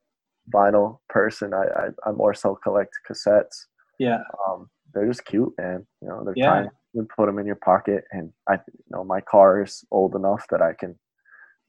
vinyl 0.54 0.98
person. 1.08 1.54
I, 1.54 1.64
I 1.82 1.88
I 2.08 2.12
more 2.12 2.34
so 2.34 2.54
collect 2.62 2.92
cassettes. 3.08 3.66
Yeah. 3.98 4.22
Um, 4.48 4.70
they're 4.94 5.06
just 5.06 5.24
cute, 5.24 5.52
man. 5.58 5.86
You 6.00 6.08
know, 6.08 6.24
they're 6.24 6.34
Yeah. 6.36 6.46
tiny. 6.54 6.68
You 6.94 7.08
put 7.16 7.26
them 7.26 7.38
in 7.38 7.46
your 7.46 7.56
pocket, 7.56 8.04
and 8.12 8.32
I, 8.48 8.54
you 8.54 8.90
know, 8.90 9.04
my 9.04 9.20
car 9.22 9.62
is 9.62 9.84
old 9.90 10.14
enough 10.14 10.44
that 10.50 10.60
I 10.60 10.74
can 10.74 10.98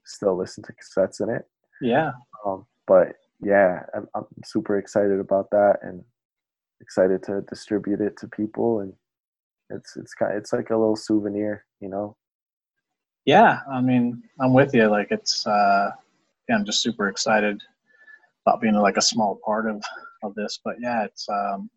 still 0.06 0.38
listen 0.38 0.64
to 0.64 0.74
cassettes 0.74 1.22
in 1.22 1.30
it. 1.30 1.46
Yeah. 1.82 2.12
Um, 2.46 2.66
but 2.88 3.14
yeah, 3.42 3.84
I'm, 3.96 4.08
I'm 4.16 4.26
super 4.44 4.78
excited 4.78 5.20
about 5.20 5.50
that, 5.52 5.80
and 5.82 6.04
excited 6.82 7.24
to 7.24 7.42
distribute 7.50 8.02
it 8.02 8.18
to 8.18 8.28
people. 8.28 8.82
And 8.82 8.94
it's 9.70 9.98
it's 9.98 10.14
kind 10.14 10.34
of, 10.34 10.38
it's 10.38 10.54
like 10.54 10.70
a 10.70 10.78
little 10.78 10.96
souvenir, 10.96 11.66
you 11.80 11.90
know. 11.90 12.16
Yeah. 13.26 13.60
I 13.72 13.82
mean, 13.82 14.24
I'm 14.40 14.54
with 14.54 14.74
you. 14.74 14.88
Like, 14.88 15.08
it's. 15.12 15.46
Uh, 15.48 15.92
yeah, 16.50 16.56
I'm 16.56 16.66
just 16.66 16.82
super 16.82 17.08
excited 17.08 17.62
about 18.46 18.62
being 18.62 18.76
like 18.76 18.98
a 18.98 19.02
small 19.02 19.40
part 19.46 19.70
of 19.70 19.84
of 20.24 20.36
this. 20.36 20.60
But 20.64 20.76
yeah, 20.80 21.06
it's. 21.06 21.28
Um, 21.30 21.70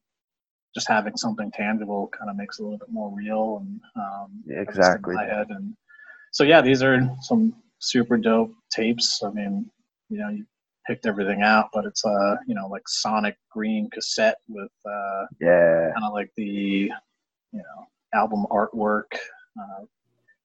just 0.74 0.88
having 0.88 1.16
something 1.16 1.50
tangible 1.52 2.06
kind 2.08 2.28
of 2.28 2.36
makes 2.36 2.58
it 2.58 2.62
a 2.62 2.64
little 2.66 2.76
bit 2.76 2.90
more 2.90 3.10
real 3.16 3.62
and 3.62 3.80
um, 3.96 4.44
exactly. 4.50 5.14
my 5.14 5.24
head. 5.24 5.46
And 5.48 5.74
so 6.32 6.44
yeah, 6.44 6.60
these 6.60 6.82
are 6.82 7.00
some 7.22 7.54
super 7.78 8.16
dope 8.16 8.52
tapes. 8.70 9.22
I 9.24 9.30
mean, 9.30 9.70
you 10.08 10.18
know, 10.18 10.28
you 10.28 10.44
picked 10.86 11.06
everything 11.06 11.42
out, 11.42 11.68
but 11.72 11.84
it's 11.84 12.04
uh, 12.04 12.36
you 12.46 12.54
know, 12.54 12.68
like 12.68 12.88
sonic 12.88 13.36
green 13.50 13.88
cassette 13.90 14.38
with 14.48 14.72
uh, 14.88 15.26
Yeah, 15.40 15.90
kind 15.92 16.04
of 16.04 16.12
like 16.12 16.30
the 16.36 16.90
you 17.52 17.62
know 17.62 17.86
album 18.14 18.46
artwork 18.50 19.12
uh, 19.60 19.84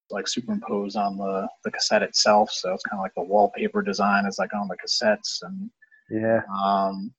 like 0.10 0.28
superimposed 0.28 0.98
on 0.98 1.18
the 1.18 1.48
the 1.64 1.72
cassette 1.72 2.04
itself. 2.04 2.52
So 2.52 2.74
it's 2.74 2.84
kind 2.84 3.00
of 3.00 3.04
like 3.04 3.16
the 3.16 3.24
wallpaper 3.24 3.82
design 3.82 4.26
is 4.26 4.38
like 4.40 4.54
on 4.54 4.68
the 4.68 4.78
cassettes 4.78 5.40
and 5.44 5.70
yeah, 6.10 6.42
um, 6.62 7.14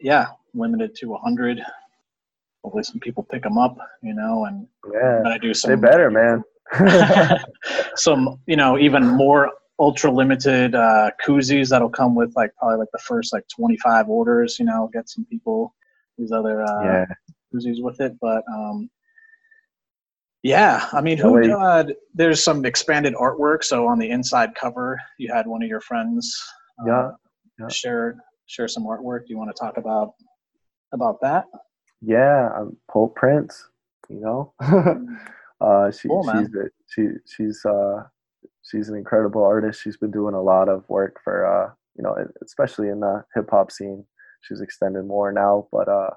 yeah, 0.00 0.28
limited 0.54 0.94
to 0.96 1.08
100. 1.08 1.60
Hopefully, 2.62 2.84
some 2.84 3.00
people 3.00 3.22
pick 3.24 3.42
them 3.42 3.58
up, 3.58 3.76
you 4.02 4.14
know, 4.14 4.46
and 4.46 4.66
yeah. 4.92 5.22
I'm 5.26 5.40
do 5.40 5.52
some 5.52 5.70
They 5.70 5.76
better, 5.76 6.10
man. 6.10 6.42
some, 7.96 8.40
you 8.46 8.56
know, 8.56 8.78
even 8.78 9.06
more 9.06 9.50
ultra 9.78 10.10
limited 10.10 10.74
uh, 10.74 11.10
koozies 11.24 11.68
that'll 11.68 11.90
come 11.90 12.14
with 12.14 12.32
like 12.36 12.50
probably 12.56 12.78
like 12.78 12.88
the 12.92 12.98
first 12.98 13.32
like 13.32 13.44
25 13.54 14.08
orders. 14.08 14.58
You 14.58 14.64
know, 14.66 14.90
get 14.92 15.08
some 15.08 15.24
people 15.26 15.74
these 16.18 16.32
other 16.32 16.62
uh, 16.62 16.84
yeah, 16.84 17.04
koozies 17.54 17.82
with 17.82 18.00
it, 18.00 18.12
but 18.20 18.42
um, 18.52 18.88
yeah, 20.42 20.88
I 20.92 21.00
mean, 21.00 21.16
who 21.16 21.50
uh, 21.52 21.84
there's 22.12 22.42
some 22.44 22.64
expanded 22.66 23.14
artwork. 23.14 23.64
So 23.64 23.86
on 23.86 23.98
the 23.98 24.10
inside 24.10 24.54
cover, 24.54 25.00
you 25.18 25.32
had 25.32 25.46
one 25.46 25.62
of 25.62 25.68
your 25.68 25.80
friends 25.80 26.38
uh, 26.82 26.86
Yeah, 26.86 27.10
yeah. 27.58 27.68
share 27.68 28.16
share 28.46 28.68
some 28.68 28.84
artwork. 28.84 29.20
Do 29.20 29.26
you 29.30 29.38
want 29.38 29.54
to 29.54 29.58
talk 29.58 29.78
about 29.78 30.12
about 30.92 31.20
that? 31.22 31.46
yeah. 32.02 32.50
I'm 32.54 32.76
Pulp 32.92 33.16
Prince. 33.16 33.68
You 34.10 34.20
know, 34.20 34.52
uh, 35.60 35.90
she, 35.90 36.08
Cool, 36.08 36.24
she's 36.24 36.48
a, 36.54 36.64
she 36.88 37.08
she's 37.26 37.64
uh 37.64 38.04
she's 38.62 38.88
an 38.88 38.96
incredible 38.96 39.44
artist. 39.44 39.82
She's 39.82 39.96
been 39.96 40.10
doing 40.10 40.34
a 40.34 40.42
lot 40.42 40.68
of 40.68 40.84
work 40.88 41.20
for 41.24 41.46
uh 41.46 41.72
you 41.96 42.02
know 42.02 42.16
especially 42.44 42.88
in 42.88 43.00
the 43.00 43.24
hip 43.34 43.48
hop 43.50 43.70
scene. 43.70 44.04
She's 44.42 44.60
extended 44.60 45.04
more 45.06 45.32
now, 45.32 45.68
but 45.72 45.88
uh 45.88 46.10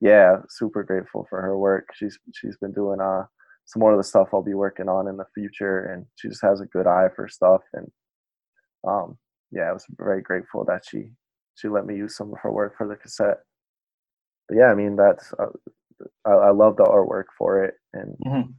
yeah, 0.00 0.38
super 0.48 0.82
grateful 0.82 1.26
for 1.28 1.42
her 1.42 1.58
work. 1.58 1.88
She's 1.94 2.18
she's 2.34 2.56
been 2.58 2.72
doing 2.72 3.00
uh 3.00 3.24
some 3.66 3.80
more 3.80 3.92
of 3.92 3.98
the 3.98 4.04
stuff 4.04 4.28
I'll 4.32 4.42
be 4.42 4.54
working 4.54 4.88
on 4.88 5.08
in 5.08 5.16
the 5.16 5.26
future, 5.34 5.92
and 5.92 6.06
she 6.16 6.28
just 6.28 6.42
has 6.42 6.60
a 6.60 6.66
good 6.66 6.86
eye 6.86 7.08
for 7.14 7.28
stuff. 7.28 7.62
And 7.74 7.90
um 8.86 9.18
yeah, 9.52 9.64
I 9.70 9.72
was 9.72 9.86
very 9.98 10.22
grateful 10.22 10.64
that 10.66 10.82
she 10.88 11.10
she 11.56 11.68
let 11.68 11.86
me 11.86 11.96
use 11.96 12.16
some 12.16 12.32
of 12.32 12.38
her 12.42 12.52
work 12.52 12.76
for 12.76 12.86
the 12.88 12.96
cassette. 12.96 13.38
But 14.48 14.58
yeah, 14.58 14.66
I 14.66 14.74
mean 14.74 14.96
that's 14.96 15.32
uh, 15.38 15.46
I, 16.26 16.30
I 16.30 16.50
love 16.50 16.76
the 16.76 16.84
artwork 16.84 17.24
for 17.38 17.64
it, 17.64 17.74
and 17.92 18.16
Mhm. 18.26 18.54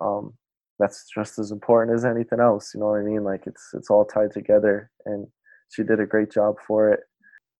um, 0.00 0.34
that's 0.78 1.06
just 1.14 1.38
as 1.38 1.50
important 1.50 1.94
as 1.94 2.04
anything 2.04 2.40
else. 2.40 2.72
You 2.74 2.80
know 2.80 2.86
what 2.86 3.00
I 3.00 3.02
mean? 3.02 3.24
Like 3.24 3.46
it's 3.46 3.70
it's 3.74 3.90
all 3.90 4.04
tied 4.04 4.32
together, 4.32 4.90
and 5.04 5.26
she 5.70 5.82
did 5.82 6.00
a 6.00 6.06
great 6.06 6.30
job 6.30 6.56
for 6.66 6.90
it. 6.90 7.00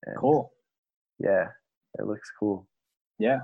And 0.07 0.17
Cool. 0.17 0.53
Yeah, 1.19 1.49
it 1.99 2.07
looks 2.07 2.31
cool. 2.39 2.67
Yeah. 3.19 3.41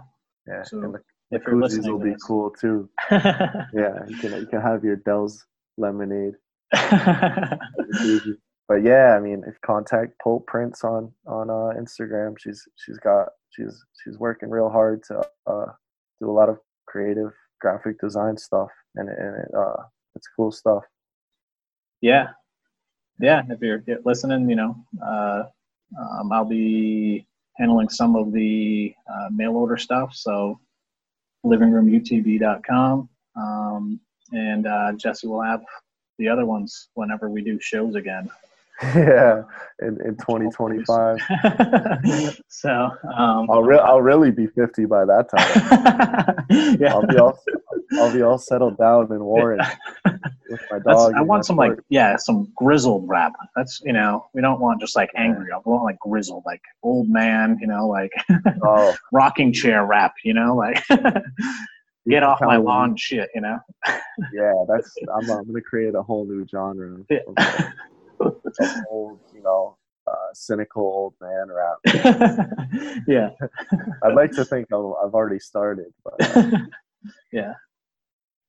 Yeah, 0.46 0.62
So 0.62 0.78
and 0.82 0.94
the, 0.94 0.98
the 1.30 1.36
if 1.36 1.42
you're 1.46 1.56
koozies 1.56 1.60
listening 1.62 1.92
will 1.92 1.98
be 2.00 2.12
this- 2.12 2.22
cool 2.24 2.50
too. 2.50 2.88
Yeah, 3.10 4.04
you 4.08 4.16
can 4.18 4.32
you 4.40 4.46
can 4.46 4.60
have 4.62 4.82
your 4.84 4.96
Del's 4.96 5.44
lemonade. 5.76 6.34
But 8.68 8.82
yeah, 8.82 9.14
I 9.16 9.20
mean, 9.20 9.44
if 9.46 9.58
contact 9.62 10.18
Pulp 10.22 10.46
Prince 10.46 10.84
on 10.84 11.10
on 11.26 11.48
uh, 11.48 11.72
Instagram, 11.80 12.34
she's 12.38 12.62
she's 12.76 12.98
got 12.98 13.28
she's 13.50 13.82
she's 14.04 14.18
working 14.18 14.50
real 14.50 14.68
hard 14.68 15.02
to 15.04 15.22
uh, 15.46 15.66
do 16.20 16.30
a 16.30 16.32
lot 16.32 16.48
of 16.48 16.58
creative 16.86 17.32
graphic 17.60 18.00
design 18.00 18.36
stuff, 18.36 18.70
and 18.96 19.08
and 19.08 19.36
it, 19.36 19.54
uh, 19.56 19.82
it's 20.14 20.28
cool 20.36 20.50
stuff. 20.50 20.84
yeah. 22.00 22.28
Yeah. 23.20 23.42
If 23.48 23.60
you're 23.60 23.82
listening, 24.04 24.48
you 24.48 24.54
know, 24.54 24.76
uh, 25.04 25.42
um, 25.98 26.30
I'll 26.32 26.44
be 26.44 27.26
handling 27.56 27.88
some 27.88 28.14
of 28.14 28.32
the 28.32 28.94
uh, 29.12 29.28
mail 29.32 29.56
order 29.56 29.76
stuff. 29.76 30.14
So 30.14 30.60
livingroomutb.com. 31.44 33.08
Um, 33.36 34.00
and 34.32 34.66
uh, 34.66 34.92
Jesse 34.92 35.26
will 35.26 35.42
have 35.42 35.62
the 36.18 36.28
other 36.28 36.44
ones 36.44 36.88
whenever 36.94 37.28
we 37.28 37.42
do 37.42 37.58
shows 37.60 37.94
again. 37.94 38.30
Yeah, 38.82 39.42
in 39.80 39.98
in 40.04 40.16
2025, 40.16 41.18
so 42.48 42.70
um, 43.16 43.50
I'll 43.50 43.62
re- 43.62 43.78
I'll 43.78 44.02
really 44.02 44.30
be 44.30 44.46
50 44.46 44.84
by 44.84 45.04
that 45.04 45.28
time. 45.30 46.46
yeah. 46.80 46.94
I'll 46.94 47.06
be 47.06 47.18
all 47.18 47.38
I'll 47.94 48.12
be 48.12 48.22
all 48.22 48.38
settled 48.38 48.78
down 48.78 49.10
in 49.12 49.24
Warren 49.24 49.60
with 50.04 50.60
my 50.70 50.78
dog. 50.78 51.14
I 51.14 51.22
want 51.22 51.44
some 51.44 51.56
like 51.56 51.72
yeah, 51.88 52.16
some 52.16 52.52
grizzled 52.54 53.08
rap. 53.08 53.32
That's 53.56 53.80
you 53.84 53.92
know, 53.92 54.26
we 54.32 54.42
don't 54.42 54.60
want 54.60 54.80
just 54.80 54.94
like 54.94 55.10
angry. 55.16 55.52
I 55.52 55.58
want 55.64 55.82
like 55.82 55.98
grizzled, 55.98 56.44
like 56.46 56.62
old 56.84 57.08
man, 57.08 57.58
you 57.60 57.66
know, 57.66 57.88
like 57.88 58.12
oh, 58.62 58.94
rocking 59.12 59.52
chair 59.52 59.86
rap, 59.86 60.14
you 60.22 60.34
know, 60.34 60.54
like 60.54 60.84
get 62.08 62.22
off 62.22 62.40
my 62.40 62.58
lawn 62.58 62.96
shit, 62.96 63.28
you 63.34 63.40
know. 63.40 63.58
Yeah, 64.32 64.52
that's 64.68 64.94
I'm 65.12 65.28
I'm 65.30 65.46
gonna 65.46 65.60
create 65.62 65.96
a 65.96 66.02
whole 66.02 66.26
new 66.26 66.46
genre. 66.48 66.98
Yeah. 67.10 67.72
Of 68.20 68.70
old, 68.90 69.20
you 69.34 69.42
know, 69.42 69.76
uh, 70.06 70.32
cynical 70.32 70.82
old 70.82 71.14
man 71.20 71.48
rap. 71.50 71.78
yeah, 73.06 73.30
I'd 74.04 74.14
like 74.14 74.32
to 74.32 74.44
think 74.44 74.68
I've, 74.72 74.78
I've 75.04 75.14
already 75.14 75.38
started, 75.38 75.92
but 76.04 76.14
uh, 76.36 76.50
yeah, 77.32 77.54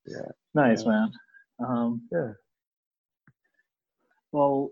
Yeah. 0.06 0.32
Nice 0.54 0.84
Yeah. 0.86 0.92
man. 0.92 1.12
Um, 1.60 2.02
yeah. 2.12 2.34
well, 4.32 4.72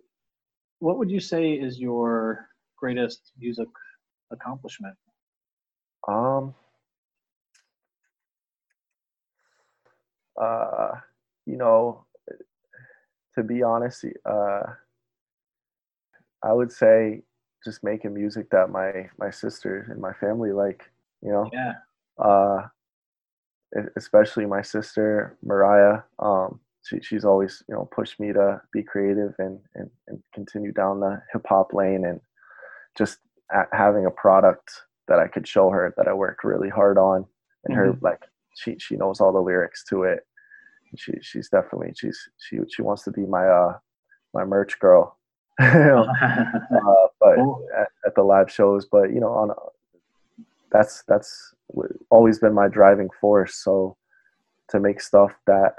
what 0.80 0.98
would 0.98 1.10
you 1.12 1.20
say 1.20 1.54
is 1.54 1.80
your 1.80 2.48
greatest 2.78 3.32
music 3.38 3.68
accomplishment? 4.32 4.96
Um. 6.08 6.54
Uh, 10.40 10.92
you 11.46 11.58
know, 11.58 12.06
to 13.34 13.44
be 13.44 13.64
honest, 13.64 14.06
uh, 14.26 14.64
I 16.48 16.54
would 16.54 16.72
say 16.72 17.24
just 17.66 17.84
making 17.84 18.14
music 18.14 18.50
that 18.52 18.70
my 18.70 19.10
my 19.20 19.30
sister 19.30 19.88
and 19.90 20.00
my 20.02 20.14
family 20.14 20.52
like. 20.52 20.90
You 21.24 21.32
know, 21.32 21.50
Yeah. 21.52 21.74
uh, 22.20 22.68
especially 23.96 24.46
my 24.46 24.62
sister 24.62 25.36
Mariah. 25.44 26.02
Um, 26.20 26.60
she, 26.84 27.02
she's 27.02 27.26
always 27.26 27.64
you 27.68 27.76
know 27.76 27.86
pushed 27.92 28.20
me 28.20 28.32
to 28.34 28.62
be 28.72 28.84
creative 28.84 29.34
and 29.40 29.60
and, 29.76 29.90
and 30.08 30.24
continue 30.34 30.72
down 30.72 31.00
the 31.00 31.22
hip 31.34 31.46
hop 31.50 31.74
lane 31.74 32.06
and 32.06 32.22
just 32.98 33.18
a- 33.52 33.76
having 33.76 34.06
a 34.06 34.12
product 34.12 34.70
that 35.08 35.20
I 35.20 35.28
could 35.28 35.48
show 35.48 35.70
her 35.70 35.94
that 35.98 36.08
I 36.08 36.14
worked 36.14 36.44
really 36.44 36.70
hard 36.70 36.98
on 36.98 37.26
and 37.66 37.76
her 37.76 37.98
like 38.02 38.22
she 38.56 38.78
she 38.80 38.96
knows 38.96 39.20
all 39.20 39.34
the 39.34 39.42
lyrics 39.42 39.84
to 39.86 40.04
it. 40.04 40.20
And 40.92 41.00
she 41.00 41.14
she's 41.22 41.50
definitely 41.50 41.94
she's 41.98 42.20
she 42.38 42.60
she 42.74 42.82
wants 42.84 43.04
to 43.04 43.12
be 43.12 43.26
my 43.26 43.46
uh 43.48 43.74
my 44.34 44.46
merch 44.46 44.80
girl. 44.80 45.18
uh, 45.60 47.08
but 47.20 47.36
Cool. 47.36 47.68
at, 47.76 47.88
at 48.06 48.16
the 48.16 48.24
live 48.24 48.52
shows 48.52 48.86
but 48.86 49.12
you 49.12 49.20
know 49.20 49.32
on 49.32 49.52
that's 50.72 51.04
that's 51.08 51.54
always 52.10 52.40
been 52.40 52.54
my 52.54 52.68
driving 52.68 53.10
force 53.20 53.56
so 53.56 53.98
to 54.70 54.80
make 54.80 55.02
stuff 55.02 55.32
that 55.48 55.74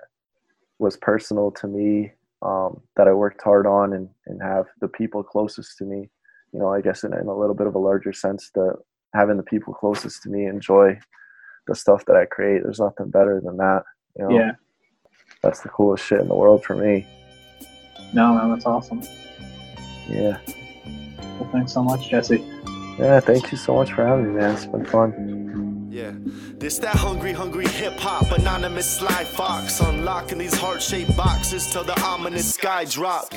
was 0.78 0.96
personal 0.96 1.50
to 1.52 1.66
me 1.68 2.12
um, 2.42 2.80
that 2.96 3.06
i 3.06 3.12
worked 3.12 3.42
hard 3.42 3.66
on 3.66 3.92
and, 3.92 4.08
and 4.26 4.42
have 4.42 4.66
the 4.80 4.88
people 4.88 5.22
closest 5.22 5.78
to 5.78 5.84
me 5.84 6.08
you 6.52 6.58
know 6.58 6.72
i 6.72 6.80
guess 6.80 7.04
in, 7.04 7.12
in 7.12 7.26
a 7.28 7.36
little 7.36 7.54
bit 7.54 7.66
of 7.66 7.74
a 7.74 7.78
larger 7.78 8.12
sense 8.12 8.50
the 8.54 8.74
having 9.14 9.36
the 9.36 9.42
people 9.42 9.72
closest 9.72 10.22
to 10.22 10.28
me 10.28 10.46
enjoy 10.46 10.98
the 11.68 11.74
stuff 11.74 12.04
that 12.06 12.16
i 12.16 12.24
create 12.24 12.62
there's 12.62 12.80
nothing 12.80 13.10
better 13.10 13.40
than 13.44 13.56
that 13.56 13.82
you 14.18 14.24
know 14.24 14.34
yeah. 14.34 14.52
that's 15.42 15.60
the 15.60 15.68
coolest 15.68 16.04
shit 16.04 16.20
in 16.20 16.28
the 16.28 16.34
world 16.34 16.64
for 16.64 16.74
me 16.74 17.06
No, 18.12 18.34
man, 18.34 18.50
that's 18.50 18.64
awesome. 18.64 19.02
Yeah 20.08 20.38
Well, 21.38 21.48
thanks 21.52 21.72
so 21.72 21.82
much, 21.82 22.08
Jesse. 22.08 22.44
yeah 22.98 23.20
thank 23.20 23.50
you 23.52 23.58
so 23.58 23.74
much 23.76 23.92
for 23.92 24.06
having 24.06 24.28
me 24.34 24.40
man 24.40 24.54
it's 24.54 24.66
been 24.66 24.84
fun 24.84 25.88
Yeah, 25.90 26.12
this 26.58 26.78
that 26.78 26.94
hungry, 26.94 27.32
hungry 27.32 27.66
hip 27.66 27.98
hop, 27.98 28.30
anonymous 28.38 28.88
Sly 28.98 29.24
Fox, 29.24 29.80
unlocking 29.80 30.38
these 30.38 30.54
heart 30.56 30.80
shaped 30.82 31.16
boxes 31.16 31.66
till 31.72 31.82
the 31.82 31.98
ominous 32.02 32.54
sky 32.54 32.84
drop. 32.84 33.32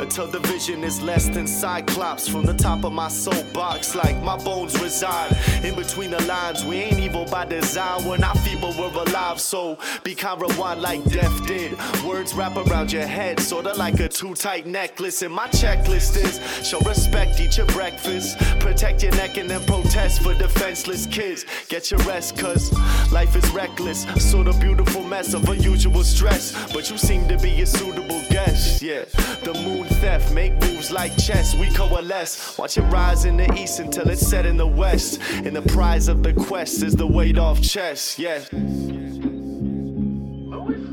Until 0.00 0.28
the 0.28 0.38
vision 0.40 0.84
is 0.84 1.02
less 1.02 1.28
than 1.28 1.46
cyclops 1.46 2.28
from 2.28 2.44
the 2.44 2.54
top 2.54 2.84
of 2.84 2.92
my 2.92 3.08
soapbox, 3.08 3.96
like 3.96 4.22
my 4.22 4.36
bones 4.36 4.80
reside 4.80 5.36
in 5.64 5.74
between 5.74 6.12
the 6.12 6.22
lines. 6.22 6.64
We 6.64 6.76
ain't 6.76 7.00
evil 7.00 7.24
by 7.24 7.46
design, 7.46 8.04
we're 8.04 8.16
not 8.16 8.38
feeble, 8.38 8.72
we're 8.78 8.92
alive. 8.92 9.40
So 9.40 9.76
be 10.04 10.14
kind, 10.14 10.40
rewind 10.40 10.82
like 10.82 11.02
death 11.04 11.46
did. 11.46 11.76
Words 12.04 12.32
wrap 12.34 12.56
around 12.56 12.92
your 12.92 13.06
head, 13.06 13.40
sorta 13.40 13.74
like 13.74 13.98
a 13.98 14.08
too 14.08 14.34
tight 14.34 14.66
necklace. 14.66 15.22
And 15.22 15.34
my 15.34 15.48
checklist 15.48 16.16
is 16.16 16.40
show 16.66 16.78
respect, 16.80 17.40
eat 17.40 17.56
your 17.56 17.66
breakfast, 17.66 18.38
protect 18.60 19.02
your 19.02 19.12
neck, 19.12 19.36
and 19.36 19.50
then 19.50 19.64
protest 19.64 20.22
for 20.22 20.34
defenseless 20.34 21.06
kids. 21.06 21.44
Get 21.68 21.90
your 21.90 22.00
rest, 22.00 22.38
cause 22.38 22.72
life 23.10 23.34
is 23.34 23.48
reckless, 23.50 24.04
sort 24.22 24.46
of 24.46 24.60
beautiful 24.60 25.02
mess 25.02 25.34
of 25.34 25.48
unusual 25.48 26.04
stress. 26.04 26.52
But 26.72 26.88
you 26.88 26.98
seem 26.98 27.26
to 27.28 27.36
be 27.38 27.60
a 27.62 27.66
suitable 27.66 28.17
guest, 28.38 28.82
yeah. 28.82 29.04
The 29.42 29.54
moon 29.64 29.86
theft, 30.00 30.32
make 30.32 30.52
moves 30.60 30.90
like 30.90 31.16
chess, 31.16 31.54
we 31.54 31.70
coalesce. 31.70 32.56
Watch 32.58 32.78
it 32.78 32.82
rise 32.82 33.24
in 33.24 33.36
the 33.36 33.52
east 33.54 33.80
until 33.80 34.08
it's 34.08 34.26
set 34.26 34.46
in 34.46 34.56
the 34.56 34.66
west. 34.66 35.20
And 35.32 35.54
the 35.56 35.62
prize 35.62 36.08
of 36.08 36.22
the 36.22 36.32
quest 36.32 36.82
is 36.82 36.94
the 36.94 37.06
weight 37.06 37.38
off 37.38 37.60
chest, 37.60 38.18
yeah. 38.18 38.38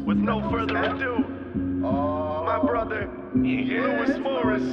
With 0.07 0.17
no 0.17 0.49
further 0.49 0.77
ado, 0.77 1.19
my 1.55 2.59
brother, 2.59 3.09
Louis 3.35 4.17
Morris. 4.19 4.63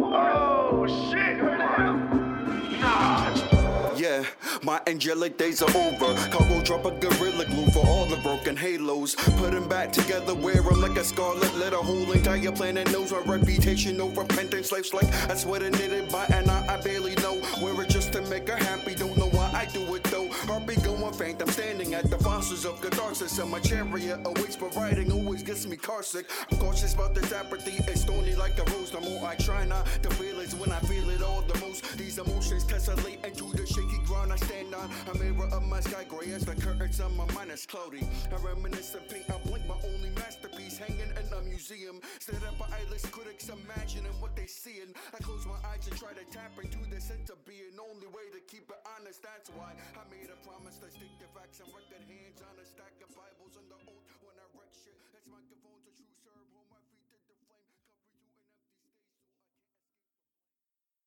Oh, 0.00 0.86
shit. 1.12 1.34
Yeah, 4.04 4.22
my 4.62 4.82
angelic 4.86 5.38
days 5.38 5.62
are 5.62 5.76
over. 5.78 6.14
Cargo 6.28 6.60
drop 6.60 6.84
a 6.84 6.90
gorilla 6.90 7.46
glue 7.46 7.70
for 7.70 7.86
all 7.86 8.04
the 8.04 8.18
broken 8.18 8.54
halos. 8.54 9.14
Put 9.14 9.52
them 9.52 9.66
back 9.66 9.92
together, 9.92 10.34
wear 10.34 10.60
them 10.60 10.82
like 10.82 10.98
a 10.98 11.04
scarlet 11.04 11.54
letter. 11.56 11.76
Whole 11.76 12.12
entire 12.12 12.52
planet 12.52 12.92
knows 12.92 13.12
my 13.12 13.20
reputation. 13.20 13.96
No 13.96 14.10
repentance, 14.10 14.68
slaves 14.68 14.92
like 14.92 15.10
I 15.30 15.34
swear 15.36 15.60
to 15.60 15.70
knitted 15.70 16.12
by, 16.12 16.26
and 16.34 16.50
I, 16.50 16.74
I 16.74 16.82
barely 16.82 17.14
know. 17.14 17.40
Wear 17.62 17.80
it 17.82 17.88
just 17.88 18.12
to 18.12 18.20
make 18.28 18.46
her 18.46 18.56
happy. 18.56 18.94
Don't 18.94 19.16
know 19.16 19.30
why 19.30 19.50
I 19.54 19.64
do 19.72 19.94
it 19.94 20.04
though. 20.04 20.28
Heartbeat 20.28 20.82
going 20.82 21.14
faint. 21.14 21.40
I'm 21.40 21.48
standing 21.48 21.94
at 21.94 22.10
the 22.10 22.18
fossils 22.44 22.64
of 22.66 22.80
catharsis, 22.80 23.38
and 23.38 23.50
my 23.50 23.58
chariot 23.60 24.20
awaits 24.24 24.54
for 24.56 24.68
writing. 24.70 25.10
Always 25.10 25.42
gets 25.42 25.66
me 25.66 25.76
car 25.76 26.02
sick. 26.02 26.30
I'm 26.50 26.58
cautious 26.58 26.92
about 26.92 27.14
this 27.14 27.32
apathy. 27.32 27.76
It's 27.90 28.02
stony 28.02 28.34
like 28.34 28.58
a 28.58 28.70
rose. 28.72 28.90
The 28.90 29.00
more 29.00 29.26
I 29.26 29.34
try 29.36 29.64
not 29.64 29.86
to 30.02 30.10
feel 30.10 30.40
it, 30.40 30.52
when 30.52 30.70
I 30.70 30.78
feel 30.80 31.08
it 31.08 31.22
all 31.22 31.40
the 31.42 31.58
most. 31.60 31.96
These 31.96 32.18
emotions 32.18 32.64
tessellate 32.64 33.24
into 33.24 33.50
the 33.56 33.66
shaky 33.66 33.98
ground 34.04 34.32
I 34.32 34.36
stand 34.36 34.74
on. 34.74 34.90
A 35.12 35.18
mirror 35.18 35.48
of 35.52 35.62
my 35.66 35.80
sky 35.80 36.04
gray 36.06 36.32
as 36.32 36.44
the 36.44 36.54
curtains 36.54 37.00
on 37.00 37.16
my 37.16 37.24
mind 37.32 37.50
is 37.50 37.64
cloudy. 37.64 38.06
I 38.30 38.36
reminisce 38.36 38.94
of 38.94 39.08
paint. 39.08 39.24
I 39.30 39.38
blink 39.48 39.66
my 39.66 39.76
only 39.84 40.10
hanging 40.78 41.10
in 41.10 41.26
a 41.32 41.40
museum. 41.42 42.00
Stared 42.20 42.42
at 42.42 42.56
by 42.58 42.66
eyeless 42.72 43.06
critics, 43.06 43.48
imagining 43.48 44.14
what 44.20 44.34
they 44.36 44.46
seeing. 44.46 44.94
I 45.12 45.18
close 45.22 45.46
my 45.46 45.58
eyes 45.70 45.86
and 45.86 45.96
try 45.98 46.12
to 46.14 46.24
tap 46.32 46.56
into 46.56 46.78
the 46.88 47.00
sense 47.00 47.30
of 47.30 47.38
being. 47.44 47.76
Only 47.76 48.08
way 48.08 48.26
to 48.32 48.40
keep 48.48 48.70
it 48.70 48.80
honest. 48.96 49.22
That's 49.22 49.50
why 49.54 49.76
I 49.94 50.02
made 50.10 50.30
a 50.30 50.38
promise 50.46 50.78
to 50.80 50.88
stick 50.90 51.12
to 51.20 51.28
facts 51.36 51.60
and 51.60 51.68
record 51.74 52.02
hands 52.08 52.40
on 52.42 52.54
a 52.56 52.66
stack 52.66 52.93